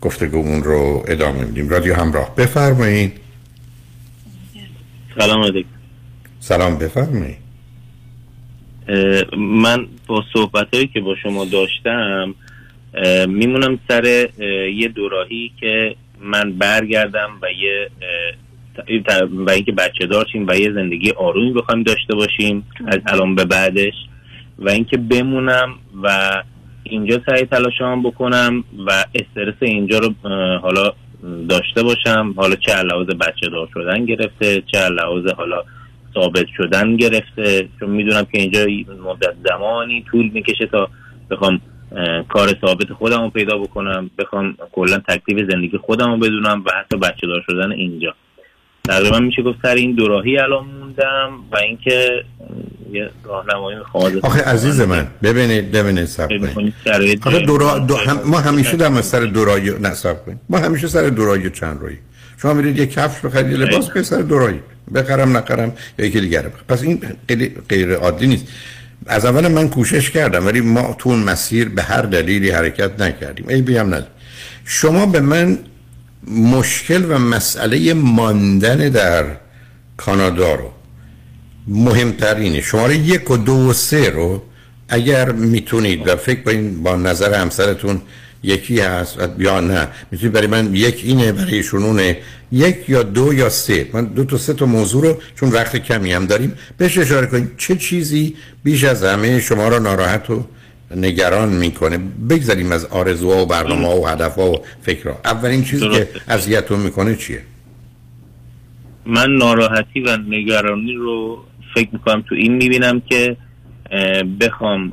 [0.00, 1.68] گفتگومون رو ادامه میدیم.
[1.68, 3.12] رادیو همراه بفرمایید.
[5.18, 5.68] سلام علیکم.
[6.40, 7.36] سلام بفرمایید.
[9.38, 12.34] من با صحبت هایی که با شما داشتم
[13.28, 14.28] میمونم سر
[14.74, 17.90] یه دوراهی که من برگردم و یه
[19.46, 23.94] و اینکه بچه دارشیم و یه زندگی آرومی بخوایم داشته باشیم از الان به بعدش.
[24.58, 26.30] و اینکه بمونم و
[26.82, 30.14] اینجا سعی تلاشم بکنم و استرس اینجا رو
[30.58, 30.92] حالا
[31.48, 32.34] داشته باشم.
[32.36, 35.62] حالا چه لحاظ بچه دار شدن گرفته چه لحاظ حالا
[36.14, 37.68] ثابت شدن گرفته.
[37.80, 38.66] چون می‌دونم که اینجا
[39.04, 40.88] مدت زمانی طول می‌کشه تا
[41.30, 41.60] بخوام
[42.28, 47.44] کار ثابت خودم پیدا بکنم بخوام کلا تکلیف زندگی خودم بدونم و حتی بچه دار
[47.46, 48.14] شدن اینجا.
[48.86, 52.24] تقریبا میشه گفت سر این دوراهی الان موندم و اینکه
[52.92, 56.28] یه راهنمایی می‌خوام آخه عزیز من ببینید ببینید سب
[57.26, 61.50] آخه دورا دو هم ما همیشه در سر دورایی نصب کنیم ما همیشه سر دورایی
[61.50, 61.96] چند روی
[62.42, 64.60] شما میرید یه کفش بخرید یه لباس به سر دورایی
[64.94, 67.00] بخرم نخرم یا یکی دیگه پس این
[67.68, 68.46] غیر عادی نیست.
[69.06, 73.62] از اول من کوشش کردم ولی ما تو مسیر به هر دلیلی حرکت nekardیم ای
[73.62, 74.06] بیم نداریم
[74.64, 75.58] شما به من
[76.30, 79.24] مشکل و مسئله ماندن در
[79.96, 80.70] کانادا رو.
[81.68, 82.60] مهمترینه.
[82.60, 84.42] شماره یک و دو و سه رو
[84.88, 88.00] اگر می‌تونید و فکر کنید با نظر همسرتون
[88.42, 89.88] یکی هست یا نه.
[90.10, 92.18] می‌تونید برای من یک اینه برای شنونه
[92.52, 93.88] یک یا دو یا سه.
[93.92, 97.50] من دو تا سه تا موضوع رو چون وقت کمی هم داریم بهش اشاره کنید
[97.56, 100.44] چه چیزی بیش از همه شما را ناراحت و
[100.90, 101.98] نگران می‌کنه.
[102.30, 105.16] بگذاریم از آرزوها و برنامه و هدفها و فکرها.
[105.24, 107.42] اولین چیزی که اذیتتون می‌کنه چیه؟
[109.06, 111.44] من ناراحتی و نگرانی رو
[111.74, 113.36] فکر می‌کنم تو این می‌بینم که
[114.40, 114.92] بخوام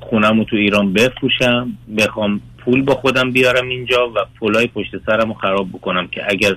[0.00, 5.28] خونم رو تو ایران بفروشم بخوام پول با خودم بیارم اینجا و پولای پشت سرم
[5.28, 6.56] رو خراب بکنم که اگر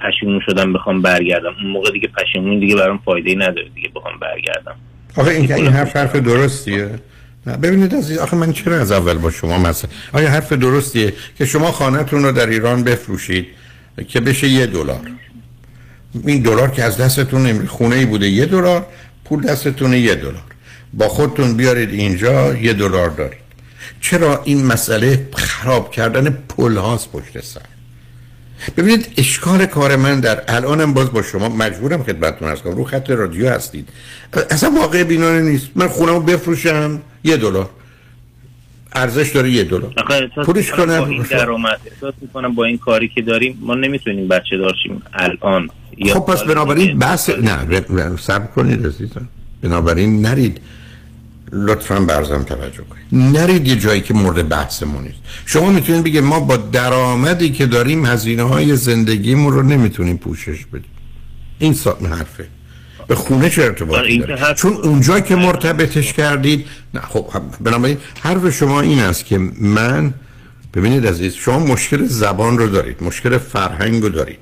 [0.00, 1.54] پشیمون شدم بخوام برگردم.
[1.62, 4.76] اون موقع دیگه پشیمون دیگه برام فایده نداره دیگه بخوام برگردم.
[5.16, 6.90] آخه این این حرف حرف درستیه.
[7.46, 11.44] نه ببینید عزیز آخه من چرا از اول با شما مثلا آیا حرف درستیه که
[11.44, 13.46] شما خانهتون رو در ایران بفروشید
[14.08, 15.00] که بشه یه دلار؟
[16.26, 18.86] این دلار که از دستتون خونه ای بوده یه دلار
[19.24, 20.42] پول دستتون یه دلار.
[20.92, 23.46] با خودتون بیارید اینجا یه دلار دارید.
[24.00, 27.60] چرا این مسئله خراب کردن پل هاست پشت سر؟
[28.76, 33.48] ببینید اشکال کار من در الانم باز با شما مجبورم خدمتتون هستم رو خط رادیو
[33.48, 33.88] هستید.
[34.50, 35.68] اصلا واقع بینانه نیست.
[35.74, 37.00] من خونمو بفروشم.
[37.24, 37.70] یه دلار.
[38.92, 39.92] ارزش داره یه دلار.
[40.44, 44.56] پولش کنم با این درآمد احساس می‌کنم با این کاری که داریم ما نمی‌تونیم بچه
[44.56, 45.70] دارشیم الان
[46.12, 49.28] خب پس بنابراین بحث نه سب کنید عزیزم.
[49.62, 50.60] بنابراین نرید.
[51.52, 53.36] لطفا برزم توجه کنید.
[53.36, 55.18] نرید یه جایی که مورد بحثمون نیست.
[55.46, 60.90] شما می‌تونید بگید ما با درآمدی که داریم هزینه های زندگیمون رو نمی‌تونیم پوشش بدیم.
[61.58, 61.74] این
[62.10, 62.48] حرفه.
[63.06, 67.26] به خونه چه ارتباطی داره چون اونجا که مرتبطش کردید نه خب
[67.60, 70.14] بنابراین حرف شما این است که من
[70.74, 74.38] ببینید عزیز شما مشکل زبان رو دارید مشکل فرهنگ رو دارید.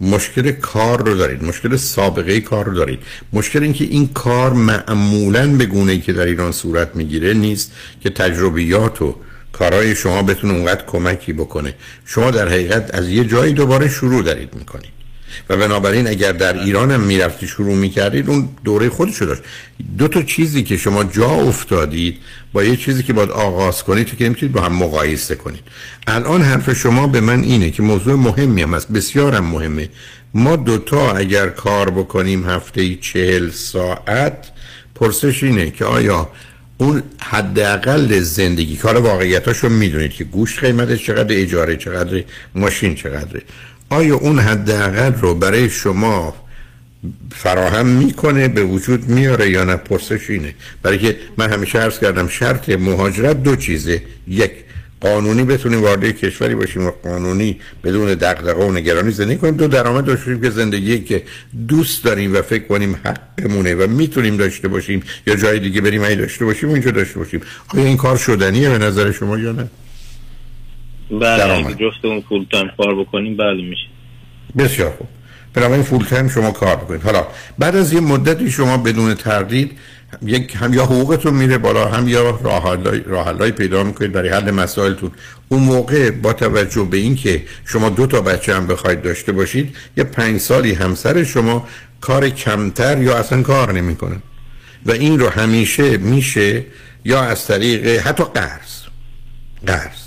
[0.00, 2.98] مشکل کار رو دارید مشکل سابقه کار رو دارید.
[3.32, 8.10] مشکل اینکه این کار معمولا به گونه ای که در ایران صورت می‌گیره نیست که
[8.10, 9.16] تجربیات و
[9.52, 11.74] کارهای شما بتونه اونقدر کمکی بکنه.
[12.04, 14.95] شما در حقیقت از یه جایی دوباره شروع دارید می‌کنید.
[15.48, 19.42] و بنابراین اگر در ایران هم می‌رفتی شروع می‌کردید اون دوره خودشو داشت.
[19.98, 22.18] دو تا چیزی که شما جا افتادید
[22.52, 25.62] با یه چیزی که باید آغاز کنید که نمی‌تونید با هم مقایسه کنید.
[26.06, 29.88] الان حرف شما به من اینه که موضوع مهمی هم است بسیارم مهمه.
[30.34, 34.46] ما دوتا اگر کار بکنیم هفته چهل ساعت
[34.94, 36.28] پرسش اینه که آیا
[36.78, 43.42] اون حداقل زندگی کار واقعیتاشو می‌دونید که گوش قیمتش چقدر اجاره چقدر ماشین چقدره.
[43.90, 46.34] آیا اون حداقل رو برای شما
[47.34, 50.54] فراهم می‌کنه؟ به وجود میاره یا نه؟ پرسش اینه.
[50.82, 54.02] برای که من همیشه عرض کردم شرط مهاجرت دو چیزه.
[54.28, 54.50] یک
[55.00, 59.56] قانونی بتونیم وارد کشوری باشیم و قانونی بدون دغدغه و نگرانی زندگی کنیم.
[59.56, 61.22] دو درآمد داشته که زندگی که
[61.68, 66.16] دوست داریم و فکر کنیم حقمونه و می‌تونیم داشته باشیم یا جای دیگه بریم ای
[66.16, 67.40] داشته باشیم اینجا داشته باشیم.
[67.68, 69.68] آیا این کار شدنیه به نظر شما یا نه؟
[71.10, 73.86] بله اگه جفتمون full time کار بکنیم بله میشه.
[74.58, 75.08] بسیار خوب.
[75.54, 77.26] بنابراین full time شما کار بکنید حالا
[77.58, 79.78] بعد از یه مدتی شما بدون تردید
[80.22, 82.38] یک هم یا حقوقتون میره بالا هم یا
[83.06, 85.10] راه پیدا می‌کنید برای حل مسائلتون.
[85.48, 90.04] اون موقع با توجه به اینکه شما دو تا بچه هم بخواید داشته باشید یه
[90.04, 91.68] پنج سالی همسر شما
[92.00, 94.16] کار کمتر یا اصلا کار نمی‌کنه.
[94.86, 96.64] و این رو همیشه میشه
[97.04, 98.82] یا از طریق حتی قرض.
[99.66, 100.05] قرض.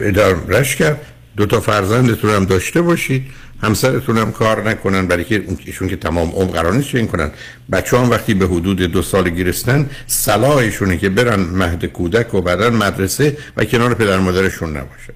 [0.00, 1.00] ادارش کرد.
[1.36, 3.22] دو تا فرزندتون هم داشته باشید.
[3.62, 7.30] همسرتون هم کار نکنن برای که ایشون که تمام عمر قرار نیست این کنن.
[7.72, 12.70] بچه هم وقتی به حدود دو سال گیرستن صلاحشونه که برن مهد کودک و بعدا
[12.70, 15.12] مدرسه و کنار پدر مادرشون نباشن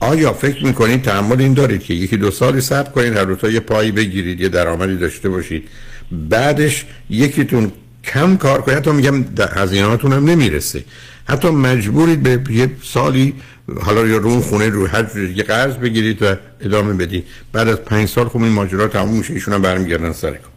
[0.00, 3.60] آیا فکر می‌کنید تحمل این دارید که یکی دو سالی صبر کنید هر روتا یه
[3.60, 5.68] پایی بگیرید یه درآمدی داشته باشید.
[6.12, 7.72] بعدش یکیتون
[8.04, 8.78] کم کار کنید.
[8.78, 9.24] حتی میگم
[9.56, 10.84] هزینهاتون هم نمی‌رسه.
[11.28, 13.34] حتی مجبورید به یه سالی
[13.82, 17.24] حالا یا رو خونه رو هر یه قرض بگیرید و ادامه بدید.
[17.52, 20.48] بعد از پنج سال خب این ماجرا تموم میشه ایشون هم برمیگردن سر کن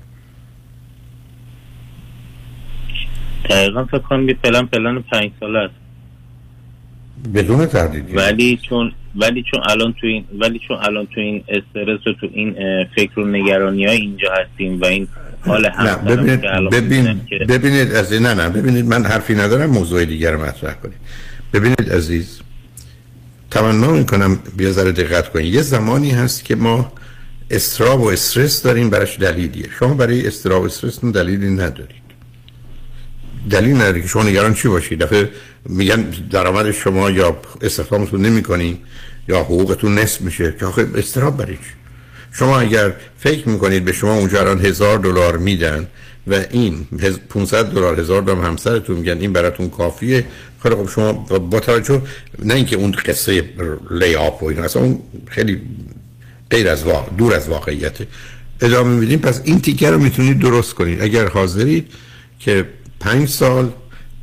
[3.49, 5.84] دقیقا فکر کنم پلن پلن پنج ساله است.
[7.33, 12.07] بدون تردید ولی چون ولی چون الان تو این ولی چون الان تو این استرس
[12.07, 12.55] و تو این
[12.95, 15.07] فکر و نگرانی های اینجا هستیم و این
[15.45, 16.41] حال نه ببینید
[16.71, 20.97] ببینید, ببینید از نه نه ببینید من حرفی ندارم موضوع دیگر مطرح کنید.
[21.53, 22.39] ببینید عزیز
[23.51, 25.53] تمنا می‌کنم بیا ذره دقت کنید.
[25.53, 26.91] یه زمانی هست که ما
[27.51, 29.69] استراب و استرس داریم براش دلیلیه.
[29.79, 32.05] شما برای استراب و استرس دلیلی ندارید.
[33.49, 35.29] دلیل نداره که شما نگران چی باشید؟ دفعه
[35.69, 38.79] میگن درآمد شما یا استخدامتون نمی‌کنیم
[39.27, 40.55] یا حقوقتون نصف میشه.
[40.59, 41.57] که آخه استراب برای
[42.31, 45.87] شما اگر فکر می‌کنید به شما اونجا الان هزار دلار میدن
[46.27, 46.87] و این
[47.29, 50.25] 500 دلار هزار دلار همسرتون میگن این براتون کافیه.
[50.63, 52.01] خیلی خب شما با توجه
[52.43, 53.43] نه اینکه اون قصه
[53.91, 55.61] لیاپ و این اصلا اون خیلی
[56.49, 58.07] غیر از واقع دور از واقعیته.
[58.61, 59.19] ادامه میدیم.
[59.19, 61.01] پس این تیکه رو می‌تونید درست کنید.
[61.01, 61.87] اگر حاضرید
[62.39, 62.65] که
[62.99, 63.71] پنج سال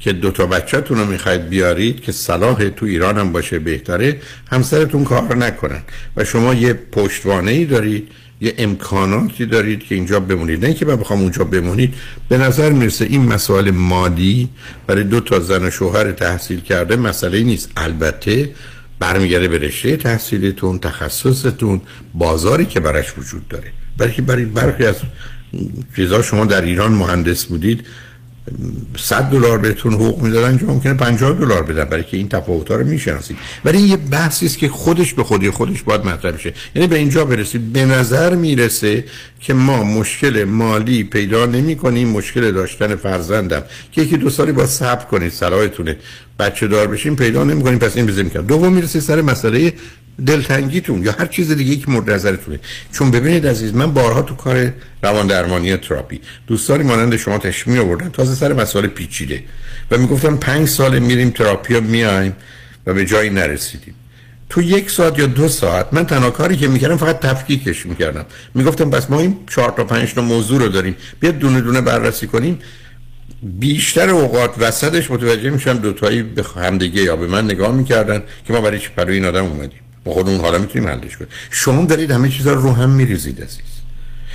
[0.03, 4.20] که دو تا بچهتون رو می‌خواید بیارید که صلاح تو ایران هم باشه بهتره
[4.51, 5.83] همسرتون کار نکنن.
[6.16, 8.09] و شما یه پشتوانه ای دارید
[8.41, 10.66] یه امکاناتی دارید که اینجا بمونید.
[10.66, 11.95] نه که من بخوام اونجا بمونید
[12.29, 14.49] به نظر می‌رسه این مسائل مادی
[14.87, 17.70] برای دو تا زن و شوهر تحصیل کرده مسئله نیست.
[17.77, 18.51] البته
[18.99, 21.81] برمیگرده به رشته تحصیلتون تخصصتون
[22.15, 23.70] بازاری که براش وجود داره.
[23.99, 24.97] برای برای برخی از
[25.97, 27.87] چیزا شما در ایران مهندس بودید
[28.98, 32.85] 100 دلار بهتون حقوق می‌دادن که ممکنه 50 دلار بدن برای که این تفاوت رو
[32.85, 33.36] می‌شناسید.
[33.64, 36.97] ولی این یه بحثی است که خودش به خودی خودش باید مطرح شه یعنی به
[36.97, 37.73] اینجا برسید.
[37.73, 39.05] به نظر می‌رسه
[39.40, 43.62] که ما مشکل مالی پیدا نمی کنیم مشکل داشتن فرزندم.
[43.93, 45.97] که یکی دو سالی با صبر کنید صلاحتونه
[46.39, 49.73] بچه دار بشیم پیدا نمی کنیم پس این بزنیم کرد دوم می‌رسه سر مسئله
[50.27, 51.03] دلتنگیتون.
[51.03, 52.61] یا هر چیز دیگه که مورد نظرتونه.
[52.93, 54.73] چون ببینید عزیز من بارها تو کار
[55.03, 58.09] روان درمانی تراپی دوستانی مانند شما تشمیع آوردن.
[58.09, 59.45] تازه سر مسائل پیچیده.
[59.91, 62.37] و می‌گفتم پنج سال میریم تراپی میایم
[62.87, 63.95] و به جایی نرسیدیم.
[64.49, 68.25] تو یک ساعت یا دو ساعت من تنها کاری که می‌کردم فقط تفکیکش می‌کردم.
[68.55, 70.97] می‌گفتم پس ما این چهار تا پنج تا موضوع رو داریم.
[71.21, 72.59] بیا دونه دونه بررسی کنیم.
[73.43, 78.60] بیشتر اوقات وسطش متوجه میشم دوتایی به همدیگه یا به من نگاه می‌کردن که ما
[78.60, 79.81] برای چی برای این آدم اومدیم.
[80.05, 81.31] با خود اون حالا می‌تونیم حلش کنیم.
[81.51, 83.60] شما دارید همه چیزا رو هم میریزید عزیز.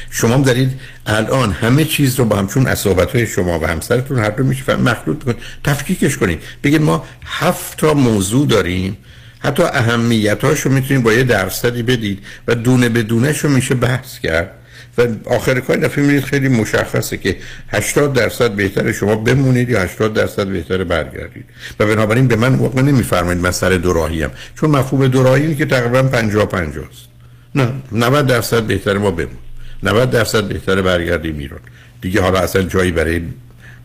[0.09, 4.43] شما دارید الان همه چیز رو با همچون اصابت های شما و همسرتون هر دو
[4.43, 5.38] میشه مخلوط کنید.
[5.63, 6.39] تفکیکش کنید.
[6.63, 8.97] بگید ما هفت تا موضوع داریم.
[9.39, 14.51] حتی اهمیت رو می‌تونید با یه درصدی بدید و دونه به دونه میشه بحث کرد.
[14.98, 17.36] و آخر کار دفعه میرید خیلی مشخصه که
[17.69, 21.45] 80 درصد بهتر شما بمونید یا 80 درصد بهتر برگردید.
[21.80, 26.03] و بنابراین به من واقعا نمیفرمایید من سر دوراهی هم چون مفهوم دوراهی که تقریبا
[26.03, 27.07] 50 50 است
[27.56, 29.38] نه 90 درصد بهتر ما بمون.
[29.84, 31.60] 90 درصد بهتر برگردیم ایران.
[32.02, 33.22] دیگه حالا اصلا جایی برای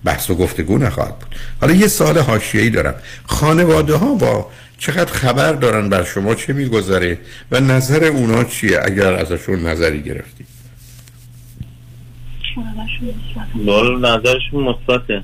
[0.05, 1.35] بحث و گفتگو نخواهد بود.
[1.61, 2.95] حالا یه سال حاشیه‌ای دارم.
[3.27, 7.19] خانواده ها با چقدر خبر دارن بر شما؟ چه میگذره؟
[7.51, 10.47] و نظر اونا چیه اگر ازشون نظری گرفتید
[13.67, 15.23] بله نظرشون مثبته.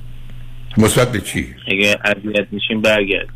[0.77, 3.27] مثبت به چی؟ اگه اذیت میشین برگرد.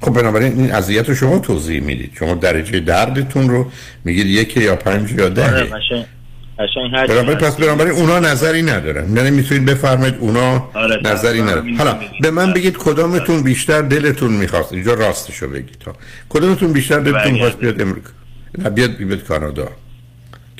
[0.00, 2.10] خب بنابراین این اذیت رو شما توضیح می‌دید.
[2.18, 3.70] شما درجه دردتون رو
[4.04, 5.44] میگید یک یا پنج یا ده.
[5.46, 9.16] آره، بنابراین پس بنابراین اونا نظری ندارن.
[9.16, 11.76] یعنی می‌تونید بفرمایید اونا آره نظری ندارن.
[11.76, 15.96] حالا به من بگید کدامتون بیشتر دلتون می‌خواست؟ اینجا راستشو بگید تا
[16.28, 18.10] کدامتون بیشتر دلتون خواست بیاد امریکا؟
[18.58, 19.68] نه بیاد بیاد کانادا.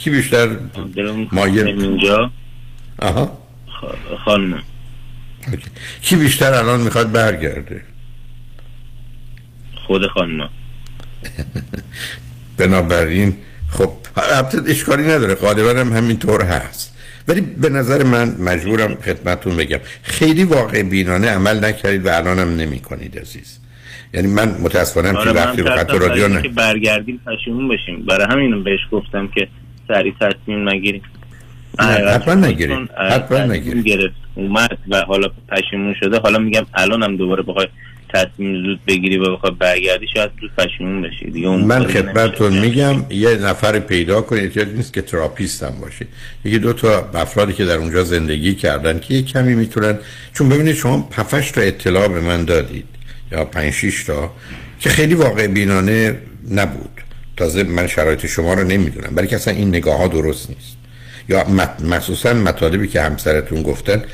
[0.04, 0.48] کی بیشتر
[1.32, 2.30] مایل؟ اینجا.
[2.98, 3.38] آها.
[4.24, 4.62] خانم.
[6.02, 7.82] کی بیشتر الان می‌خواد برگرده؟
[9.86, 10.48] خود خانم.
[12.58, 13.34] بنابراین
[13.70, 15.34] خب البته اشکالی نداره.
[15.34, 16.96] غالبا هم همینطور هست.
[17.28, 19.80] ولی به نظر من مجبورم خدمتتون بگم.
[20.02, 23.58] خیلی واقع بینانه عمل نکردید و الان هم نمی کنید عزیز.
[24.14, 26.48] یعنی من متاسفانه آره که وقتی رو خط رادیو نه.
[26.48, 28.06] برگردیم پشیمون بشیم.
[28.06, 29.48] برای همین بهش گفتم که
[29.88, 31.02] سریع تصمیم نگیریم.
[31.78, 36.18] حتما نگیرید حتما نگیرید گرفت اومد و حالا پشیمون شده.
[36.18, 37.66] حالا میگم الان هم دوباره بخوای
[38.14, 41.30] تصمیم زود بگیری و بخوای برگردی شاید زود پشیمون بشی.
[41.30, 44.56] دیگه اون من خدمتتون میگم یه نفر پیدا کنید.
[44.56, 46.06] یاد نیست که تراپیست هم باشه.
[46.44, 49.98] یکی دو تا افرادی که در اونجا زندگی کردن که یه کمی می‌تونن
[50.34, 52.86] چون ببینید شما 7 تا اطلاع به من دادید
[53.32, 54.32] یا 5 6 تا
[54.80, 56.18] که خیلی واقع بینانه
[56.50, 56.90] نبود.
[57.42, 59.14] تازه من شرایط شما رو نمی‌دونم.
[59.14, 60.76] برای که اصلا این نگاه ها درست نیست.
[61.28, 61.44] یا
[61.84, 64.04] مخصوصا مطالبی که همسرتون گفتن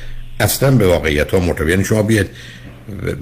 [0.40, 1.68] اصلا به واقعیت ها مرتبط.
[1.68, 2.26] یعنی شما بیاد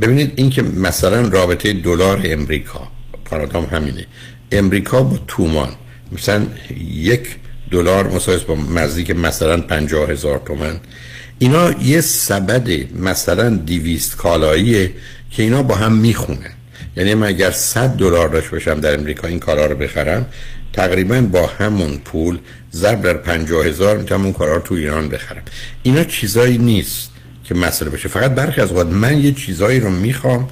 [0.01, 2.89] ببینید این که مثلا رابطه دلار امریکا
[3.31, 4.07] کانادا هم همینه.
[4.53, 5.69] امریکا با تومان
[6.13, 6.47] مثلا
[6.91, 7.37] یک
[7.71, 10.81] دلار مساوی با نزدیک مثلا پنجاه هزار تومن
[11.39, 12.69] اینا یه سبد
[12.99, 14.93] مثلا دیویست کالاییه
[15.31, 16.56] که اینا با هم می‌خونن.
[16.97, 20.27] یعنی من اگر 100 دلار داشت باشم در امریکا این کارا رو بخرم
[20.73, 22.39] تقریبا با همون پول
[22.73, 25.43] ضرب در پنجاه هزار می‌تونم اون کارا رو تو ایران بخرم.
[25.83, 27.11] اینا چیزایی نیست
[27.45, 30.49] که مسئله بشه فقط برخی از وقت من یه چیزایی رو می‌خوام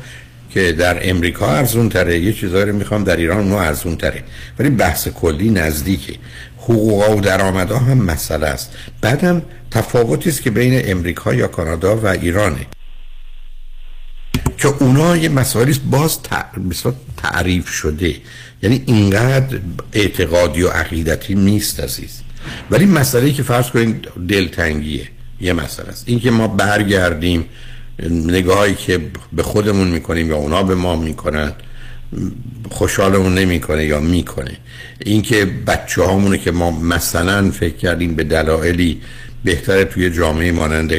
[0.51, 4.23] که در امریکا ارزون تره یه چیزایی رو می‌خوام در ایران اونو ارزون تره
[4.59, 6.15] ولی بحث کلی نزدیکه.
[6.59, 8.73] حقوق و درآمدها هم مسئله است.
[9.01, 12.67] بعدم تفاوتی است که بین امریکا یا کانادا و ایرانه.
[14.59, 16.19] که اونا یه مسائلی باز
[17.17, 18.15] تعریف شده.
[18.63, 19.59] یعنی اینقدر
[19.93, 22.21] اعتقادی و عقیدتی نیست عزیز.
[22.71, 25.09] ولی مسئله که فرض کنید دلتنگیه.
[25.41, 26.05] یه مسئله است.
[26.07, 27.45] اینکه ما برگردیم
[28.11, 29.01] نگاهی که
[29.33, 31.53] به خودمون می‌کنیم یا اونا به ما می‌کنن
[32.71, 34.57] خوشحالمون نمی‌کنه یا می‌کنه.
[35.05, 39.01] اینکه بچه هامونه که ما مثلا فکر کردیم به دلایلی
[39.45, 40.93] بهتره توی جامعه مانند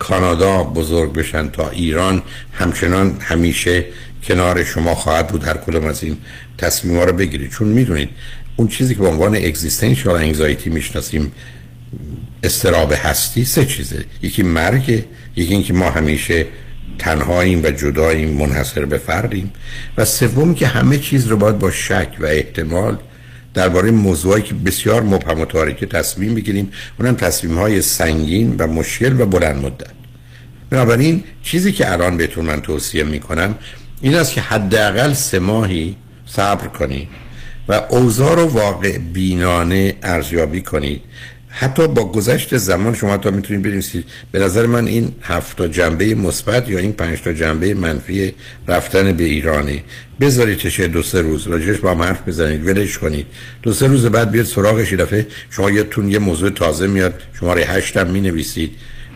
[0.00, 2.22] کانادا بزرگ بشن تا ایران
[2.52, 3.84] همچنان همیشه
[4.24, 6.16] کنار شما خواهد بود هر کدوم از این
[6.58, 7.50] تصمیم ها رو بگیرید.
[7.50, 8.08] چون می‌دونید
[8.56, 11.32] اون چیزی که به عنوان اگزیستنشال انگزایتی می‌شناسیم
[12.42, 14.04] استراب هستی سه چیزه.
[14.22, 15.04] یکی مرگ
[15.36, 16.46] یکی اینکه ما همیشه
[16.98, 19.52] تنهاییم و جداییم منحصر به فردیم.
[19.96, 22.98] و سوم که همه چیز رو باید با شک و احتمال
[23.54, 26.72] درباره موضوعی که بسیار مبهم و تاریک تصمیم بگیریم.
[26.98, 29.90] اونم تصمیم های سنگین و مشکل و بلند مدت.
[30.70, 33.54] بنابراین چیزی که الان بهتون من توصیه می‌کنم
[34.00, 35.96] این است که حداقل سه ماهی
[36.26, 37.08] صبر کنید
[37.68, 41.02] و اوضاع رو واقع بینانه ارزیابی کنید.
[41.52, 46.14] حتی با گذشت زمان شما تا می‌تونید بنویسید به نظر من این هفت تا جنبه
[46.14, 48.34] مثبت یا این پنج تا جنبه منفی
[48.68, 49.82] رفتن به ایرانی.
[50.20, 51.46] بذارید چه دو سه روز.
[51.46, 52.66] راجعش با هم حرف بزنید.
[52.66, 53.26] ولش کنید.
[53.62, 55.26] دو سه روز بعد بیاد سراغش دفعه.
[55.50, 57.22] شما یه تون یه موضوع تازه میاد.
[57.40, 58.70] شماره هشت هم می نویسید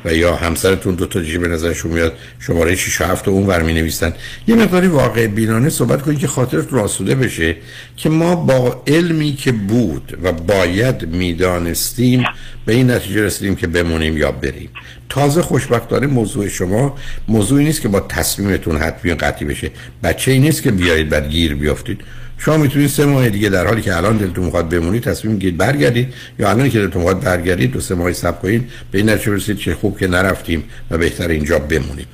[0.05, 3.63] و یا همسرتون دو تا دیگه به نظرشون میاد شماره 6 و 7 اون ور
[3.63, 4.15] می نویسن
[4.47, 7.57] یه مقداری واقع بینانه صحبت کنید که خاطرتون آسوده بشه
[7.97, 12.25] که ما با علمی که بود و باید می‌دانستیم
[12.67, 14.69] به این نتیجه رسیدیم که بمونیم یا بریم.
[15.09, 16.97] تازه خوشبختانه موضوع شما
[17.29, 19.71] موضوعی نیست که با تصمیمتون حتمی قطعی بشه.
[20.03, 22.01] بچه ای نیست که بیایید بعد گیر بیافتید.
[22.45, 26.15] شما می‌تونید سه ماه دیگه در حالی که الان دلتون می‌خواد بمونید تصمیم گیرید برگردید.
[26.39, 28.71] یا الان که دلتون می‌خواد برگردید دو سه ماه صبر کنید.
[28.91, 32.07] به این نتیجه رسید که خوب که نرفتیم و بهتر اینجا بمونیم.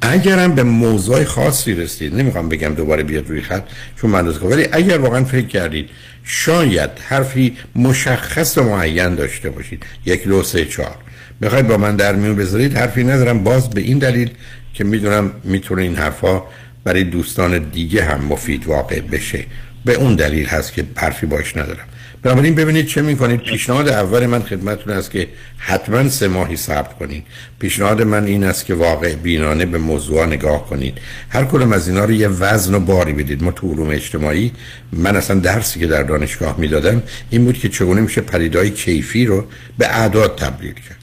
[0.00, 3.62] اگرم به موضوع خاصی رسید نمی‌خوام بگم دوباره بیاد روی خط
[3.96, 5.88] چون من ولی اگر واقعا فکر کردید
[6.24, 9.82] شاید حرفی مشخص و معین داشته باشید.
[10.06, 10.96] یک دو سه چهار.
[11.42, 14.30] بخواید با من در میون بذارید حرفی ندارم باز به این دلیل
[14.74, 16.42] که می‌دونم می‌تونه این حرفا
[16.84, 19.44] برای دوستان دیگه هم مفید واقع بشه.
[19.88, 21.86] به اون دلیل هست که حرفی باش ندارم.
[22.22, 23.40] بنابراین ببینید چه می‌کنید.
[23.40, 25.28] پیشنهاد اول من خدمتتون است که
[25.58, 27.24] حتما سه ماهی صبر کنید.
[27.58, 30.98] پیشنهاد من این است که واقع بینانه به موضوع نگاه کنید.
[31.28, 33.42] هر کدوم از اینا رو یه وزن و باری بدید.
[33.42, 34.52] ما تو علوم اجتماعی
[34.92, 39.44] من اصلا درسی که در دانشگاه می‌دادم این بود که چگونه میشه پدیدهای کیفی رو
[39.78, 40.98] به اعداد تبدیل کرد.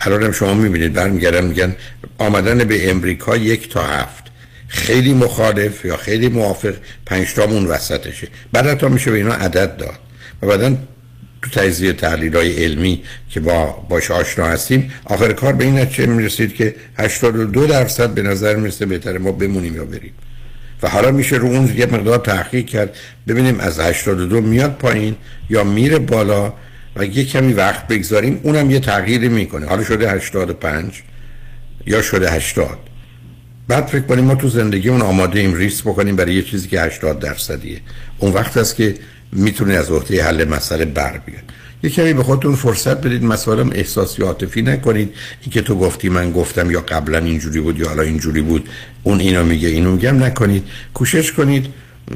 [0.00, 1.76] الان شما می‌بینید برمیگردن میگن
[2.18, 4.21] آمدن به امریکا یک تا هفت.
[4.72, 6.74] خیلی مخالف یا خیلی موافق
[7.06, 8.28] پنج تامون وسطشه.
[8.52, 9.98] بعد تا میشه به اینا عدد داد.
[10.42, 10.76] و بعدا
[11.42, 16.06] تو تجزیه تحلیل های علمی که با باش آشنا هستیم آخر کار به این نتیجه
[16.06, 20.12] می‌رسید که 82 درصد به نظر می‌رسه بهتره ما بمونیم یا بریم.
[20.82, 22.96] و حالا میشه رو اون یه مقدار تحقیق کرد.
[23.28, 25.16] ببینیم از 82 میاد پایین
[25.50, 26.52] یا میره بالا
[26.96, 29.66] و یه کمی وقت بگذاریم اونم یه تغییری می‌کنه.
[29.66, 31.02] حالا شده 85
[31.86, 32.91] یا شده 80
[33.72, 36.80] بعد فکر کنیم ما تو زندگی اون آماده ایم ریس بکنیم برای یه چیزی که
[36.80, 37.80] 80 درصدیه.
[38.18, 38.94] اون وقت است که
[39.32, 41.42] می‌تونه از عهده حل مسئله بر بیاد
[41.82, 45.14] یه کمی به خودتون فرصت بدید مسائلم احساسی عاطفی نکنید.
[45.42, 48.68] اینکه تو گفتی من گفتم یا قبلا اینجوری بود یا حالا اینجوری بود
[49.02, 50.64] اون اینو میگه اینو میگم نکنید.
[50.94, 51.66] کوشش کنید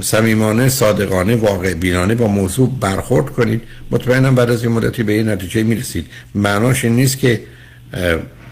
[0.00, 3.62] صمیمانه صادقانه واقع بینانه با موضوع برخورد کنید.
[3.90, 6.06] مطمئنم بعد از این مدتی به این نتیجه می‌رسید.
[6.34, 7.40] معناش این نیست که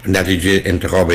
[0.07, 1.13] نتیجه انتخاب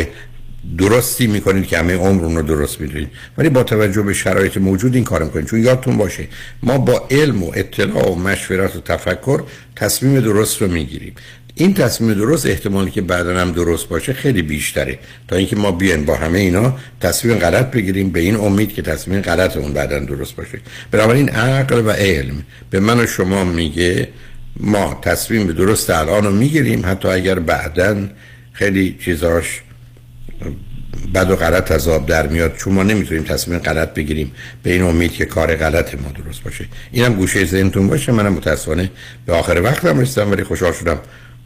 [0.78, 3.08] درستی می‌کنید که همه عمر رو درست می‌دونید.
[3.38, 5.46] ولی با توجه به شرایط موجود این کار می‌کنید.
[5.46, 6.28] چون یادتون باشه
[6.62, 9.42] ما با علم و اطلاع و مشورت و تفکر
[9.76, 11.14] تصمیم درست رو می‌گیریم.
[11.54, 14.98] این تصمیم درست احتمالی که بعدا هم درست باشه خیلی بیشتره.
[15.28, 19.20] تا اینکه ما بیایم با همه اینا تصمیم غلط بگیریم به این امید که تصمیم
[19.20, 20.58] غلط اون بعدا درست باشه.
[20.90, 24.08] بنابراین عقل و علم به من و شما میگه
[24.56, 26.86] ما تصمیم درست الان رو می‌گیریم.
[26.86, 27.96] حتی اگر بعدا
[28.52, 29.62] خیلی چیزاش
[31.14, 32.56] بد و غلط از آب در میاد.
[32.56, 36.64] چون ما نمی‌تونیم تصمیم غلط بگیریم به این امید که کار غلط ما درست باشه.
[36.92, 38.12] اینم گوشه ذهنتون باشه.
[38.12, 38.90] منم متاسفانه
[39.26, 40.98] به آخر وقتم رسیدم ولی خوشحال شدم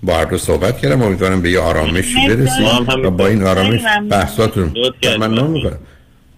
[0.02, 1.02] با هر دو صحبت کردم.
[1.02, 2.64] امیدوارم به یه آرامشی برسیم
[3.04, 3.80] و با این آرامش
[4.10, 4.74] بحثاتون
[5.18, 5.78] من نام می‌کنم.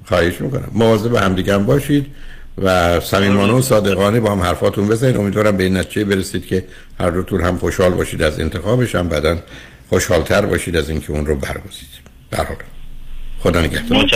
[0.04, 0.68] خواهش می‌کنم.
[0.72, 2.06] مواظب به همدیگه باشید
[2.62, 5.16] و صمیمانه و صادقانه با هم حرفاتون بزنید.
[5.16, 6.64] امیدوارم به این نتیجه برسید که
[7.00, 8.94] هر دوتون هم خوشحال باشید از انتخابش.
[8.94, 9.38] هم بعدا
[9.88, 12.56] خوشحالتر باشید از اینکه اون رو برگزید برحال
[13.38, 14.06] خدا نگهدار.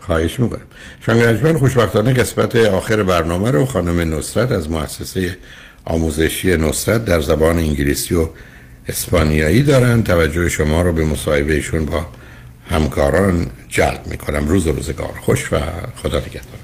[0.00, 0.62] خواهش می‌کنم.
[1.06, 5.38] شنگ خوشبختانه قسمت آخر برنامه رو خانم نصرت از مؤسسه
[5.84, 8.28] آموزشی نصرت در زبان انگلیسی و
[8.88, 10.02] اسپانیایی دارن.
[10.02, 12.06] توجه شما رو به مصاحبهشون با
[12.70, 14.48] همکاران جلب می‌کنم.
[14.48, 15.56] روز و روزگار خوش و
[16.02, 16.58] خدا نگهدار.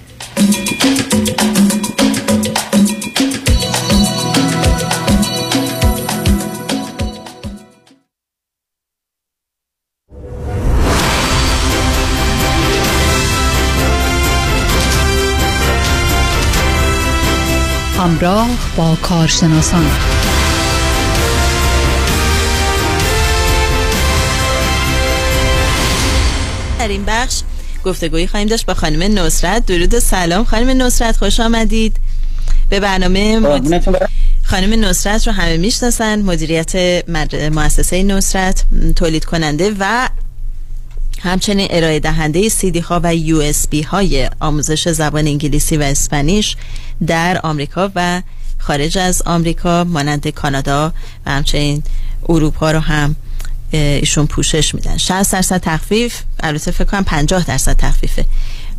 [18.13, 19.87] همراه با کارشناسان.
[26.79, 27.41] در این بخش
[27.85, 29.67] گفتگویی خواهیم داشت با خانم نصرت.
[29.67, 30.45] درود و سلام.
[30.45, 31.97] خانم نصرت خوش آمدید.
[32.71, 33.99] به برنامه مد...
[34.43, 36.23] خانم نصرت رو همه می‌شناسن.
[36.23, 37.05] مدیریت
[37.53, 38.65] مؤسسه نصرت
[38.97, 40.09] تولید کننده و
[41.23, 46.57] همچنین ارائه دهنده سیدی ها و یو اس بی های آموزش زبان انگلیسی و اسپانیش
[47.07, 48.23] در آمریکا و
[48.59, 50.93] خارج از آمریکا مانند کانادا
[51.27, 51.83] و همچنین
[52.29, 53.17] اروپا رو هم
[53.71, 54.97] ایشون پوشش میدن.
[54.97, 58.25] 60 درصد تخفیف البته فکر کنم 50 درصد تخفیفه.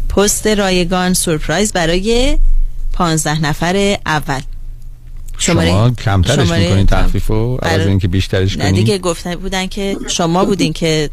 [0.09, 2.37] پست رایگان سورپرایز برای
[2.93, 4.41] 15 نفر اول.
[5.37, 8.67] شماره شما کمترش شماره می‌کنین تخفیف رو از اینکه بیشترش کنین.
[8.67, 11.09] نه دیگه گفتن بودن که شما بودین که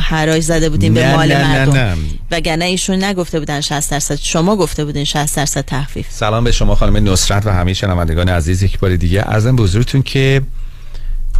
[0.00, 1.72] حراج زده بودین به مال نه مردم.
[1.72, 1.94] نه.
[1.94, 1.96] نه.
[2.30, 4.14] وگرنه ایشون نگفته بودن 60 درصد.
[4.14, 6.06] شما گفته بودین 60 درصد تخفیف.
[6.10, 8.62] سلام به شما خانم نصرت و همه شنوندگان عزیز.
[8.62, 10.42] یک بار دیگه ارزم به حضورتون که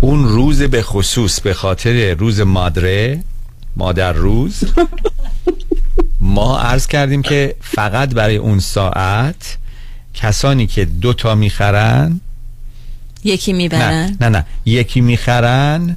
[0.00, 3.24] اون روز به خصوص به خاطر روز مادره
[3.76, 4.64] مادر روز
[6.20, 9.56] ما عرض کردیم که فقط برای اون ساعت
[10.14, 12.20] کسانی که دوتا می‌خرن
[13.24, 14.46] یکی می‌برن؟ نه نه, نه.
[14.64, 15.96] یکی می‌خرن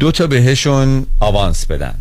[0.00, 1.94] دوتا بهشون آوانس بدن.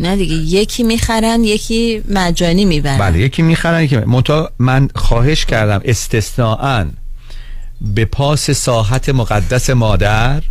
[0.00, 2.98] نه دیگه یکی می‌خرن یکی مجانی می‌برن.
[2.98, 6.90] بله یکی می‌خرن یکی منتها من خواهش کردم استثناءن
[7.80, 10.42] به پاس ساحت مقدس مادر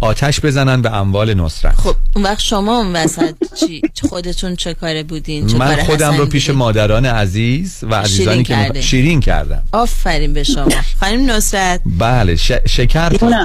[0.00, 1.74] آتش بزنن به اموال نصرت.
[1.74, 6.26] خب اون وقت شما اون وسط چی؟ خودتون چه کاره بودین؟ چه من خودم رو
[6.26, 8.80] پیش مادران عزیز و عزیزانی که مخ...
[8.80, 9.62] شیرین کردم.
[9.72, 10.68] آفرین به شما.
[11.00, 11.80] خانم نصرت.
[11.86, 12.52] بله ش...
[12.68, 13.38] شکر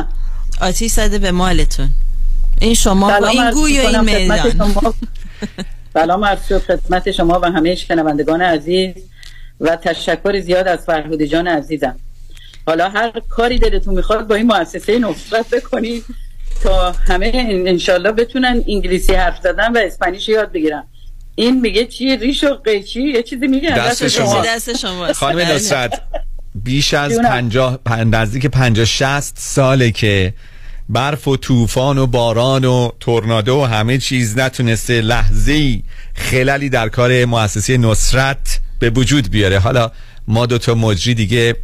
[0.62, 1.90] آتیش زده به مالتون.
[2.62, 4.94] این شما با این گوی و این میدان.
[5.94, 8.94] سلام عرض خدمت شما و همه شنوندگان عزیز
[9.60, 11.96] و تشکر زیاد از فرهود جان عزیزم.
[12.68, 16.04] حالا هر کاری دلتون می‌خواد با این مؤسسه نصرت بکنید.
[16.64, 17.31] تا همه
[17.68, 20.84] انشالله بتونن انگلیسی حرف زدن و اسپانیش یاد بگیرن.
[21.35, 23.69] این میگه چی؟ ریش و قیچی؟ یه چیزی میگه.
[23.69, 24.41] دست, شما.
[24.45, 26.02] دست شما خانم نصرت
[26.56, 30.34] بیش از پنجاه نزدیک پنجاه شست ساله که
[30.90, 35.81] برف و طوفان و باران و تورنادو و همه چیز نتونسته لحظه
[36.15, 39.60] خلالی در کار مؤسسه نصرت به وجود بیاره.
[39.60, 39.91] حالا
[40.27, 41.56] ما دو تا مجری دیگه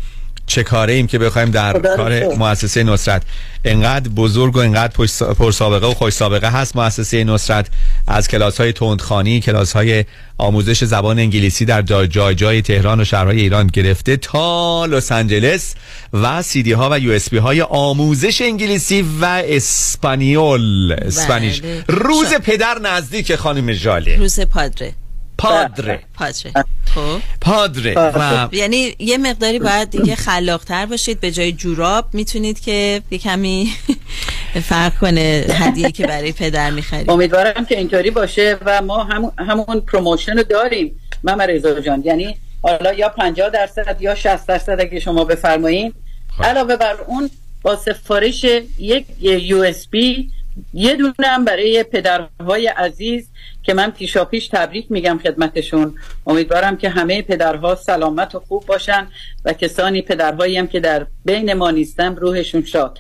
[0.50, 3.22] چه کاره ایم که بخوایم در کار مؤسسه نصرت.
[3.66, 4.94] انقدر بزرگ و انقدر
[5.34, 7.68] پر سابقه و خوش سابقه هست مؤسسه نصرت.
[8.08, 10.06] از کلاس های تندخانی کلاس های
[10.38, 15.76] آموزش زبان انگلیسی در جای جای, جای تهران و شهرهای ایران گرفته تا لس آنجلس
[16.14, 20.96] و سی دی ها و USB های آموزش انگلیسی و اسپانیول.
[21.02, 21.62] Spanish.
[21.62, 21.84] بله.
[21.88, 24.94] روز پدر نزدیک خانم جاله روز padre
[25.40, 25.55] ه.
[25.55, 26.00] padre.
[26.14, 26.54] padre.
[26.96, 27.20] خب.
[27.42, 27.94] padre.
[27.94, 33.72] و یعنی یه مقداری باید دیگه خلاقتر باشید به جای جوراب می‌تونید که یه کمی
[34.70, 37.10] فرق کنه هدیه که برای پدر می‌خرید.
[37.10, 41.00] امیدوارم که اینطوری باشه و ما همون, همون promotion رو داریم.
[41.24, 42.02] من رضا جان.
[42.06, 45.94] یعنی حالا یا 50 درصد یا 60 درصد اگه شما بفرمایید
[46.38, 46.44] خب.
[46.44, 47.30] علاوه بر اون
[47.62, 48.46] با سفارش
[48.80, 50.30] یک USB
[50.74, 53.30] یه دونه هم برای پدرهای عزیز
[53.64, 55.96] که من پیشا پیش تبریک میگم خدمتشون.
[56.28, 59.08] امیدوارم که همه پدرها سلامت و خوب باشن
[59.46, 62.98] و کسانی پدرهایی هم که در بین ما نیستن روحشون شاد.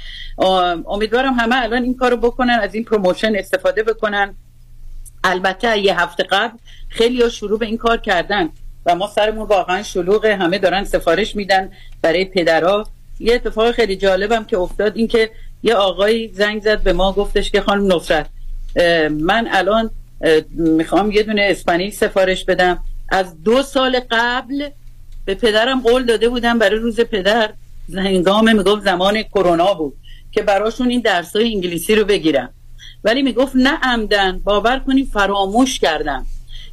[0.87, 4.35] امیدوارم همه الان این کارو بکنن از این promotion استفاده بکنن.
[5.23, 6.57] البته یه هفته قبل
[6.89, 8.49] خیلی شروع به این کار کردن
[8.85, 11.71] و ما سرمون واقعا شلوغه همه دارن سفارش میدن
[12.01, 12.83] برای پدرها.
[13.19, 15.31] یه اتفاق خیلی جالبم که افتاد این که
[15.63, 18.29] یه آقایی زنگ زد به ما گفتش که خانم نصرت
[19.09, 19.91] من الان
[20.49, 22.83] می‌خوام یه دونه اسپانیش سفارش بدم.
[23.09, 24.69] از دو سال قبل
[25.25, 27.53] به پدرم قول داده بودم برای روز پدر.
[27.93, 29.93] هنگام می‌گفت زمان کرونا بود
[30.31, 32.49] که براشون این درسای انگلیسی رو بگیرم.
[33.03, 36.25] ولی می‌گفت نه عمدن باور کنی فراموش کردم.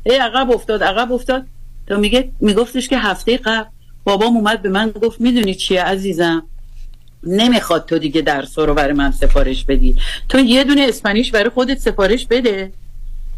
[0.07, 1.45] ای عقب افتاد عقب افتاد.
[1.87, 3.69] تا میگه میگفتش که هفته قبل
[4.05, 6.43] بابام اومد به من گفت می‌دونی چیه عزیزم؟
[7.27, 9.97] نمی‌خواد تو دیگه درس رو برای من سفارش بدی.
[10.29, 12.73] تو یه دونه اسپانیش برای خودت سفارش بده.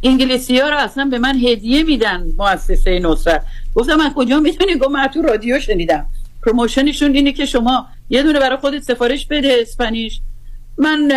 [0.03, 3.43] انگلیسی ها رو اصلا به من هدیه میدن مؤسسه نصرت
[3.75, 6.07] گفتم من کجا می‌تونی؟ گفت من تو رادیو شنیدم.
[6.43, 10.21] پروموشنشون اینه که شما یه دونه برای خودت سفارش بده اسپانیش.
[10.79, 11.13] من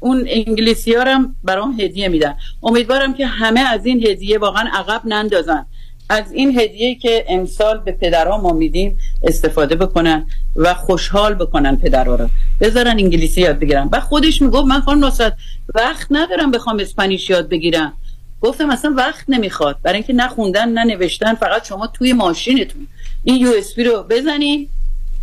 [0.00, 2.34] اون انگلیسی ها رو برام هدیه میدن.
[2.62, 5.66] امیدوارم که همه از این هدیه واقعا عقب نندازن.
[6.10, 10.26] از این هدیه که امسال به پدرها ما میدیم استفاده بکنن
[10.56, 12.28] و خوشحال بکنن پدرها رو.
[12.60, 13.88] بذارن انگلیسی یاد بگیرن.
[13.92, 15.34] و خودش می‌گفت من خانم نصرت
[15.74, 17.92] وقت ندارم بخوام اسپانیش یاد بگیرم.
[18.40, 19.76] گفتم اصلا وقت نمی‌خواد.
[19.82, 22.86] برای اینکه نخوندن نه نوشتن فقط شما توی ماشینتون.
[23.24, 24.68] این USB رو بزنین.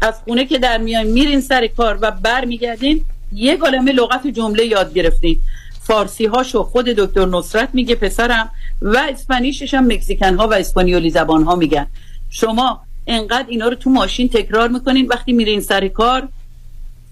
[0.02, 3.06] از خونه که در میان میرین سر کار و برمیگردین.
[3.34, 5.42] یه کلمه لغت جمله یاد گرفتین.
[5.88, 8.50] فارسی هاشو خود دکتر نصرت میگه پسرم
[8.82, 11.88] و Spanish ش هم Mexican ها و اسپانیولی زبان ها میگن.
[12.30, 16.28] شما انقدر اینا رو تو ماشین تکرار می‌کنین وقتی میرین سر کار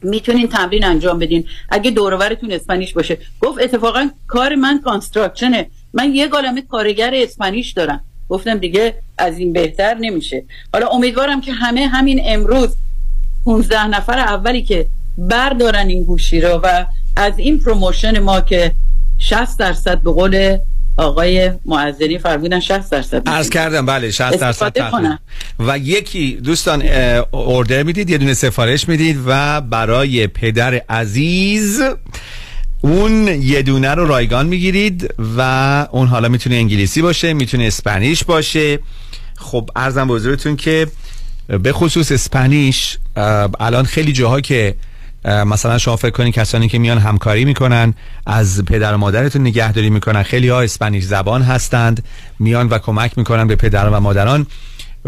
[0.01, 1.45] می‌تونین تمرین انجام بدین.
[1.69, 3.17] اگه دوروبرتون Spanish باشه.
[3.41, 5.67] گفت اتفاقا کار من construction ه.
[5.93, 8.01] من یه عالمه کارگر Spanish دارم.
[8.29, 10.43] گفتم دیگه از این بهتر نمیشه.
[10.73, 12.75] حالا امیدوارم که همه همین امروز
[13.45, 14.87] 15 نفر اولی که
[15.17, 16.85] بردارن این گوشی رو و
[17.15, 18.71] از این promotion ما که
[19.17, 20.57] 60 درصد به قول
[20.97, 25.19] آقای معذری فرمودن 60 درصد عرض کردم بله 60 درصد
[25.59, 26.81] و یکی دوستان
[27.31, 31.81] order می‌دید یه دونه سفارش می‌دید و برای پدر عزیز
[32.81, 35.41] اون یه دونه رو رایگان می‌گیرید و
[35.91, 38.79] اون حالا می‌تونه انگلیسی باشه می‌تونه اسپانیش باشه.
[39.35, 40.87] خب ارزم بزرگتون که
[41.47, 42.97] به خصوص اسپانیش
[43.59, 44.75] الان خیلی جاها که
[45.25, 47.93] مثلا شما فکر کنید کسانی که میان همکاری می‌کنن
[48.25, 50.23] از پدر و مادرتون نگهداری می‌کنن.
[50.23, 52.03] خیلی ها اسپانیش زبان هستند
[52.39, 54.47] میان و کمک می‌کنن به پدر و مادران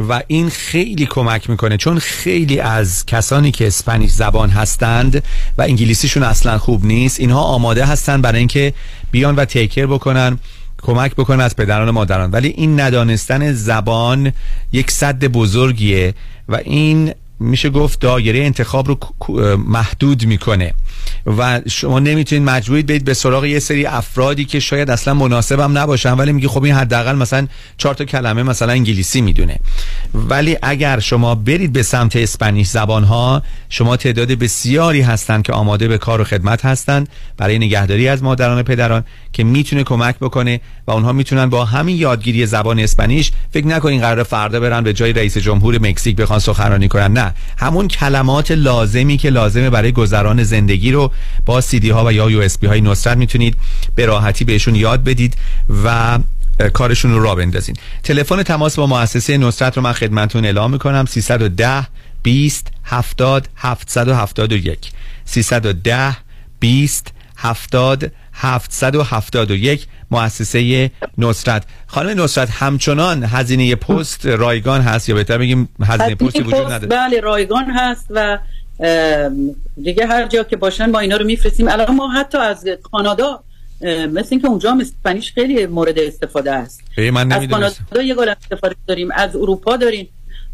[0.10, 5.24] و این خیلی کمک می‌کنه چون خیلی از کسانی که اسپانیش زبان هستند
[5.58, 8.74] و انگلیسیشون اصلا خوب نیست اینها آماده هستند برای اینکه
[9.12, 10.40] بیان و تیکر بکنن
[10.82, 12.32] کمک بکنن از پدران و مادران.
[12.32, 14.34] ولی این ندانستن زبان
[14.72, 16.14] یک صد بزرگیه
[16.50, 18.98] و این میشه گفت دایره انتخاب رو
[19.58, 20.74] محدود می‌کنه.
[21.38, 25.78] و شما نمی‌تونید مجبورید برید به سراغ یه سری افرادی که شاید اصلا مناسب هم
[25.78, 27.48] نباشن ولی میگه خب این حداقل مثلا
[27.78, 29.60] چهار تا کلمه مثلا انگلیسی می‌دونه.
[30.14, 35.88] ولی اگر شما برید به سمت اسپانیش زبان ها شما تعداد بسیاری هستند که آماده
[35.88, 39.04] به کار و خدمت هستند برای نگهداری از مادران و پدران.
[39.38, 44.24] که می‌تونه کمک بکنه و اونها می‌تونن با همین یادگیری زبان اسپانیش فکر نکنین قرار
[44.24, 47.14] فردا برن به جای رئیس جمهور مکزیک بخوان سخنرانی کنن.
[47.14, 51.12] نه همون کلمات لازمی که لازمه برای گذران زندگی رو
[51.46, 53.56] با سی ها و یا یو اس های نصرت می‌تونید
[53.96, 55.38] به راحتی بهشون یاد بدید
[55.84, 56.20] و
[56.74, 57.76] کارشون رو را بندازین.
[58.04, 61.06] تلفن تماس با مؤسسه نصرت رو من خدمتون اعلام می‌کنم.
[61.06, 61.88] 310
[62.24, 64.92] 20 70 771
[65.26, 66.18] 310
[66.60, 71.64] 20 70 771 مؤسسه نصرت.
[71.88, 77.20] خانم نصرت همچنان هزینه پست رایگان هست یا بهتر بگیم هزینه پستی وجود نداره؟ بله
[77.20, 78.40] رایگان هست و
[79.84, 81.68] دیگه هر جا که باشن ما اینا رو میفرستیم.
[81.68, 83.44] الان ما حتی از کانادا
[83.82, 86.84] مثل اینکه اونجا هم اسپانیش خیلی مورد استفاده است.
[87.14, 90.10] من از کانادا یه گل سفارش داریم از اروپا داریم.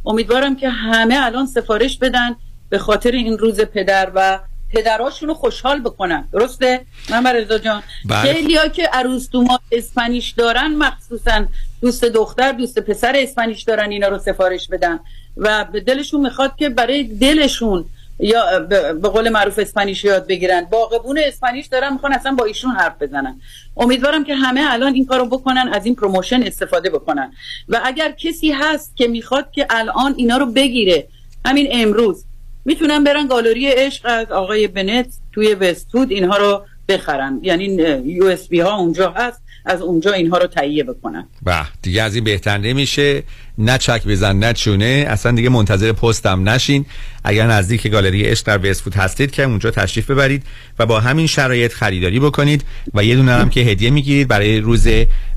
[0.05, 2.35] امیدوارم که همه الان سفارش بدن
[2.69, 4.39] به خاطر این روز پدر و
[4.73, 6.27] پدراشون رو خوشحال بکنن.
[6.33, 7.83] درسته؟ محمد رضا جان.
[8.05, 8.33] بله.
[8.33, 11.45] خیلی ها که عروس دومات اسپانیش دارن مخصوصا
[11.81, 14.99] دوست دختر دوست پسر اسپانیش دارن اینا رو سفارش بدن.
[15.37, 17.85] و به دلشون می‌خواد که برای دلشون
[18.19, 18.59] یا
[19.01, 20.65] به قول معروف اسپانیش یاد بگیرن.
[20.65, 23.41] باقبون اسپانیش دارن می‌خوان اصلا با ایشون حرف بزنن.
[23.77, 27.33] امیدوارم که همه الان این کارو بکنن از این promotion استفاده بکنن.
[27.69, 31.07] و اگر کسی هست که می‌خواد که الان اینا رو بگیره
[31.45, 32.25] همین امروز
[32.65, 37.39] می‌تونن برن گالری عشق از آقای بنت توی وستود اینها رو بخرن.
[37.43, 37.65] یعنی
[38.05, 41.27] USB ها اونجا هست از اونجا اینها رو تهیه بکنن.
[41.45, 43.23] به دیگه از این بهتر نمیشه.
[43.57, 45.05] نه چک بزن نه چونه.
[45.07, 46.85] اصلا دیگه منتظر پستم نشین.
[47.23, 50.43] اگر نزدیک گالری عشق در وستفود هستید که اونجا تشریف ببرید
[50.79, 52.63] و با همین شرایط خریداری بکنید
[52.93, 54.87] و یه دونه هم که هدیه می‌گیرید برای روز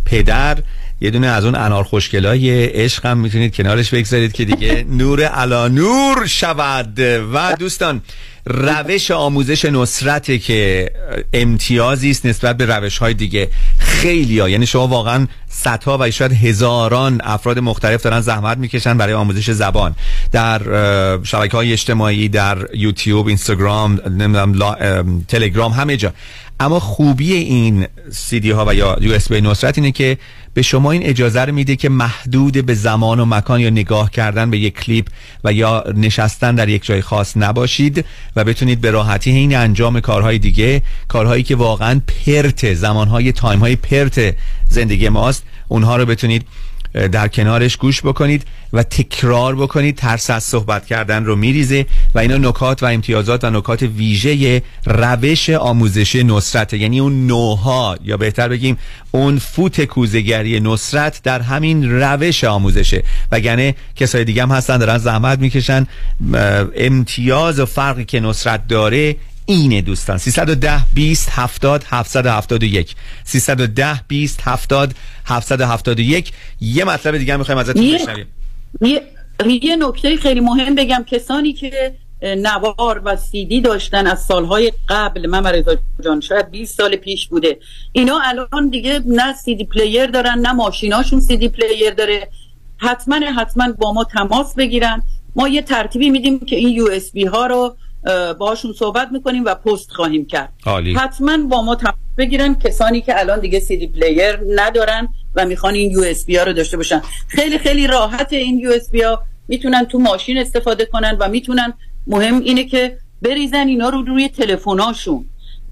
[0.04, 0.58] پدر
[1.00, 5.68] یه دونه از اون انار خوشگلای عشق هم می‌تونید کنارش بگذارید که دیگه نور علا
[5.68, 6.98] نور شود.
[7.32, 8.02] و دوستان
[8.46, 10.90] روش آموزش نصرته که
[11.32, 13.48] امتیازی است نسبت به روش های دیگه.
[13.78, 19.14] خیلی ها یعنی شما واقعا صدها و شاید هزاران افراد مختلف دارن زحمت می‌کشن برای
[19.14, 19.94] آموزش زبان.
[20.32, 20.60] در
[21.22, 26.12] شبکه های اجتماعی در یوتیوب اینستاگرام نمی‌دونم تلگرام همه جا.
[26.60, 30.18] اما خوبی این سی دی ها و یا USB نصرت اینه که
[30.54, 34.50] به شما این اجازه رو میده که محدود به زمان و مکان یا نگاه کردن
[34.50, 35.06] به یک کلیپ
[35.44, 38.04] و یا نشستن در یک جای خاص نباشید
[38.36, 43.76] و بتونید به راحتی این انجام کارهای دیگه کارهایی که واقعا پرت زمانهای تایم های
[43.76, 44.34] پرت
[44.68, 46.46] زندگی ماست اونها رو بتونید
[46.96, 49.96] در کنارش گوش بکنید و تکرار بکنید.
[49.96, 55.50] ترس از صحبت کردن رو میریزه و اینا نکات و امتیازات و نکات ویژه روش
[55.50, 58.78] آموزش نصرت یعنی اون نوها یا بهتر بگیم
[59.10, 63.02] اون فوت کوزگری نصرت در همین روش آموزشه.
[63.32, 65.86] وگرنه کسای دیگه هم هستن دارن زحمت می‌کشن.
[66.76, 69.16] امتیاز و فرقی که نصرت داره
[69.46, 70.18] اینه دوستان.
[70.18, 72.94] 310 20 70 771
[73.24, 74.94] 310 20 70
[75.26, 78.26] 771 یه مطلب دیگه می‌خوایم ازتون بشنویم.
[78.80, 79.02] یه,
[79.62, 81.04] یه نکته خیلی مهم بگم.
[81.06, 86.96] کسانی که نوار و سیدی داشتن از سالهای قبل من رضا جان شاید 20 سال
[86.96, 87.58] پیش بوده.
[87.92, 92.28] اینا الان دیگه نه CD player دارن نه ماشیناشون CD player داره.
[92.76, 95.02] حتما حتما با ما تماس بگیرن.
[95.36, 97.76] ما یه ترتیبی میدیم که این USB ها رو
[98.38, 100.52] باشون صحبت می‌کنیم و پست خواهیم کرد.
[100.66, 100.94] عالی.
[100.94, 105.90] حتما با ما تماس بگیرن کسانی که الان دیگه CD player ندارن و می‌خوان این
[105.90, 107.02] USB ها رو داشته باشن.
[107.28, 111.72] خیلی خیلی راحت این USB ها می‌تونن تو ماشین استفاده کنن و می‌تونن
[112.06, 115.24] مهم اینه که بریزن اینا رو روی تلفناشون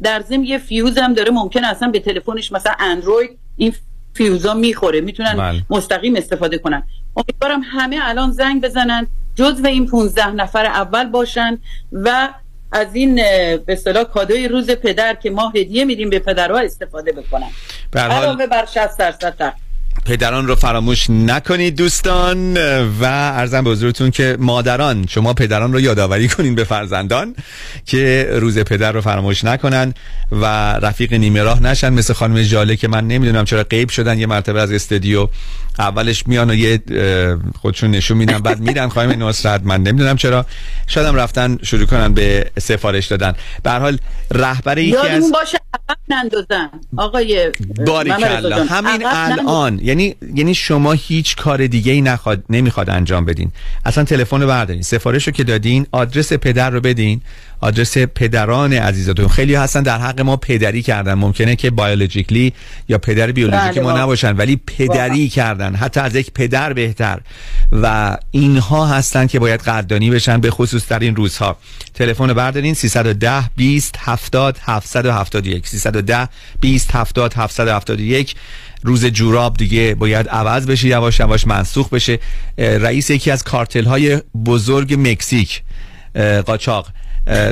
[0.03, 3.75] در ضمن یه فیوز هم داره ممکن اصلا به تلفنش مثلا اندروید این
[4.15, 5.01] فیوزا می‌خوره.
[5.01, 5.63] می‌تونن بله.
[5.71, 6.83] مستقیم استفاده کنن.
[7.17, 9.07] امیدوارم همه الان زنگ بزنن.
[9.35, 11.59] جزو این 15 نفر اول باشن
[11.93, 12.29] و
[12.73, 17.49] از این به اصطلاح کادوی روز پدر که ما هدیه میدیم به پدرها استفاده بکنن.
[17.95, 19.55] علاوه بر 60 درصد.
[20.05, 22.57] پدران رو فراموش نکنید دوستان
[23.01, 27.35] و ارزم به حضورتون که مادران شما پدران رو یادآوری کنین به فرزندان
[27.87, 29.95] که روز پدر رو فراموش نکنن
[30.33, 31.93] و رفیق نیمه راه نشن.
[31.93, 35.29] مثل خانم جاله که من نمی‌دونم چرا غیب شدن یه مرتبه از استودیو
[35.79, 36.81] اولش میان و یه
[37.61, 39.83] خودشون نشون میدن بعد میرن خواهیم نصرت من.
[39.83, 40.47] نمی‌دونم چرا.
[40.87, 43.33] شاید هم رفتن شروع کنن به سفارش دادن.
[43.63, 43.99] به حال
[44.31, 45.59] رهبر یکی از باشه
[46.09, 46.71] نندازن.
[46.97, 47.53] آقای
[47.87, 48.65] باریکلا.
[48.65, 49.81] همین الان.
[49.83, 53.53] یعنی یعنی شما هیچ کار دیگه ای نخواد نمی‌خواد انجام بدین.
[53.85, 54.83] اصلا تلفن رو بردارین.
[54.83, 57.21] سفارش رو که دادین آدرس پدر رو بدین.
[57.65, 59.29] آدرس پدران عزیزتون.
[59.29, 61.15] خیلی هستن در حق ما پدری کردن.
[61.15, 62.53] ممکنه که بایولوژیکلی
[62.89, 65.75] یا پدر بیولوژیکی ما نباشن ولی پدری کردن.
[65.75, 67.21] حتی از یک پدر بهتر.
[67.73, 71.57] و اینها هستن که باید قدردانی بشن به خصوص در این روزها.
[71.95, 76.29] تلفن بردارین 310 20 70 771 310
[76.61, 78.35] 20 70 771
[78.83, 82.19] روز جوراب دیگه باید عوض بشه یواش یواش منسوخ بشه.
[82.59, 85.63] رئیس یکی از کارتل های بزرگ مکزیک.
[86.47, 86.89] قاچاق.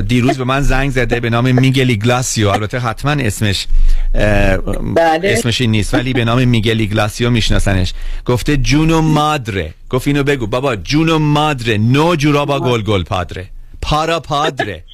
[0.09, 3.67] دیروز به من زنگ زده به نام میگل ایگلاسیو البته حتما اسمش
[4.15, 5.21] بله.
[5.23, 7.95] اسمش این نیست ولی به نام میگل ایگلاسیو میشناسنش.
[8.25, 9.75] گفته جونو مادره.
[9.91, 10.47] گفت اینو بگو.
[10.47, 11.79] بابا جونو مادره.
[11.79, 13.49] نو جورابا گل گل پادره.
[13.83, 14.85] پارا پادره.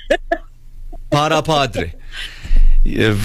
[1.11, 1.95] پارا پادره.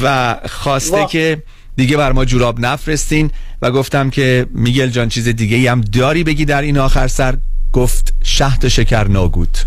[0.04, 1.44] و خواسته که
[1.76, 3.32] دیگه بر ما جوراب نفرستین.
[3.62, 7.38] و گفتم که میگل جان چیز دیگه هم داری بگی در این آخر سر؟
[7.74, 9.58] گفت شهد شکر ناگود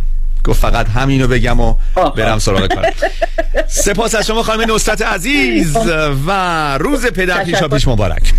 [0.47, 1.75] گفت فقط همینو بگم و
[2.17, 2.87] برم سراغ کار.
[3.69, 5.77] سپاس از شما خانم نصرت عزیز
[6.27, 8.33] و روز پدر پیشا پیش مبارک.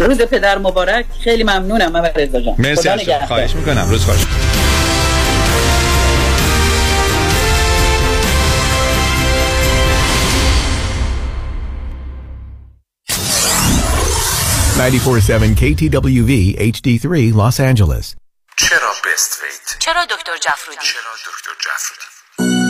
[0.00, 1.04] روز پدر مبارک.
[1.24, 2.54] خیلی ممنونم من رضا جان.
[2.58, 2.88] مرسی
[3.28, 3.90] خواهش می‌کنم.
[3.90, 4.26] روز خوش.
[14.82, 18.21] 947 KTWV HD3 Los Angeles.
[19.04, 22.61] بست ویت؟ چرا دکتر جفرودی؟ چرا دکتر جفرودی؟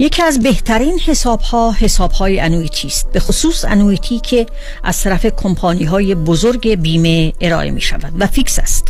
[0.00, 3.12] یکی از بهترین حساب ها حساب های انویتی است.
[3.12, 4.46] به خصوص انویتی که
[4.84, 8.84] از طرف کمپانی های بزرگ بیمه ارائه می شود و فیکس است.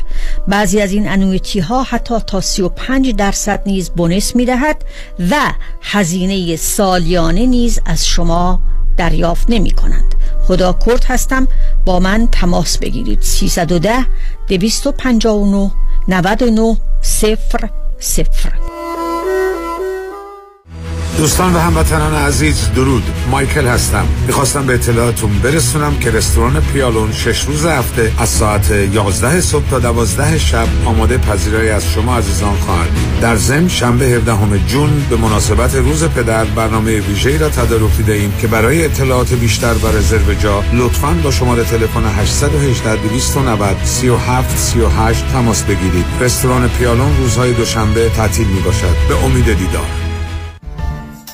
[0.48, 4.84] بعضی از این انویتی ها حتی تا 35 درصد نیز بونس می دهد
[5.30, 5.36] و
[5.82, 8.60] هزینه سالیانه نیز از شما
[8.96, 11.48] دریافت نمی کنند خدا کرد هستم
[11.84, 13.22] با من تماس بگیرید.
[13.22, 14.06] 310
[14.48, 15.70] 259
[16.08, 17.68] 99 صفر
[17.98, 18.79] صفر.
[21.20, 23.02] دوستان و هموطنان عزیز درود.
[23.30, 24.04] مایکل هستم.
[24.26, 29.78] می‌خواستم به اطلاعاتون برسونم که رستوران پیالون شش روز هفته از ساعت 11 صبح تا
[29.78, 32.88] 12 شب آماده پذیرایی از شما عزیزان خواهد.
[33.20, 38.46] در ضمن شنبه 17 جون به مناسبت روز پدر برنامه ویژه‌ای را تدارک دیده‌ایم که
[38.46, 45.62] برای اطلاعات بیشتر و رزرو جا لطفاً با شماره تلفن 818 290 37 38 تماس
[45.62, 46.04] بگیرید.
[46.20, 50.09] رستوران پیالون روزهای دوشنبه تعطیل می باشد به امید دیدار.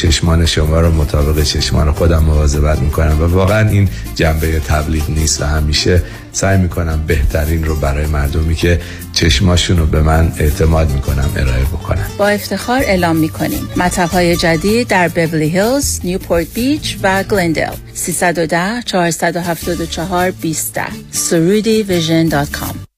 [0.00, 5.44] چشمان شما رو مطابق چشمان خودم مواظبت می‌کنم و واقعا این جنبه تبلیغ نیست و
[5.44, 6.02] همیشه
[6.32, 8.80] سعی می‌کنم بهترین رو برای مردمی که
[9.12, 13.68] چشماشون رو به من اعتماد می‌کنم ارائه بکنم با افتخار اعلام می‌کنیم.
[13.76, 20.80] مطب های جدید در بیبلی هیلز، نیوپورت بیچ و گلندل 310 474 20
[21.12, 22.89] surudivision.com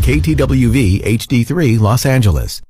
[0.00, 2.62] 947 KTWV HD3 Los Angeles.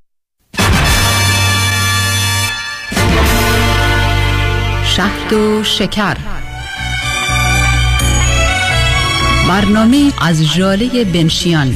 [4.96, 6.16] شهد و شکر
[9.48, 11.74] برنامه از جاله بنشیان